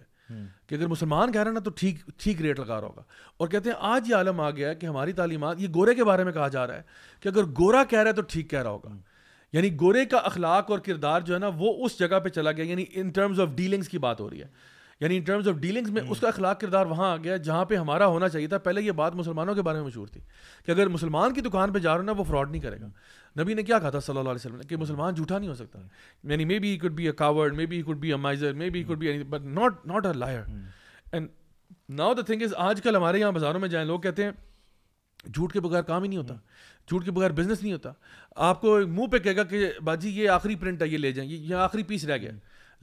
[0.68, 3.03] کہ اگر مسلمان کہہ رہے نا تو ٹھیک ٹھیک ریٹ لگا رہا ہوگا
[3.43, 6.03] اور کہتے ہیں آج یہ عالم آ گیا ہے کہ ہماری تعلیمات یہ گورے کے
[6.03, 6.81] بارے میں کہا جا رہا ہے
[7.22, 8.89] کہ اگر گورا کہہ رہا ہے تو ٹھیک کہہ رہا ہوگا
[9.53, 12.65] یعنی گورے کا اخلاق اور کردار جو ہے نا وہ اس جگہ پہ چلا گیا
[12.65, 14.48] یعنی ان ٹرمز آف ڈیلنگس کی بات ہو رہی ہے
[15.02, 17.76] یعنی ان ٹرمز آف ڈیلنگس میں اس کا اخلاق کردار وہاں آ گیا جہاں پہ
[17.76, 20.22] ہمارا ہونا چاہیے تھا پہلے یہ بات مسلمانوں کے بارے میں مشہور تھی
[20.65, 23.53] کہ اگر مسلمان کی دکان پہ جا رہا نا وہ فراڈ نہیں کرے گا نبی
[23.53, 25.80] نے کیا کہا تھا صلی اللہ علیہ وسلم نے کہ مسلمان جھوٹا نہیں ہو سکتا
[26.32, 29.86] یعنی maybe could be a coward maybe could be a miser maybe be but not
[29.94, 30.41] not a liar
[31.11, 31.30] and
[31.99, 34.32] now the thing is آج کل ہمارے یہاں بازاروں میں جائیں لوگ کہتے ہیں
[35.34, 36.36] جھوٹ کے بغیر کام ہی نہیں ہوتا
[36.88, 37.91] جھوٹ کے بغیر بزنس نہیں ہوتا
[38.49, 41.30] آپ کو منہ پہ کہے گا کہ باجی یہ آخری پرنٹ ہے یہ لے جائیں
[41.32, 42.32] یہ آخری پیس رہ گیا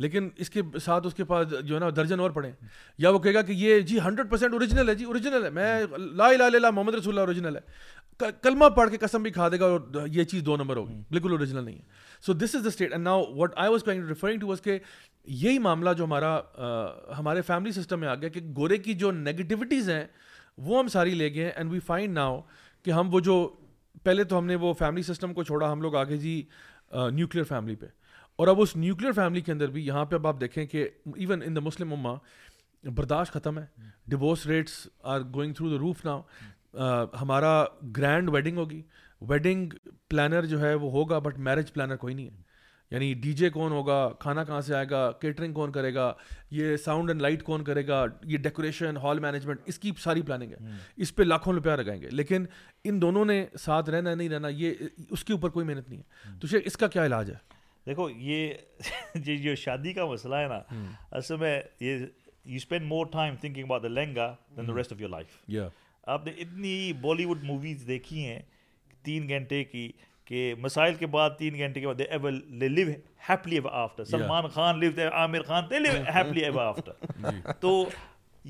[0.02, 2.50] لیکن اس کے ساتھ اس کے پاس جو ہے نا درجن اور پڑھیں
[2.98, 5.74] یا وہ کہے گا کہ یہ جی ہنڈریڈ پرسینٹ اوریجنل ہے جی اوریجنل ہے میں
[5.98, 9.58] لا لا لا محمد رسول اللہ اوریجنل ہے کلمہ پڑھ کے قسم بھی کھا دے
[9.60, 12.68] گا اور یہ چیز دو نمبر ہوگی بالکل اوریجنل نہیں ہے so this is the
[12.68, 14.78] state and now what I was referring to is کے
[15.42, 16.36] یہی معاملہ جو ہمارا
[17.18, 20.04] ہمارے فیملی سسٹم میں آ گیا کہ گورے کی جو نگیٹیوٹیز ہیں
[20.66, 22.40] وہ ہم ساری لے گئے ہیں اینڈ وی فائنڈ ناؤ
[22.84, 23.38] کہ ہم وہ جو
[24.04, 26.42] پہلے تو ہم نے وہ فیملی سسٹم کو چھوڑا ہم لوگ آگے جی
[27.12, 27.86] نیوکلیئر فیملی پہ
[28.40, 31.40] اور اب اس نیوکلیئر فیملی کے اندر بھی یہاں پہ اب آپ دیکھیں کہ ایون
[31.46, 32.14] ان دا مسلم اما
[32.96, 33.64] برداشت ختم ہے
[34.10, 34.72] divorce rates
[35.14, 36.20] are going through the roof now
[37.22, 37.48] ہمارا
[37.96, 38.80] گرینڈ ویڈنگ ہوگی
[39.30, 39.72] ویڈنگ
[40.10, 42.46] پلانر جو ہے وہ ہوگا بٹ میرج پلانر کوئی نہیں ہے
[42.90, 46.12] یعنی ڈی جے کون ہوگا کھانا کہاں سے آئے گا کیٹرنگ کون کرے گا
[46.58, 50.52] یہ ساؤنڈ اینڈ لائٹ کون کرے گا یہ ڈیکوریشن ہال مینجمنٹ اس کی ساری پلاننگ
[50.60, 52.46] ہے اس پہ لاکھوں روپیہ لگائیں گے لیکن
[52.84, 54.74] ان دونوں نے ساتھ رہنا نہیں رہنا یہ
[55.10, 57.57] اس کے اوپر کوئی محنت نہیں ہے تو شیخ اس کا کیا علاج ہے
[57.88, 60.60] دیکھو یہ جو شادی کا مسئلہ ہے نا
[61.18, 61.98] اصل میں یہ
[62.44, 64.32] you spend more time thinking about the lehenga
[64.76, 65.48] rest of your life
[66.14, 68.38] آپ نے اتنی بالی ووڈ موویز دیکھی ہیں
[69.08, 69.90] تین گھنٹے کی
[70.28, 72.28] کہ مسائل کے بعد تین گھنٹے کے بعد
[72.62, 72.88] live
[73.28, 77.70] happily ever after Salman Khan live Aamir Khan they live happily ever after تو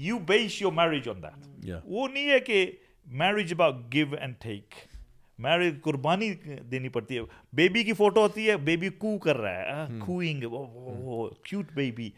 [0.06, 2.64] you base your marriage on that وہ نہیں ہے کہ
[3.24, 4.74] marriage about give and take
[5.44, 6.32] marriage قربانی
[6.70, 7.22] دینی پڑتی ہے
[7.56, 10.40] بیبی کی فوٹو ہوتی ہے بیبی کو کر رہا ہے کوئنگ
[11.44, 12.08] کیوٹ بیبی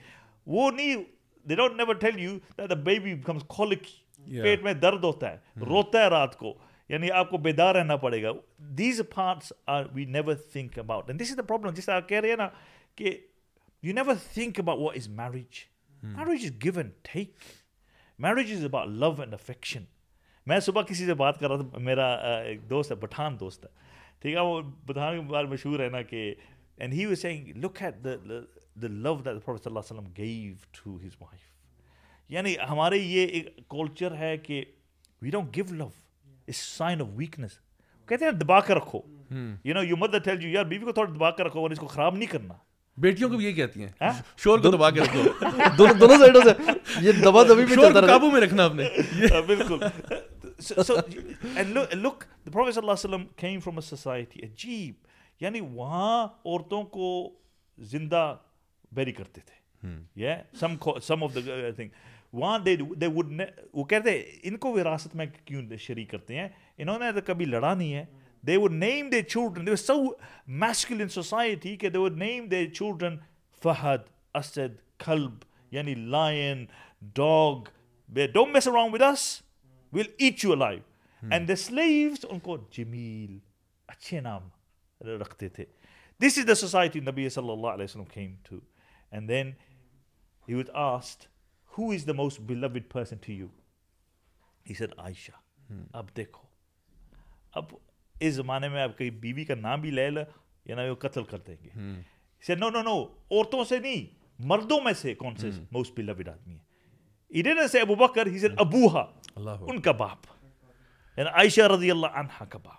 [0.54, 1.02] وہ نہیں
[1.48, 3.82] they don't never tell you that the baby becomes colic
[4.42, 6.54] پیٹ میں درد ہوتا ہے روتا ہے رات کو
[6.88, 8.30] یعنی آپ کو بیدار رہنا پڑے گا
[8.78, 12.20] these parts are we never think about and this is the problem جس آپ کہہ
[12.20, 12.48] رہے ہیں نا
[12.96, 13.16] کہ
[13.82, 15.64] you never think about what is marriage
[16.16, 17.36] marriage is given take
[18.22, 19.84] marriage is about love and affection
[20.46, 22.06] میں صبح کسی سے بات کر رہا تھا میرا
[22.40, 23.68] ایک دوست ہے بٹھان دوست ہے
[24.22, 26.34] ٹھیک ہے وہ بٹھان کے بارے مشہور ہے نا کہ
[26.78, 30.54] and he we seeing look at the love the prophet صلی اللہ علیہ وسلم گیو
[30.82, 31.40] ٹو ہز وائف
[32.32, 34.64] یعنی ہمارے یہ ایک کلچر ہے کہ
[35.22, 35.88] we don't give love
[36.48, 37.58] as sign of weakness
[38.08, 39.00] کہتے ہیں دبا کر رکھو
[39.64, 41.78] you know you mother tell you یار بیوی کو تھوڑا دبا کر رکھو اور اس
[41.78, 42.54] کو خراب نہیں کرنا
[43.02, 44.12] بیٹیوں کو بھی یہ کہتی ہیں ہاں؟
[44.42, 48.40] شور کو دبا کے رکھو دونوں سائڈوں سے یہ دبا دبی بھی شور قابو میں
[48.40, 48.88] رکھنا آپ نے
[49.46, 49.78] بالکل
[50.60, 51.02] so, so
[51.56, 54.90] and look, look the Prophet came from a society
[55.42, 57.04] یعنی وہاں عورتوں کو
[57.90, 58.24] زندہ
[58.96, 59.90] کرتے تھے
[60.22, 60.74] یا some
[61.06, 61.88] some of the thing
[62.32, 63.32] وہاں دے دے وڈ
[63.74, 64.16] وہ کہتے
[64.48, 68.04] ان کو وراثت میں کیوں شریک کرتے ہیں انہوں نے تو کبھی لڑا نہیں ہے
[68.46, 69.94] they they they they they would would name name children children so
[70.64, 71.88] muscle in society کہ
[73.62, 74.08] فہد
[74.40, 75.42] اسد کلب
[75.76, 76.64] یعنی lion
[77.16, 77.64] dog
[78.34, 79.24] don't mess around with us
[79.92, 83.38] will eat you life and the sleeves ان کو جمیل
[83.88, 84.48] اچھے نام
[85.20, 85.64] رکھتے تھے
[86.26, 88.58] دس از دا سوسائٹی نبی صلی اللہ علیہ وسلم came to
[89.10, 89.52] and then
[90.48, 91.26] he was asked
[91.78, 93.46] who is the most beloved person to you
[94.68, 95.32] he said Aisha
[95.98, 96.46] اب دیکھو
[97.60, 97.74] اب
[98.26, 100.24] اس زمانے میں اب کئی بیوی کا نام بھی لے لے
[100.66, 101.68] یا نہ وہ قتل کر دیں گے
[102.46, 102.96] سر نو نو نو
[103.30, 104.06] عورتوں سے نہیں
[104.52, 106.68] مردوں میں سے کون سے موسٹ بلوڈ آدمی ہے
[107.30, 109.08] He didn't say Abu Bakr, he said Abuha.
[109.36, 109.70] Allahu.
[109.70, 110.18] Un kabab.
[111.16, 112.76] And Aisha radiallahu anha kabab.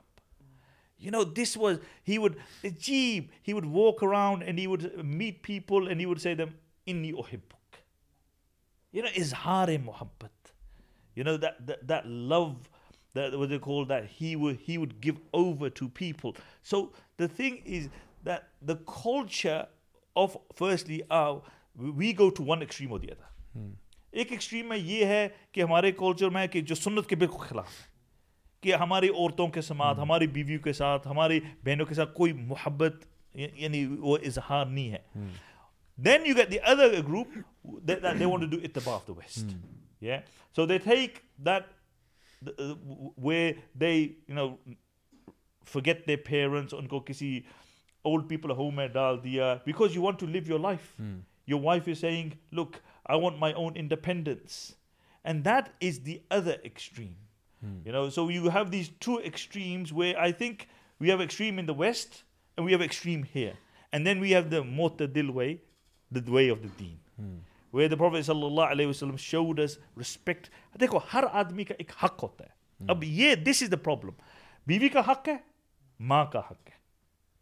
[1.00, 5.42] You know, this was, he would, Ajib, he would walk around and he would meet
[5.42, 6.56] people and he would say to them,
[6.88, 7.48] Inni uhibbuk.
[8.92, 10.30] You know, izhari muhabbat.
[11.16, 12.70] You know, that, that, that love,
[13.14, 16.36] that what they call that, he would, he would give over to people.
[16.62, 17.88] So the thing is
[18.24, 19.66] that the culture
[20.16, 21.38] of, firstly, uh,
[21.76, 23.28] we go to one extreme or the other.
[23.58, 23.68] Hmm.
[24.12, 27.70] ایک extreme میں یہ ہے کہ ہمارے culture میں کہ جو سنت کے بالکل خلاف
[27.80, 27.90] ہے
[28.62, 33.06] کہ ہماری عورتوں کے سماعت ہماری بیویوں کے ساتھ ہماری بہنوں کے ساتھ کوئی محبت
[33.58, 35.28] یعنی وہ اظہار نہیں ہے
[36.06, 37.38] then you get the other group
[37.88, 39.56] they want do Utba of the west
[40.04, 40.18] یہ
[40.56, 42.50] so they think that
[43.26, 43.52] way
[43.82, 44.48] they you know
[45.74, 47.40] forget they parents ان کو کسی
[48.04, 51.00] اولڈ پیپل ہوم میں ڈال دیا because you want to live your life
[51.48, 52.30] your wife is seeing
[52.60, 52.78] look
[53.18, 54.58] want my own independence
[55.24, 57.14] and that is the other extreme
[57.62, 58.42] صلی
[68.46, 70.48] اللہ علیہ وسلم شو ڈس respect
[70.80, 74.12] دیکھو ہر آدمی کا ایک حق ہوتا ہے اب یہ دس از دا پروبلم
[74.68, 75.36] بی بی کا حق ہے
[76.14, 76.80] ماں کا حق ہے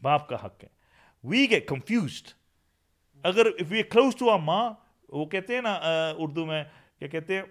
[0.03, 0.69] باپ کا حق ہے
[1.29, 2.31] وی گیٹ کنفیوزڈ
[3.31, 3.51] اگر
[3.91, 4.69] کلوز ٹو آر ماں
[5.11, 5.73] وہ کہتے ہیں نا
[6.17, 6.63] اردو میں
[6.99, 7.43] کیا کہتے ہیں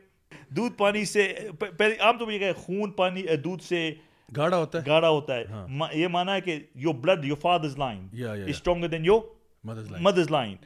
[0.56, 3.90] دودھ پانی سے پہلے عام طور پر خون پانی دودھ سے
[4.36, 7.76] گاڑا ہوتا ہے گاڑا ہوتا ہے ہاں۔ یہ مانا ہے کہ your blood your father's
[7.78, 8.06] line
[8.46, 9.20] stronger than your
[10.04, 10.56] mother's line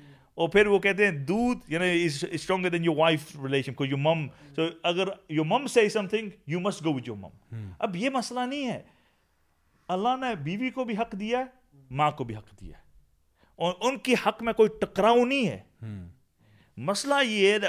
[0.43, 4.27] اور پھر وہ کہتے ہیں دودھ یعنی stronger than your wife relation کو یور مم
[4.57, 8.41] سو اگر یور مم سے something you must go with your mum اب یہ مسئلہ
[8.47, 8.81] نہیں ہے
[9.99, 12.81] اللہ نے بیوی کو بھی حق دیا ہے ماں کو بھی حق دیا ہے
[13.65, 15.59] اور ان کی حق میں کوئی ٹکراؤ نہیں ہے
[16.77, 17.67] مسئلہ یہ ہے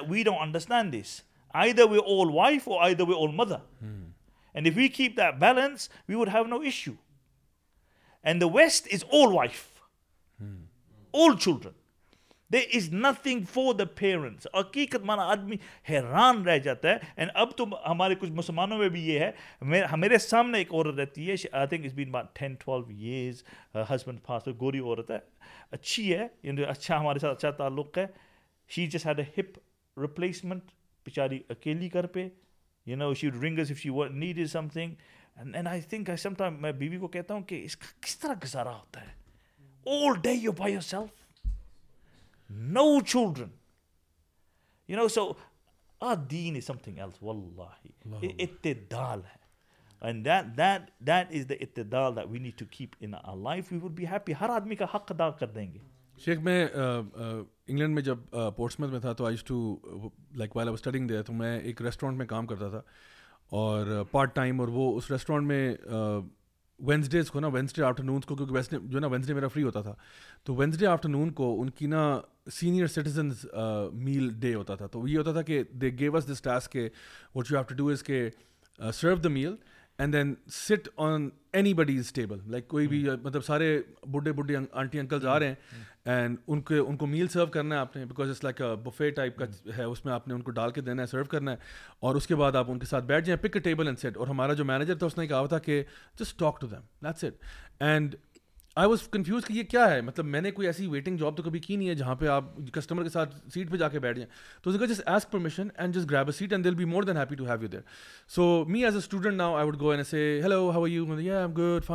[14.58, 15.56] حقیقت مانا آدمی
[15.90, 19.32] حیران رہ جاتا ہے اب تو ہمارے کچھ مسلمانوں میں بھی یہ ہے
[19.92, 22.54] ہمارے سامنے ایک عورت رہتی ہے
[24.60, 25.18] گوری عورت ہے
[25.72, 26.26] اچھی ہے
[26.68, 28.06] اچھا ہمارے ساتھ اچھا تعلق ہے
[28.74, 29.58] she just had a hip
[30.02, 30.72] replacement
[31.06, 32.28] بیچاری اکیلی کر پہ
[32.86, 34.94] you know she rings if she need is something
[35.38, 38.34] and I think some time میں بیوی کو کہتا ہوں کہ اس کا کس طرح
[38.44, 39.14] گزارا ہوتا ہے
[39.98, 41.45] all day you by yourself
[42.78, 43.50] no children
[44.88, 45.32] you know so
[46.00, 49.41] uh then is something else و اللہ اتدال ہے
[50.08, 53.12] and that that that is the اتدال that we need to keep in
[53.44, 55.80] life we would be happy ہر آدمی کا حق ادا کر دیں گے
[56.22, 58.18] شیخ میں انگلینڈ میں جب
[58.56, 59.57] پورٹسمین میں تھا تو I to
[60.38, 62.81] like while of studying دیا تو میں ایک ریسٹورینٹ میں کام کرتا تھا
[63.60, 65.76] اور پارٹ ٹائم اور وہ اس ریسٹورینٹ میں
[66.88, 69.94] وینسڈیز کو نا وینسڈے آفٹرنونس کو کیونکہ جو نا وینسڈے میرا فری ہوتا تھا
[70.44, 72.02] تو وینسڈے آفٹرنون کو ان کی نا
[72.52, 73.45] سینئر سٹیزنز
[74.06, 76.88] میل ڈے ہوتا تھا تو یہ ہوتا تھا کہ they gave us this task کے
[77.35, 78.27] what you have to do is کے
[78.94, 79.56] serve the meal
[79.99, 81.28] and then sit on
[81.74, 83.68] anybody is table like کوئی بھی مطلب سارے
[84.11, 85.82] بڈھے بڈھے آنٹی انکلز آ رہے ہیں
[86.14, 89.10] اینڈ ان کے ان کو میل سرو کرنا ہے آپ نے because it's like buffet
[89.20, 89.45] type کا
[89.78, 91.57] ہے اس میں آپ نے ان کو ڈال کے دینا ہے سرو کرنا ہے
[92.07, 94.18] اور اس کے بعد آپ ان کے ساتھ بیٹھ جائیں pick a table and sit
[94.18, 95.82] اور ہمارا جو مینیجر تھا اس نے کہا تھا کہ
[96.20, 97.38] just talk to them that seat
[97.84, 98.15] and
[98.82, 101.44] I was confused کہ یہ کیا ہے مطلب میں نے کوئی ایسی ویٹنگ جاب تو
[101.44, 102.44] کبھی کی نہیں ہے جہاں پہ آپ
[102.74, 104.30] کسٹمر کے ساتھ سیٹ پہ جا کے بیٹھ جائیں
[104.64, 107.18] تو اس just as permission and just grab a seat and will be more than
[107.18, 107.80] happy to have you there
[108.36, 111.91] so me as a student now I would go and a you good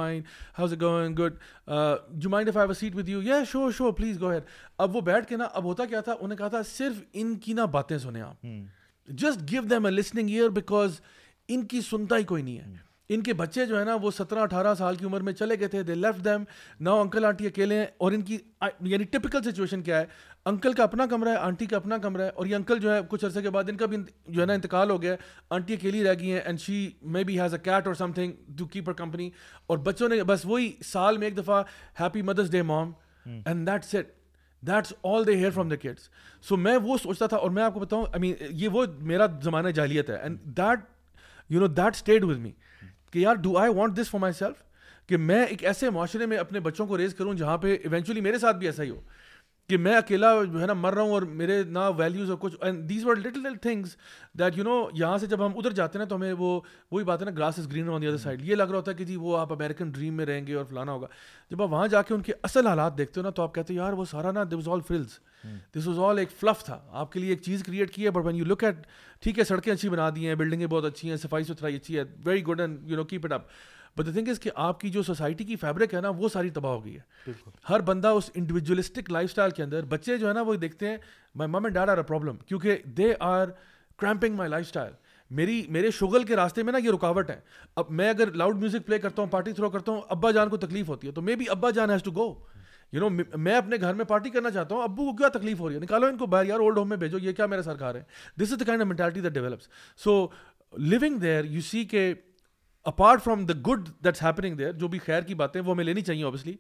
[2.31, 4.43] mind a seat with you yeah sure sure please go ahead
[4.87, 7.35] اب وہ بیٹھ کے نا اب ہوتا کیا تھا انہوں نے کہا تھا صرف ان
[7.45, 8.47] کی نا باتیں سنیں آپ
[9.23, 11.01] just give them a listening ear because
[11.57, 14.39] ان کی سنتا ہی کوئی نہیں ہے ان کے بچے جو ہے نا وہ سترہ
[14.39, 16.43] اٹھارہ سال کی عمر میں چلے گئے تھے they left them
[16.89, 18.37] now uncle aunty اکیلے ہیں اور ان کی
[18.93, 20.05] یعنی ٹپکل سچویشن کیا ہے
[20.49, 22.99] انکل کا اپنا کمرہ ہے آنٹی کا اپنا کمرہ ہے اور یہ انکل جو ہے
[23.09, 23.99] کچھ عرصے کے بعد ان کا بھی
[24.29, 25.17] جو ہے نا انتقال ہو گیا ہے
[25.59, 28.33] آنٹی اکیلی رہ گئی ہیں and she may be has a cat اور something
[28.59, 29.31] to keep O company
[29.67, 31.63] اور بچوں نے بس وہی سال میں ایک دفعہ
[32.01, 32.93] happy mothers day mom
[33.45, 34.13] and that's it
[34.67, 36.09] that's all they hear from the kids
[36.49, 39.27] so میں وہ سوچتا تھا اور میں آپ کو بتاؤں آئی مین یہ وہ میرا
[39.43, 40.81] زمانۂ جالیت ہے and that
[41.53, 42.53] you know that stayed with me
[43.13, 44.63] کہ یار do I want this for myself
[45.09, 48.39] کہ میں ایک ایسے معاشرے میں اپنے بچوں کو ریز کروں جہاں پہ ایونچولی میرے
[48.39, 49.01] ساتھ بھی ایسا ہی ہو
[49.69, 52.57] کہ میں اکیلا جو ہے نا مر رہا ہوں اور میرے نا ویلیوز اور کچھ
[52.65, 53.97] and these little things
[54.39, 56.61] that you know یہاں سے جب ہم ادھر جاتے ہیں نا تو ہمیں وہ
[56.93, 59.05] وہی بات ہے نا grass is green other side یہ لگ رہا ہوتا ہے کہ
[59.05, 61.07] جی وہ آپ امیریکن ڈریم میں رہیں گے اور فلانا ہوگا
[61.51, 63.75] جب آپ وہاں جا کے ان کے اصل حالات دیکھتے ہو نا تو آپ کہتے
[63.75, 65.19] ہو یار وہ سارا نا آل فلز
[65.75, 68.27] دس واز آل ایک فلف تھا آپ کے لیے ایک چیز کریٹ کی ہے but
[68.27, 68.87] when you look at
[69.23, 72.03] ٹھیک ہے سڑکیں اچھی بنا دی ہیں بلڈنگیں بہت اچھی ہیں صفائی ستھرائی اچھی ہے
[72.25, 73.45] very good and you know keep it up
[73.99, 76.51] but the think is کہ آپ کی جو سوسائٹی کی فیبرک ہے نا وہ ساری
[76.59, 77.33] تباہ ہو گئی ہے
[77.69, 80.97] ہر بندہ اس انڈیویجولسٹک لائف اسٹائل کے اندر بچے جو ہے نا وہ دیکھتے ہیں
[81.35, 83.49] my mum and dad are a problem کیونکہ they are
[84.01, 84.93] cramping my lifestyle
[85.39, 87.39] میری میرے شوگل کے راستے میں نا یہ رکاوٹ ہے
[87.81, 90.57] اب میں اگر لاؤڈ میوزک پلے کرتا ہوں پارٹی تھرو کرتا ہوں ابا جان کو
[90.57, 92.33] تکلیف ہوتی ہے تو مے بی ابا جان has to go
[92.93, 93.09] you know
[93.41, 95.81] میں اپنے گھر میں پارٹی کرنا چاہتا ہوں ابو کو کیا تکلیف ہو رہی ہے
[95.81, 98.03] نکالو ان کو باہر یار اولڈ ہوم میں بھیجو یہ کیا میرا سرکار ہے
[98.43, 99.69] this is the kind of mentality that develops
[100.05, 100.27] so
[100.77, 102.13] living there you see کے
[102.93, 106.01] apart from the good that's happening there جو بھی خیر کی باتیں وہ ہمیں لینی
[106.03, 106.55] چاہیے اوبیسلی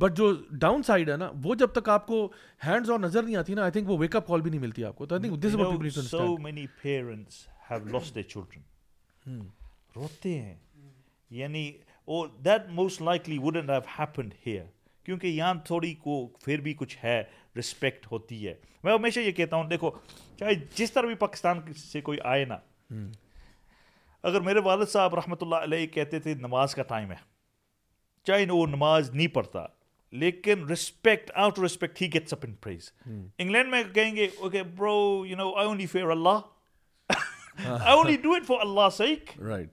[0.00, 2.26] بٹ جو ڈاؤن سائڈ ہے نا وہ جب تک آپ کو
[2.66, 4.84] ہینڈز اور نظر نہیں آتی نا آئی تھنک وہ ویک اپ کال بھی نہیں ملتی
[4.84, 9.40] آپ کو تو I think this what so many parents have lost their children
[9.96, 10.54] روتے ہیں
[11.40, 11.70] یعنی
[12.44, 14.64] that most likely wouldn't have happened here
[15.04, 17.22] کیونکہ یہاں تھوڑی کو پھر بھی کچھ ہے
[17.58, 18.54] رسپیکٹ ہوتی ہے
[18.84, 19.90] میں ہمیشہ یہ کہتا ہوں دیکھو
[20.38, 22.56] چاہے جس طرح بھی پاکستان سے کوئی آئے نا
[24.28, 27.16] اگر میرے والد صاحب رحمۃ اللہ علیہ کہتے تھے نماز کا ٹائم ہے
[28.26, 29.64] چاہے وہ نماز نہیں پڑھتا
[30.22, 31.30] لیکن respect
[31.64, 35.50] respect out he gets up in prayers England میں کہیں گے okay bro you know
[35.56, 36.38] I only Allah
[37.68, 39.68] I only do it for Allah sake right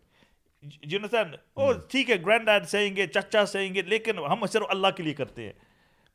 [0.62, 4.18] oh ٹھیک ٹھیک ہے ہے ہے ہے گرینڈ ڈیڈ سہیں سہیں گے گے چچا لیکن
[4.32, 5.54] ہم صرف اللہ کے لیے کرتے ہیں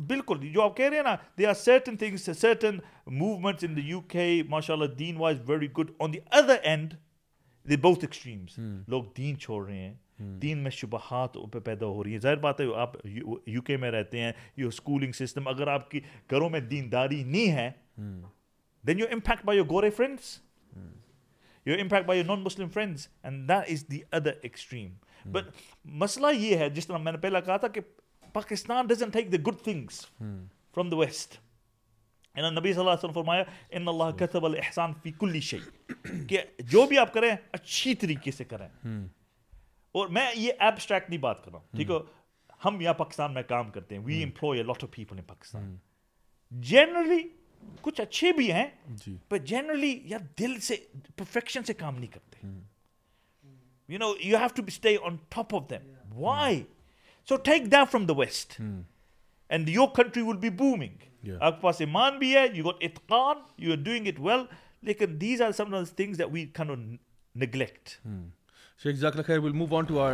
[0.08, 2.78] بالکل جو آپ کہہ رہے ہیں نا they are certain things certain
[3.12, 6.94] moments in the UK کے ماشاء اللہ دین wise very good on the other end
[7.82, 10.24] بہت ایکسٹریمس لوگ دین چھوڑ رہے ہیں Hmm.
[10.42, 12.96] دین میں شبہات پہ پیدا ہو رہی ہیں ظاہر بات ہے آپ
[13.48, 16.00] یو کے میں رہتے ہیں یو اسکولنگ سسٹم اگر آپ کی
[16.32, 17.70] گھروں میں دینداری نہیں ہے
[18.88, 20.38] then you impact by your گورے friends
[21.66, 24.94] you impact by your non Muslim friends and that is the other extreme
[25.32, 25.50] but
[26.06, 27.82] مسئلہ یہ ہے جس طرح میں نے پہلا کہا تھا کہ
[28.34, 31.38] Pakistan doesn't take the good things from the west
[32.58, 33.44] نبی صلی اللہ علیہ وسلم فرمایا
[33.78, 38.44] ان اللہ کتب الحسان فی کلی شعیع کہ جو بھی آپ کریں اچھی طریقے سے
[38.44, 39.04] کریں hmm.
[40.00, 41.96] اور میں یہ ایبسٹریکٹ نہیں بات کر رہا ہوں ٹھیک ہے
[42.66, 45.76] ہم یہاں پاکستان میں کام کرتے ہیں we lot of people in Pakistan
[46.70, 47.22] generally
[47.82, 48.68] کچھ اچھے بھی ہیں
[49.30, 49.94] پر جی۔ جنرلی
[50.40, 50.76] دل سے
[51.18, 55.72] پرفیکشن سے کام نہیں کرتے you you know have to stay on top of
[56.16, 56.62] why
[57.30, 61.10] so take from the west and your country will be booming
[61.40, 64.44] آپ کے پاس ایمان بھی ہے you you got it are are doing well
[64.88, 66.72] لیکن these some that we can
[68.84, 70.12] Sheikh and مولوی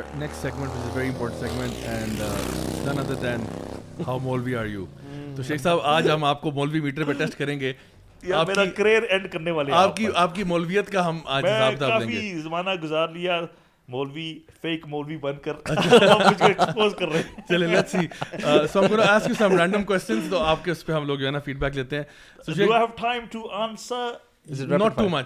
[4.23, 4.83] مولوی یو
[5.35, 7.73] تو صاحب آج ہم ہم آپ کو میٹر پہ ٹیسٹ کریں گے
[21.05, 22.97] لوگ جو ہے نا فیڈ بیک لیتے ہیں
[24.57, 25.21] تو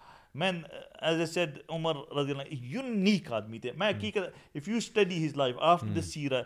[0.39, 0.61] مین
[1.01, 5.35] ایز اے سیڈ عمر رضی اللہ یونیک آدمی تھے میں حقیقت if you study his
[5.37, 6.41] life after the Sierra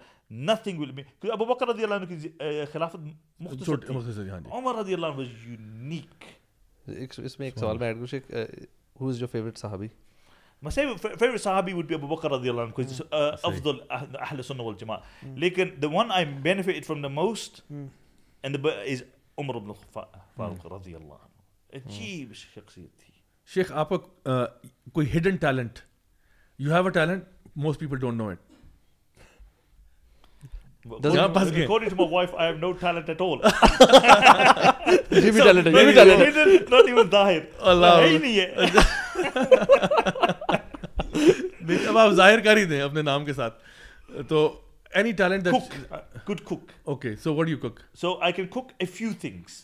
[0.46, 5.06] nothing will be کیونکہ ابو بکر رضی اللہ عنہ کی خلافت مختصر عمر رضی اللہ
[5.06, 6.26] عنہ واز یونیک
[7.24, 8.32] اس میں ایک سوال میں ایڈ کروں شیخ
[9.02, 9.88] ہو از یور فیورٹ صحابی
[10.66, 13.02] My favorite, favorite sahabi would be Abu Bakr رضي الله عنه because he's
[13.50, 15.36] أفضل أهل السنة والجماعة.
[15.44, 17.84] لكن the one I benefited from the most hmm.
[18.48, 19.04] and the is
[19.44, 20.08] عمر بن الخفاء
[20.78, 21.36] رضي الله عنه.
[21.82, 23.05] عجيب شخصيته.
[23.54, 23.90] شیخ آپ
[24.26, 24.46] کا
[24.94, 25.80] کوئی hidden talent talent
[26.60, 27.16] you have a
[27.64, 28.30] most people کو
[42.56, 43.62] ہی دیں اپنے نام کے ساتھ
[44.30, 44.48] تو
[48.88, 49.64] فیو تھنگس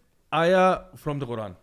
[0.39, 0.61] آیا
[1.03, 1.53] فرام دا قرآن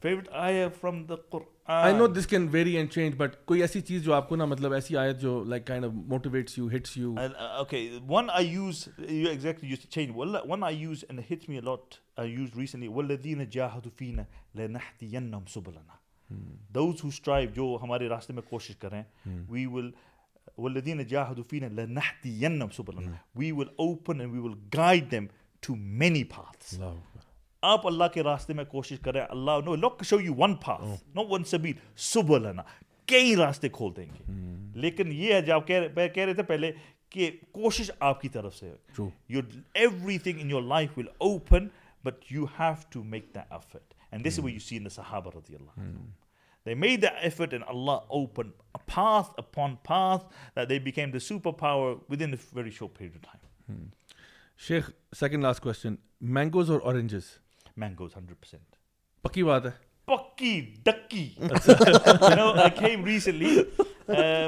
[0.00, 3.80] فیوریٹ آیا from the Quran I know this can very and change but کوئی ایسی
[3.90, 6.96] چیز جو آپ کو نا مطلب ایسی آیت جو like kind of motivates you hits
[6.96, 7.14] you
[7.58, 7.78] okay
[8.08, 10.10] one I use you exactly use change
[10.50, 14.22] one I use and hits me lot I use recently والذین جاہدوا فینا
[14.60, 16.36] لنہدینہم سبلنا
[16.74, 19.02] دوز ہو سٹرائیو جو ہمارے راستے میں کوشش کریں
[19.48, 19.90] وی ول
[20.58, 23.10] والذین جاہدوا فینا لنہدینہم سبلنا
[23.40, 25.26] we will open and we will guide them
[25.66, 26.78] to many paths
[27.68, 31.24] آپ اللہ کے راستے میں کوشش کریں اللہ no look show you one path no
[31.28, 31.76] one سبیل
[32.12, 32.62] صبح لنا
[33.12, 34.70] کئی راستے کھول دیں گے hmm.
[34.82, 35.80] لیکن یہ ہے جب کہہ
[36.16, 36.70] رہے تھے پہلے
[37.10, 38.72] کہ کوشش آپ کی طرف سے
[39.28, 39.40] you
[40.18, 41.66] everything in your life will open
[42.04, 45.54] but you have to make the effort and this we you see in صحابہ رضی
[45.54, 45.86] اللہ
[46.66, 48.50] they made the effort and Allah open
[48.94, 53.34] paths upon paths they became the super power within very short period of
[53.66, 53.84] time
[54.68, 55.94] شیخ second last question
[56.34, 57.30] mangoes اور oranges
[57.76, 58.74] mangoes hundred percent
[59.22, 59.70] پکی بات ہے
[60.12, 61.28] پکی ڈکی
[63.06, 63.56] ریسنٹلی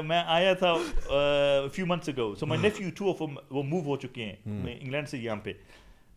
[0.07, 0.73] میں آیا تھا
[1.73, 4.35] few months ago so my left you to off وہ موو ہو چکے ہیں
[4.81, 5.53] انگلینڈ سے یہاں پہ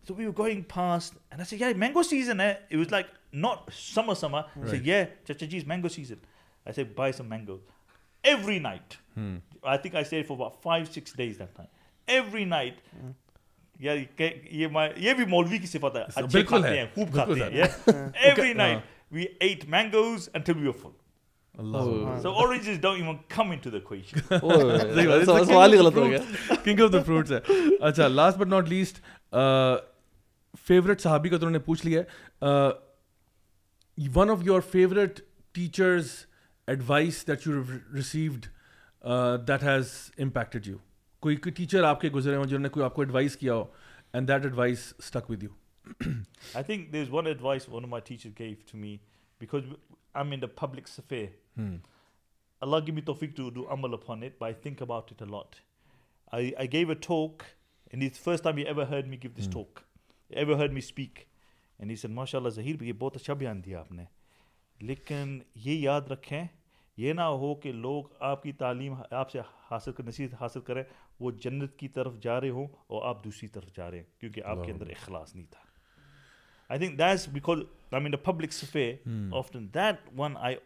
[0.07, 3.05] so we you going fast اچھا یہ مینگو سیزن ہے it was like
[3.45, 6.15] not summer summer یہ چچا جی مینگو سیزن
[6.65, 7.57] ایسے buy some mango
[8.31, 8.93] every night
[9.63, 11.67] I think I saw four five six days that time
[12.15, 12.81] every night
[13.79, 16.65] یہ بھی مولوی کی سے فروٹس
[27.31, 27.39] ہے
[27.81, 29.01] اچھا last but not least
[30.67, 32.01] favourite صحابی کا تو انہوں نے پوچھ لیا
[34.15, 35.19] one of your favourite
[35.53, 36.07] teachers
[36.73, 37.53] advice that you
[37.95, 38.45] received
[39.47, 39.93] that has
[40.23, 40.77] impacted you
[41.35, 43.63] کوئی ٹیچر آپ کے گزرے ہوں جنہوں نے کوئی آپ کو ایڈوائس کیا ہو
[44.13, 45.49] and that advice stick with you
[46.09, 48.95] I think there is one advice one my teacher gave to me
[49.39, 49.63] because
[50.13, 51.25] I mean the public sphere
[51.57, 55.55] Allah give me توفک to do امل upon it by think about it a lot
[56.35, 57.43] I gave a talk
[57.91, 59.79] and it's first time you ever heard me give this talk
[60.29, 61.19] ever heard me speak
[61.79, 64.03] and اس ماشاء اللہ ظہیر بھی یہ بہت اچھا بیان دیا آپ نے
[64.91, 66.43] لیکن یہ یاد رکھیں
[67.01, 69.39] یہ نہ ہو کہ لوگ آپ کی تعلیم آپ سے
[69.69, 70.81] حاصل کر نصیحت حاصل کریں
[71.19, 74.05] وہ جنت کی طرف جا رہے ہوں اور آپ آپ دوسری طرف جا رہے ہیں
[74.19, 75.59] کیونکہ کے اندر اخلاص اخلاص نہیں تھا
[76.69, 78.85] I I I think think that because mean public sphere
[79.39, 79.67] often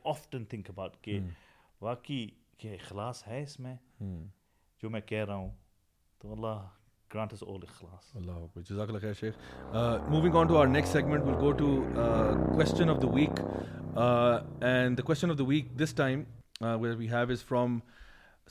[0.04, 1.30] often one about کہ hmm.
[1.82, 4.22] واقعی کیا ہے اس میں hmm.
[4.84, 5.50] میں جو کہہ رہا ہوں
[6.20, 6.62] تو اللہ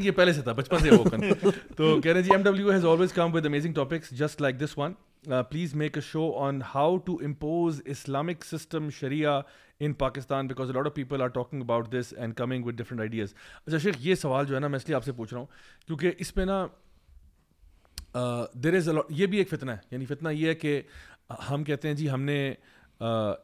[0.04, 1.24] ہے پہلے سے سے تھا بچپن
[1.78, 2.32] تو کہہ رہے جی
[13.66, 15.46] اچھا شیخ uh, سوال جو نا میں اس لیے آپ سے پوچھ رہا ہوں
[15.88, 16.66] کیونکہ اس پہ نا
[18.64, 18.90] دیر uh, از
[19.20, 20.82] یہ بھی ایک فتنہ ہے یعنی فتنہ یہ ہے کہ
[21.50, 22.36] ہم کہتے ہیں جی ہم نے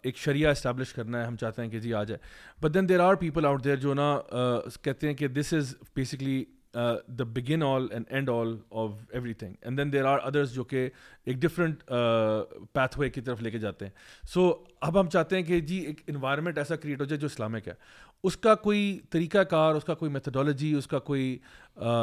[0.03, 2.19] ایک شریعہ اسٹیبلش کرنا ہے ہم چاہتے ہیں کہ جی آ جائے
[2.61, 4.15] but then there are people out there جو نا
[4.83, 6.43] کہتے ہیں کہ this is basically
[6.73, 8.91] the begin all and and all of
[9.33, 10.87] everything and then there are others جو کہ
[11.25, 11.83] ایک ڈفرنٹ
[12.99, 13.91] وے کی طرف لے کے جاتے ہیں
[14.33, 14.51] سو
[14.89, 17.73] اب ہم چاہتے ہیں کہ جی ایک انوائرمنٹ ایسا کریٹ ہو جائے جو اسلامک ہے
[18.27, 21.37] اس کا کوئی طریقہ کار اس کا کوئی میتھڈالوجی اس کا کوئی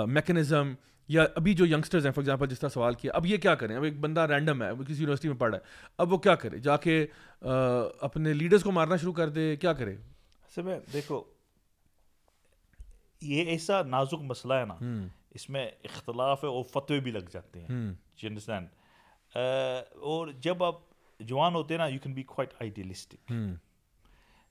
[0.08, 0.72] میکنزم
[1.14, 3.76] یا ابھی جو ینگسٹرز ہیں فار ایگزامپل جس طرح سوال کیا اب یہ کیا کریں
[3.76, 5.62] اب ایک بندہ رینڈم ہے کسی یونیورسٹی میں پڑھا ہے
[6.02, 7.04] اب وہ کیا کرے جا کے
[8.08, 9.94] اپنے لیڈرس کو مارنا شروع کر دے کیا کرے
[10.54, 11.22] سب دیکھو
[13.32, 14.76] یہ ایسا نازک مسئلہ ہے نا
[15.34, 18.64] اس میں اختلاف ہے اور فتوی بھی لگ جاتے ہیں
[19.34, 20.78] اور جب آپ
[21.28, 23.32] جوان ہوتے ہیں نا you can be quite idealistic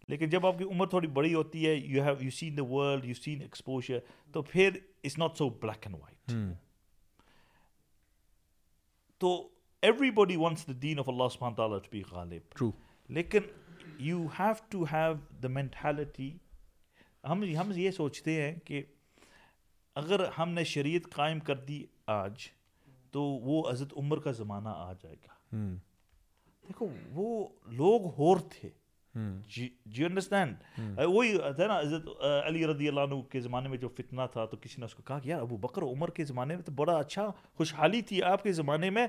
[0.10, 3.06] لیکن جب آپ کی عمر تھوڑی بڑی ہوتی ہے you have you seen the world
[3.06, 4.00] you seen exposure
[4.34, 6.32] تو پھر it's not so black and white
[9.20, 9.32] تو
[9.90, 12.72] ایوری باڈی وانٹس دا دین آف اللہ تعالیٰ ٹو بی غالب ٹرو
[13.20, 13.48] لیکن
[14.10, 15.14] you have to have
[15.44, 16.32] the mentality
[17.30, 18.82] ہم ہم یہ سوچتے ہیں کہ
[20.02, 21.84] اگر ہم نے شریعت قائم کر دی
[22.22, 22.48] آج
[23.12, 25.66] تو وہ عزت عمر کا زمانہ آ جائے گا
[26.68, 28.70] دیکھو وہ لوگ ہور تھے
[29.16, 29.22] جی
[29.66, 30.04] hmm.
[30.08, 30.94] Understand hmm.
[31.06, 32.08] uh, وہی تھا نا عزت
[32.48, 35.04] علی رضی اللہ عنہ کے زمانے میں جو فتنہ تھا تو کسی نے اس کو
[35.06, 38.44] کہا کہ یار ابو بکر عمر کے زمانے میں تو بڑا اچھا خوشحالی تھی آپ
[38.44, 39.08] کے زمانے میں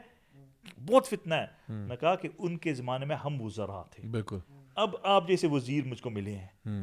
[0.88, 1.86] بہت فتنہ ہے hmm.
[1.88, 4.38] میں کہا کہ ان کے زمانے میں ہم وزرا تھے بالکل
[4.84, 6.80] اب آپ جیسے وزیر مجھ کو ملے ہیں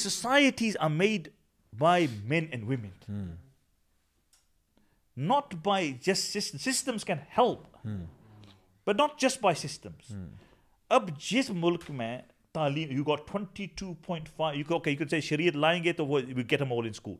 [0.00, 1.28] societies are made
[1.78, 3.30] by men and women
[5.30, 7.86] not by just systems can help
[8.86, 10.12] but not just by systems
[10.96, 12.16] اب جس ملک میں
[12.54, 16.66] تعلیم you got twenty two point five شریعت لائیں گے تو وہ you get a
[16.68, 17.16] mall in school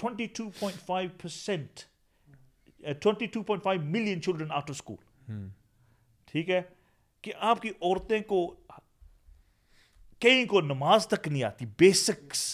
[0.00, 1.80] twenty two point five percent
[3.02, 5.40] twenty two point five million children after school
[6.30, 6.60] ٹھیک ہے
[7.22, 8.44] کہ آپ کی عورتیں کو
[10.20, 12.44] کہیں کو نماز تک نہیں آتی بیسکس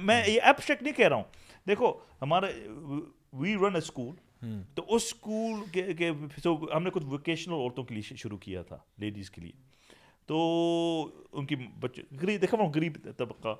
[0.00, 1.92] میں یہ ایبسٹریکٹ نہیں کہہ رہا ہوں دیکھو
[2.22, 2.46] ہمارے
[3.40, 4.14] وی رن اے اسکول
[4.74, 5.62] تو اس اسکول
[5.98, 6.08] کے
[6.74, 9.62] ہم نے کچھ ووکیشنل عورتوں کے لیے شروع کیا تھا لیڈیز کے لیے
[10.26, 10.38] تو
[11.38, 13.54] ان کی بچے غریب دیکھا وہ غریب طبقہ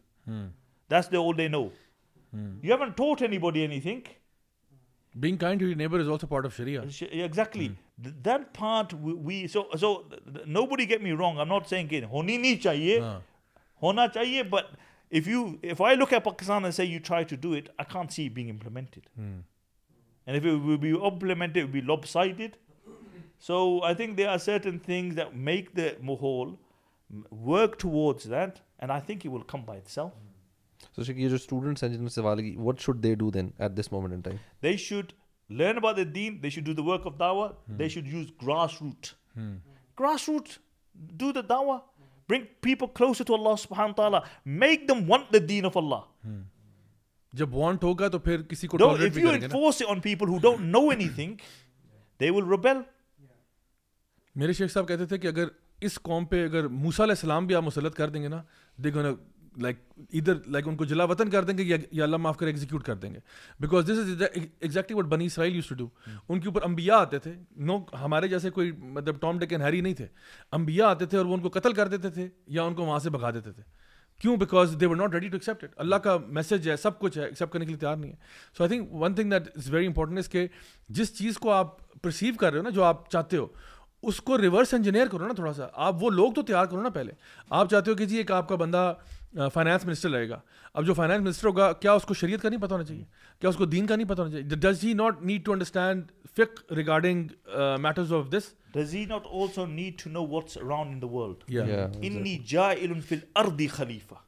[23.47, 24.25] so I think they
[41.67, 41.77] are
[42.65, 43.57] people closer
[44.45, 45.35] make the subhanahu wa and I them جو اللہ میک دم وانٹ
[45.75, 46.11] اللہ
[47.39, 50.79] جب وانٹ ہوگا تو پھر کسی کو you enforce on people who don't know
[51.15, 51.35] anything
[52.19, 52.77] they will rebel
[54.39, 55.47] میرے شیخ صاحب کہتے تھے کہ اگر
[55.87, 58.41] اس قوم پہ اگر موسا علیہ السلام بھی آپ مسلط کر دیں گے نا
[58.83, 59.09] دیکھو نا
[59.61, 59.77] لائک
[60.19, 62.95] ادھر لائک ان کو جلا وطن کر دیں گے یا اللہ معاف کر ایگزیکیوٹ کر
[62.97, 63.19] دیں گے
[63.59, 65.87] because this is exactly what بنی اسرائیل یوز ٹو ڈو
[66.29, 67.33] ان کے اوپر امبیا آتے تھے
[67.71, 70.05] نو ہمارے جیسے کوئی مطلب ٹام ڈیکن ہیری نہیں تھے
[70.59, 72.27] امبیا آتے تھے اور وہ ان کو قتل کر دیتے تھے
[72.59, 73.63] یا ان کو وہاں سے بھگا دیتے تھے
[74.21, 77.17] کیوں because they were not ready to accept it اللہ کا میسج ہے سب کچھ
[77.17, 78.17] ہے ایکسیپٹ کرنے کے لیے تیار نہیں ہے
[78.57, 80.47] so I think one thing that is very important اس کہ
[80.99, 83.47] جس چیز کو آپ پرسیو کر رہے ہو نا جو آپ چاہتے ہو
[84.09, 86.89] اس کو ریورس انجینئر کرو نا تھوڑا سا آپ وہ لوگ تو تیار کرو نا
[86.93, 87.11] پہلے
[87.57, 88.91] آپ چاہتے ہو کہ جی ایک آپ کا بندہ
[89.53, 90.39] فائنانس منسٹر رہے گا
[90.79, 93.03] اب جو فائنانس منسٹر ہوگا کیا اس کو شریعت کا نہیں پتہ ہونا چاہیے
[93.39, 96.11] کیا اس کو دین کا نہیں پتہ ہونا چاہیے does he not need to understand
[96.37, 97.27] فک regarding
[97.85, 102.03] matters of this does he not also need to know what's around in the world
[102.05, 104.21] انی جائل فی الارض خلیفہ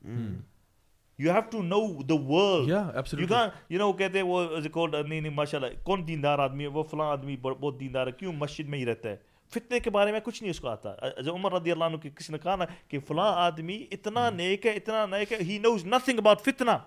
[1.19, 5.19] you have to know the world you کا یو نو کہتے ہیں وہ ریکارڈ نہیں
[5.21, 8.79] نہیں ماشاءاللہ کون دیندار آدمی ہے وہ فلاں آدمی بہت دیندار ہے کیوں مسجد میں
[8.79, 9.15] ہی رہتا ہے
[9.53, 10.93] فتنے کے بارے میں کچھ نہیں اس کو آتا
[11.25, 14.35] جو عمر رضی اللہ عنہ کی کسی نے کہا نا کہ فلاں آدمی اتنا hmm.
[14.37, 16.77] نیک ہے اتنا نیک ہے ہی نوز نتھنگ اباؤٹ فتنا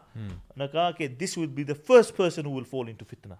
[0.62, 3.34] نے کہا کہ this will be the first person will fall into فتنا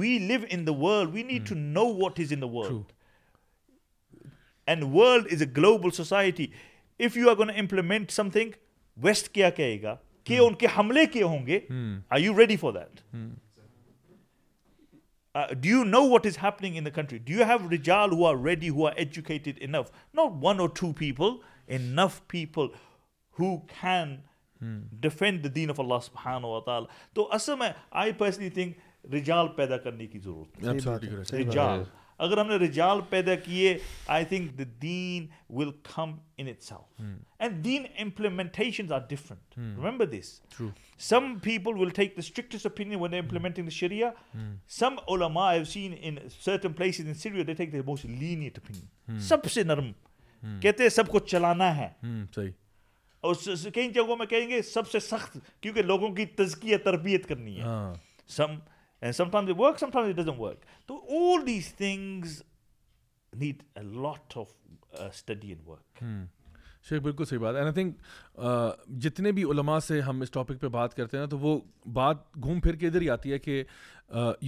[0.00, 2.92] we live in the world we need to know what is in the world
[4.72, 6.46] and world is a global society
[7.06, 8.60] if you are gonna implement something
[9.04, 9.94] west کیا کہے گا
[10.28, 11.58] کہ ان کے حملے کیے ہوں گے
[12.16, 13.00] are you ready for that
[15.60, 20.32] do you know what is happening entry do ریجال ہوا ریڈی ہوا educated enough not
[20.44, 21.30] one or two people
[21.96, 22.66] enough people
[23.38, 24.16] who can
[25.02, 25.46] defend
[25.78, 27.70] اللہ تعالیٰ تو اصل میں
[28.02, 31.82] آئی پرسنی تھنک رجال پیدا کرنے کی ضرورت رجال
[32.24, 33.76] اگر ہم نے رجال پیدا کیے
[34.16, 35.26] I think the then
[35.58, 37.00] will come in itself
[37.40, 40.32] and then implementation are different remember this
[41.08, 44.10] some people will take the strictest opinion on implementing the Shreya
[44.78, 49.18] some اولما have seen in certain places in Syria they take the most lenient opinion
[49.28, 49.92] سب سے نرم
[50.62, 51.88] کہتے ہیں سب کو چلانا ہے
[52.34, 52.50] صحیح
[53.30, 53.34] اور
[53.74, 57.64] کئی جگہوں میں کہیں گے سب سے سخت کیونکہ لوگوں کی تزکیہ تربیت کرنی ہے
[58.36, 58.54] سم
[59.04, 59.48] And and sometimes
[59.80, 60.58] sometimes it it works, doesn't work.
[60.64, 60.88] work.
[60.88, 62.40] So all these things
[63.38, 64.50] need a lot of
[64.98, 65.54] uh, study
[66.04, 66.22] Hmm.
[66.88, 68.70] شیخ بالکل صحیح بات ہے uh,
[69.04, 71.58] جتنے بھی علماء سے ہم اس ٹاپک پہ بات کرتے ہیں نا تو وہ
[71.98, 73.62] بات گھوم پھر کے ادھر ہی آتی ہے کہ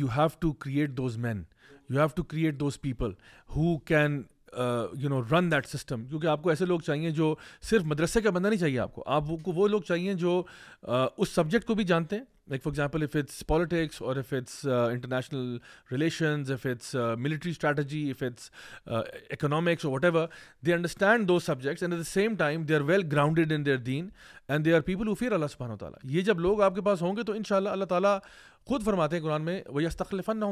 [0.00, 1.42] you have to create those men
[1.90, 3.12] you have to create those people
[3.56, 4.22] who can
[5.02, 7.34] you know run that system کیونکہ آپ کو ایسے لوگ چاہیے جو
[7.70, 10.42] صرف مدرسے کا بندہ نہیں چاہیے آپ کو آپ کو وہ لوگ چاہیے جو
[10.88, 14.32] uh, اس سبجیکٹ کو بھی جانتے ہیں like for example if it's politics or if
[14.32, 15.56] it's international
[15.92, 16.94] relations if it's
[17.24, 18.50] military strategy if it's
[19.30, 20.26] economics whatever
[20.66, 23.76] they understand those subjects and at the same time they are well grounded in their
[23.86, 24.08] then
[24.48, 27.02] and they are people who fear اللہ سبحانہ تعالیٰ یہ جب لوگ آپ کے پاس
[27.02, 28.18] ہوں گے تو ان شاء اللہ اللہ تعالیٰ
[28.66, 29.80] خود فرماتے ہیں قرآن میں وہ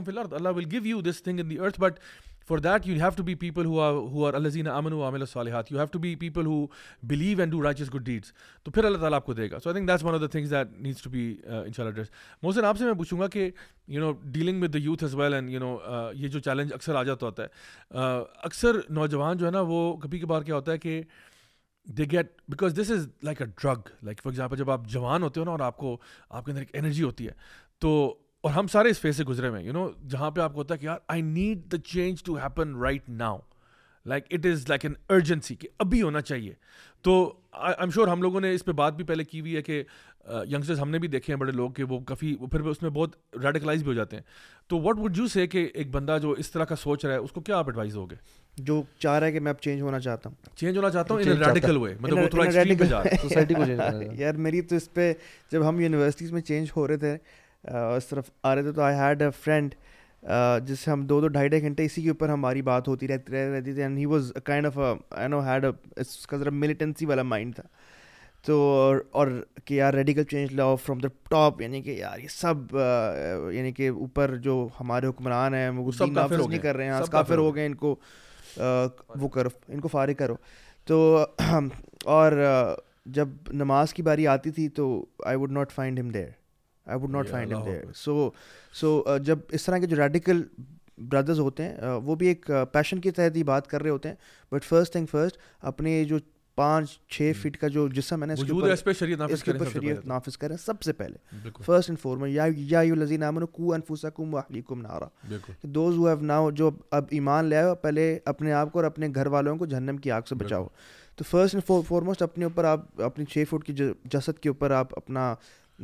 [0.06, 1.98] اللہ will give you this thing in the earth but
[2.48, 6.46] for that you have to be ہوا ہو اور اللہ you have to be people
[6.46, 6.64] who
[7.12, 7.58] believe and do
[7.94, 8.32] good deeds
[8.64, 10.50] تو پھر اللہ تعالیٰ آپ کو دے گا so I think that's one of things
[10.52, 12.10] that needs to be ان شاء اللہ ڈریس
[12.42, 13.50] محسن آپ سے میں پوچھوں گا کہ
[13.94, 15.76] you know dealing with the youth as well and you know
[16.16, 19.96] یہ جو چیلنج اکثر آ جاتا ہوتا ہے uh, اکثر نوجوان جو ہے نا وہ
[20.02, 21.00] کبھی کبھار کیا ہوتا ہے کہ
[21.98, 25.40] they get because this is like a drug like for example جب آپ جوان ہوتے
[25.40, 25.96] ہو نا اور آپ کو
[26.30, 27.32] آپ کے اندر ایک انرجی ہوتی ہے
[27.82, 27.92] تو
[28.44, 30.58] اور ہم سارے اس فیس سے گزرے ہوئے ہیں یو نو جہاں پہ آپ کو
[30.60, 33.38] ہوتا ہے کہ یار I need the change to happen right now
[34.10, 36.52] like it is like an urgency کہ ابھی ہونا چاہیے
[37.08, 37.14] تو
[37.68, 39.82] آئی ایم شیور ہم لوگوں نے اس پہ بات بھی پہلے کی ہوئی ہے کہ
[40.52, 43.16] ینگسٹرز ہم نے بھی دیکھے ہیں بڑے لوگ کہ وہ کافی پھر اس میں بہت
[43.44, 44.22] ریڈیکلائز بھی ہو جاتے ہیں
[44.72, 47.18] تو واٹ وڈ یو سے کہ ایک بندہ جو اس طرح کا سوچ رہا ہے
[47.18, 48.16] اس کو کیا آپ ایڈوائز ہوگے
[48.70, 51.22] جو چاہ رہا ہے کہ میں اب چینج ہونا چاہتا ہوں چینج ہونا چاہتا ہوں
[51.22, 54.76] ان ریڈیکل ہوئے مطلب وہ تھوڑا ایکسٹریم پہ جا سوسائٹی کو چینج یار میری تو
[54.76, 55.12] اس پہ
[55.52, 57.16] جب ہم یونیورسٹیز میں چینج ہو رہے تھے
[57.70, 59.74] اس طرف آ رہے تھے تو آئی ہیڈ اے فرینڈ
[60.66, 63.32] جس سے ہم دو دو ڈھائی ڈھائی گھنٹے اسی کے اوپر ہماری بات ہوتی رہتی
[63.34, 64.78] رہتی تھی and he was kind of
[65.30, 65.64] no head
[65.96, 67.62] اس کا ذرا ملیٹنسی والا مائنڈ تھا
[68.46, 68.58] تو
[69.18, 69.28] اور
[69.64, 72.76] کہ یار ریڈیکل چینج لا فرام دا ٹاپ یعنی کہ یار یہ سب
[73.52, 77.54] یعنی کہ اوپر جو ہمارے حکمران ہیں وہ سب نہیں کر رہے ہیں کافر ہو
[77.54, 77.94] گئے ان کو
[79.20, 80.36] وہ کرو ان کو فارغ کرو
[80.86, 81.00] تو
[82.14, 82.32] اور
[83.16, 84.84] جب نماز کی باری آتی تھی تو
[85.26, 86.28] آئی would not find them there
[86.86, 87.52] I would not find
[87.96, 88.28] so
[88.80, 90.42] so جب اس طرح کے جو ریڈیکل
[91.08, 93.90] برادرز ہوتے ہیں uh, وہ بھی ایک پیشن uh, کے تحت ہی بات کر رہے
[93.90, 94.16] ہوتے ہیں
[94.54, 95.36] بٹ فرسٹ تھنگ فرسٹ
[95.70, 96.16] اپنے جو
[96.54, 97.60] پانچ چھ فٹ hmm.
[97.60, 99.96] کا جو جسم ہے
[100.64, 102.50] سب سے پہلے first and
[105.74, 109.26] those who now جو اب ایمان لے آؤ پہلے اپنے آپ کو اور اپنے گھر
[109.36, 110.66] والوں کو جہنم کی آگ سے بچاؤ
[111.16, 113.72] تو فرسٹ اینڈ فارموسٹ اپنے اوپر آپ اپنی چھ فٹ کی
[114.12, 115.34] جسد کے اوپر آپ اپنا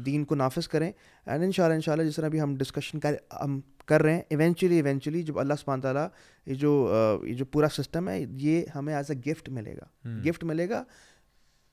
[0.06, 0.90] دین کو نافذ کریں
[1.26, 3.58] اینڈ ان شاء اللہ ان شاء اللہ جس طرح بھی ہم ڈسکشن کر ہم
[3.88, 6.06] کر رہے ہیں ایونچولی ایونچولی جب اللہ سمان تعالیٰ
[6.46, 6.54] یہ
[7.34, 10.82] جو پورا سسٹم ہے یہ ہمیں ایز اے گفٹ ملے گا گفٹ ملے گا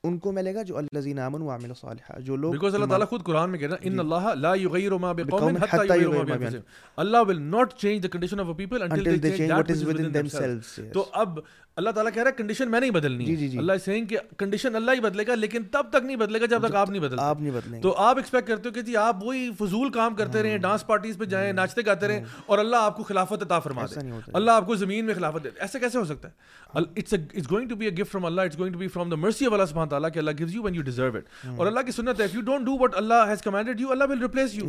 [0.08, 3.22] ان کو ملے گا جو الذين امنوا وعملوا الصالحات جو لوگ بیکاز اللہ تعالی خود
[3.24, 7.28] قرآن میں کہتا ہے ان اللہ لا يغير ما بقوم حتى يغيروا ما بانفسهم اللہ
[7.32, 10.10] will not change the condition of a people until, until they change what is within
[10.20, 11.38] themselves تو اب
[11.80, 14.90] اللہ تعالی کہہ رہا ہے کنڈیشن میں نہیں بدلنی ہے اللہ سینگ کہ کنڈیشن اللہ
[14.96, 17.40] ہی بدلے گا لیکن تب تک نہیں بدلے گا جب تک آپ نہیں بدلتے آپ
[17.40, 20.56] نہیں بدلیں تو آپ ایکسپیکٹ کرتے ہو کہ جی آپ وہی فضول کام کرتے رہیں
[20.68, 24.08] ڈانس پارٹیز پہ جائیں ناچتے گاتے رہیں اور اللہ آپ کو خلافت عطا فرما دے
[24.40, 27.68] اللہ آپ کو زمین میں خلافت دے ایسے کیسے ہو سکتا ہے it's it's going
[27.68, 29.64] to be a gift from Allah it's going to be from the mercy of اللہ
[29.68, 32.26] سبحانہ تعالیٰ کہ اللہ gives you when you deserve it اور اللہ کی سنت ہے
[32.64, 34.64] do what Allah has commanded you Allah will replace you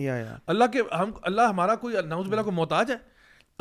[0.56, 2.98] اللہ کے ہم اللہ ہمارا کوئی ناؤز بلا کو محتاج ہے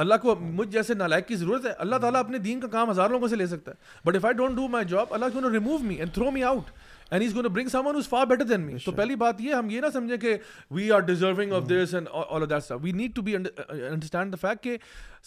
[0.04, 3.10] اللہ کو مجھ جیسے نالائک کی ضرورت ہے اللہ تعالیٰ اپنے دین کا کام ہزار
[3.10, 5.78] لوگوں سے لے سکتا ہے but if I don't do my job اللہ کیوں remove
[5.82, 6.70] me and throw me out
[7.10, 9.68] and is gonna bring someone is far better than me تو پہلی بات یہ ہم
[9.70, 10.34] یہ نہ سمجھیں کہ
[10.74, 14.36] we are deserving of this and all of that we need to be understand the
[14.46, 14.76] fact کہ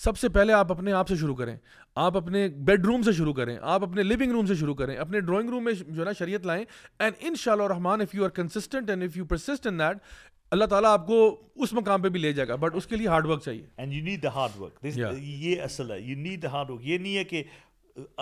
[0.04, 1.56] سب سے پہلے آپ اپنے آپ سے شروع کریں
[2.08, 5.20] آپ اپنے بیڈ روم سے شروع کریں آپ اپنے لیونگ روم سے شروع کریں اپنے
[5.20, 6.64] ڈرائنگ روم میں جو ہے نا شریعت لائیں
[7.00, 9.98] اینڈ ان شاء اللہ Rahman if you are consistent and if you persist in that
[10.52, 11.18] Allah تعالیٰ آپ کو
[11.64, 13.94] اس مقام پہ بھی لے جائے گا بٹ اس کے لیے ہارڈ ورک چاہیے and
[13.94, 14.86] you need the hard work
[15.22, 17.44] یہ اصل ہے you need the hard work یہ نہیں ہے کہ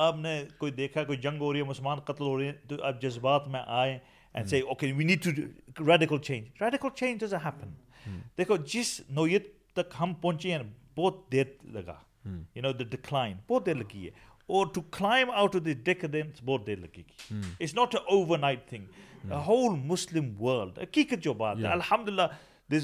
[0.05, 2.67] آپ نے کوئی دیکھا کوئی جنگ ہو رہی ہے مسلمان قتل ہو رہے ہیں ہیں
[2.69, 3.97] تو آپ جذبات میں آئیں
[4.33, 6.17] and say okay we need to to radical
[6.61, 10.95] radical change change is a a happen دیکھو جس نوعیت تک ہم پہنچے بہت بہت
[10.97, 11.95] بہت دیر دیر دیر دیر لگا
[12.25, 13.37] you you know the the decline
[13.77, 14.25] لگی ہے ہے
[14.55, 14.67] اور
[14.97, 17.95] کلائم آؤٹ آف دی لگے گی it's not
[18.39, 22.27] overnight thing whole whole Muslim Muslim world world حقیقت جو بات الحمد للہ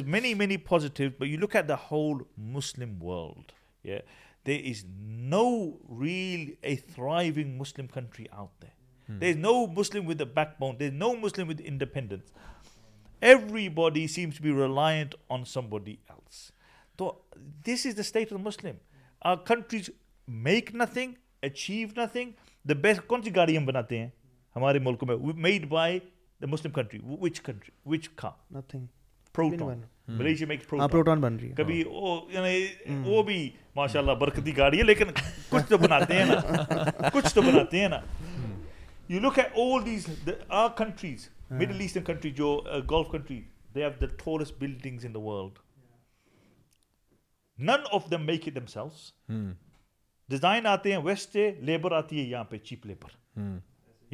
[0.05, 1.09] many many positive
[1.39, 1.55] look
[3.83, 4.05] at
[4.45, 5.57] best
[23.07, 24.09] کون سی گاڑی ہم بناتے ہیں
[24.55, 25.35] ہمارے ملک میں
[30.07, 30.17] Hmm.
[30.17, 31.91] ملیشیا میں ایک پروٹون ہاں، پروٹون بن رہی ہے کبھی ہاں.
[31.91, 33.01] وہ یعنی hmm.
[33.07, 33.35] وہ بھی
[33.75, 35.09] ماشاء اللہ برکتی گاڑی ہے لیکن
[35.49, 37.99] کچھ تو بناتے ہیں نا کچھ تو بناتے ہیں نا
[39.09, 40.07] you look at all these
[40.47, 42.49] are countries Middle Eastern country جو
[42.89, 43.41] gulf country
[43.75, 45.59] they have the tallest buildings in the world
[47.69, 49.09] none of them make it themselves
[50.29, 53.39] design آتے ہیں ویسٹ سے لیبر آتی ہے یہاں پہ چیپ لیبر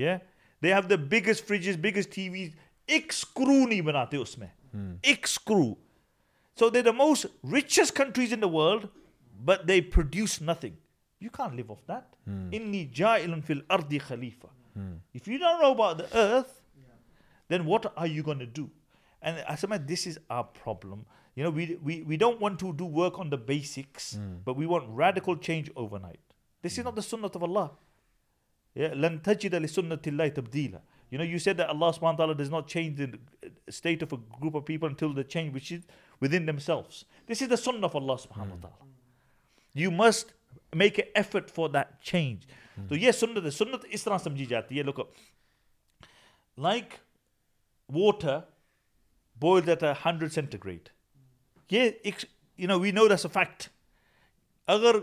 [0.01, 0.15] یہ
[0.63, 2.55] they have the biggest fridges biggest TVs
[2.93, 5.73] ایک اسکرو نہیں بناتے اس میں ایک screw
[6.59, 8.85] so they the most richest countries in the world
[9.45, 10.75] but they produce nothing
[11.21, 14.47] you can live off that in full اردی خلیفہ
[14.79, 16.51] if you don't know about the earth
[17.49, 18.65] then what are you gonna do
[19.21, 21.01] and as my this is our problem
[21.35, 21.75] you know
[22.07, 24.15] we don't want to do work on the basics
[24.45, 25.69] but we want radical change
[25.99, 26.33] overnight
[26.65, 30.79] this is not the سنت of اللہ لن تھچ دا سنت اللہ تبدیل ہے
[31.11, 32.21] اللہ of
[37.93, 38.25] اللہ
[43.89, 44.99] اس طرح سمجھی جاتی ہے لوگ
[46.63, 46.93] لائک
[47.97, 49.43] ووٹل
[50.05, 52.25] ہنڈریڈ سینٹ گریٹس
[54.71, 54.95] اگر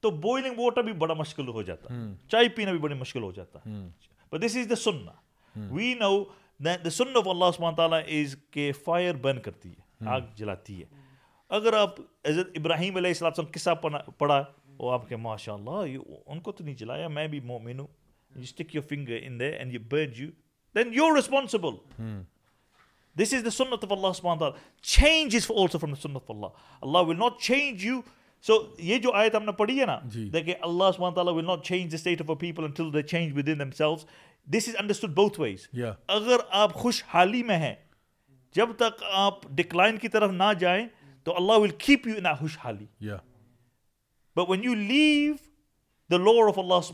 [0.00, 2.00] تو بوائلنگ واٹر بھی بڑا مشکل ہو جاتا ہے
[2.30, 3.72] چائے پینا بھی بڑی مشکل ہو جاتا ہے
[4.32, 6.10] بٹ دس از دا سننا وی نو
[6.64, 10.84] دا سن آف اللہ عثمان تعالیٰ از کہ فائر برن کرتی ہے آگ جلاتی ہے
[11.58, 13.70] اگر آپ عزت ابراہیم علیہ السلام سے قصہ
[14.18, 14.74] پڑھا hmm.
[14.78, 17.86] وہ آپ کے ماشاء اللہ ان کو تو نہیں جلایا میں بھی مومن ہوں
[18.36, 20.28] you stick your finger in there and you burn you
[20.74, 21.76] then you responsible
[23.22, 24.58] this is the سنت آف اللہ عثمان تعالیٰ
[24.96, 28.00] change is also from the سنت of Allah Allah will not change you
[28.46, 28.54] so
[28.88, 31.14] یہ جو آیت ہم نے پڑھی ہے نا جی۔ کہ اللہ سبحانہ
[34.74, 35.46] تعالیٰ
[36.16, 37.74] اگر آپ خوش حالی میں ہیں
[38.56, 39.40] جب تک آپ
[40.02, 40.86] کی طرف نہ جائیں
[41.24, 42.86] تو اللہ ول کیپ یو این خوشحالی
[44.36, 45.34] but when you leave
[46.10, 46.92] the Allah of اللہ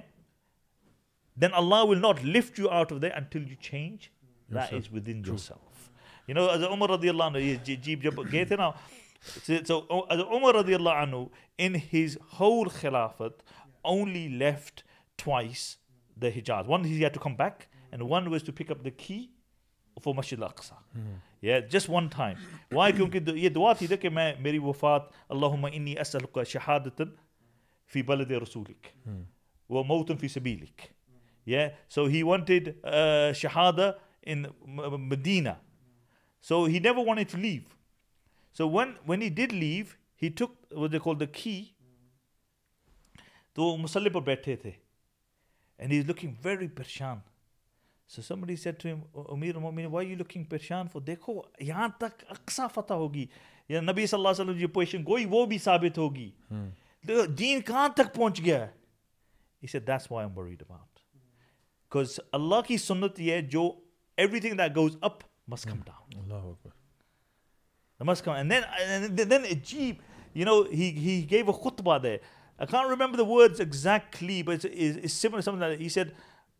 [1.37, 1.95] یہ
[23.55, 27.01] دعا تھی تھا کہ میں میری وفات اللہ انی اصل شہادت
[27.93, 28.87] فی بلد رسو لکھ
[29.69, 30.87] وہی سبھی لکھ
[31.45, 35.57] Yeah, so So So he he he he wanted wanted uh, shahada in Medina.
[36.47, 37.35] never to leave.
[37.35, 37.67] leave,
[38.71, 39.95] when, when did
[40.37, 41.75] took what they call the key.
[43.55, 44.69] تو مسلح پر بیٹھے تھے
[45.85, 46.61] امیر
[50.49, 53.25] پریشان فور دیکھو یہاں تک اکثا فتح ہوگی
[53.69, 56.29] یا نبی صلی اللہ وسلم گوئی وہ بھی ثابت ہوگی
[57.37, 58.65] دین کہاں تک پہنچ گیا
[59.63, 60.63] اسے دس اباؤٹ
[61.91, 63.71] بیکاز اللہ کی سنت ہے جو
[64.23, 66.31] ایوری تھنگ اپنو کم ڈاؤن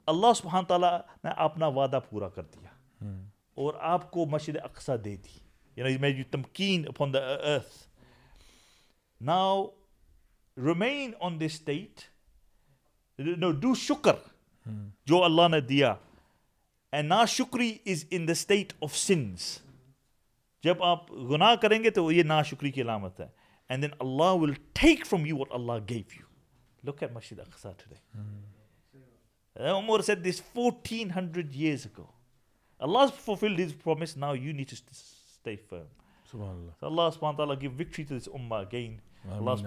[0.07, 0.87] اللہ سبحانہ تعالی
[1.23, 3.11] نے اپنا وعدہ پورا کر دیا
[3.63, 5.15] اور آپ کو مسجد اقسا they
[6.33, 7.19] upon the
[7.53, 7.77] earth
[9.29, 9.65] now
[10.65, 12.01] remain on state
[13.41, 14.29] no do شکر
[15.07, 15.93] جو اللہ نے دیا
[16.93, 19.57] اینڈ نا شکری is in the state of sins
[20.63, 23.27] جب آپ گناہ کریں گے تو یہ نا شکری کی علامت ہے
[23.69, 26.25] and then Allah will take from you what Allah give you
[26.91, 32.05] look at مسجد اقسا today Umar said this fourteen hundred years ago
[32.85, 35.87] Allah fulfil this promise now you need to stay firm
[36.43, 39.61] اللہ سبحان تعالیٰ give victory to this اما again ہم لوگ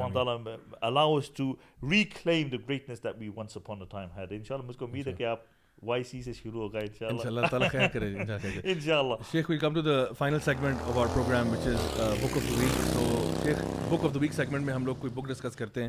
[15.13, 15.83] بک discuss کرتے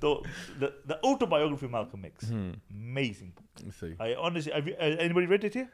[0.00, 0.14] تو
[0.62, 2.50] the, the autobiography of Malcolm X hmm.
[2.72, 5.68] amazing book I honestly anybody read it here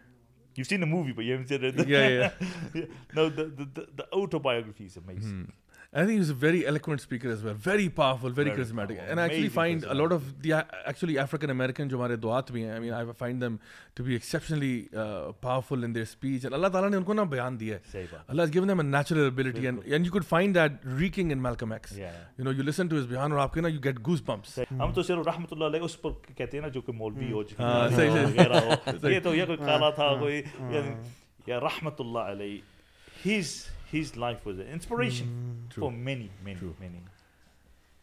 [0.56, 2.82] you see no بھی پہنچ رہے ہیں
[4.12, 5.00] او تو بائیوگرفی سے
[5.92, 7.52] And I think he was a very eloquent speaker as well.
[7.54, 8.98] Very powerful, very, very charismatic.
[8.98, 9.10] Powerful.
[9.10, 10.52] And I actually Amazing find a lot of the
[10.86, 13.58] actually African American I mean, I find them
[13.96, 16.44] to be exceptionally uh, powerful in their speech.
[16.44, 17.80] And Allah Ta'ala ne unko na bayan diya.
[18.28, 19.66] Allah has given them a natural ability.
[19.66, 21.90] And, and you could find that reeking in Malcolm X.
[21.96, 22.12] Yeah.
[22.38, 24.54] You know, you listen to his bayan aur aapke na, you get goosebumps.
[24.82, 27.58] Hum to sirf rahmatullah alayhi us par kehte hain na jo ki maulvi ho jo
[27.64, 30.32] ki sahi sahi ye to ye koi kala tha koi
[31.54, 32.62] ya rahmatullah alayhi
[33.26, 33.52] his
[33.90, 35.28] his life was an inspiration
[35.68, 35.72] mm.
[35.74, 36.74] for many, many, True.
[36.80, 37.02] many.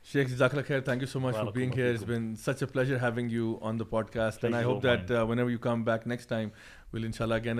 [0.03, 1.87] Sheikh Zakhla Khair, thank you so much well, for being here.
[1.87, 4.39] It's been such a pleasure having you on the podcast.
[4.39, 6.51] Pleasure and I hope that uh, whenever you come back next time,
[6.93, 7.59] will ان شاء اللہ can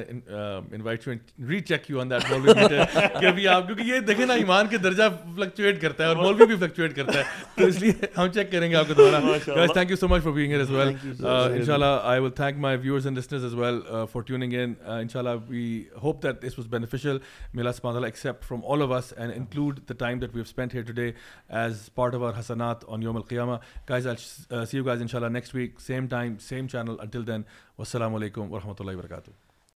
[0.73, 1.13] invite you
[1.69, 2.83] recheck you on that مولوی matter
[3.19, 5.03] کہ ابھی آپ کیونکہ یہ دیکھیں نا ایمان کے درجہ
[5.35, 7.23] فلکچویٹ کرتا ہے اور مولوی بھی فلکچویٹ کرتا ہے
[7.55, 9.21] تو اس لیے ہم چیک کریں گے آپ کو دوبارہ
[9.55, 10.93] guys thank you so much for being here as well
[11.27, 13.79] ان شاء اللہ I will thank my viewers and listeners as well
[14.11, 17.17] for tuning in ان شاء اللہ we hope that this was beneficial
[17.53, 20.49] میلا سمان اللہ accept from all of us and include the time that we have
[20.49, 21.11] spend here today
[21.61, 23.55] as part of our حسنات آن یوم القیامہ
[23.89, 24.07] guys
[24.69, 27.41] see you guys ان شاء اللہ next week same time same channel until then
[27.79, 29.46] والسلام علیکم ورحمۃ اللہ وبرکاتہ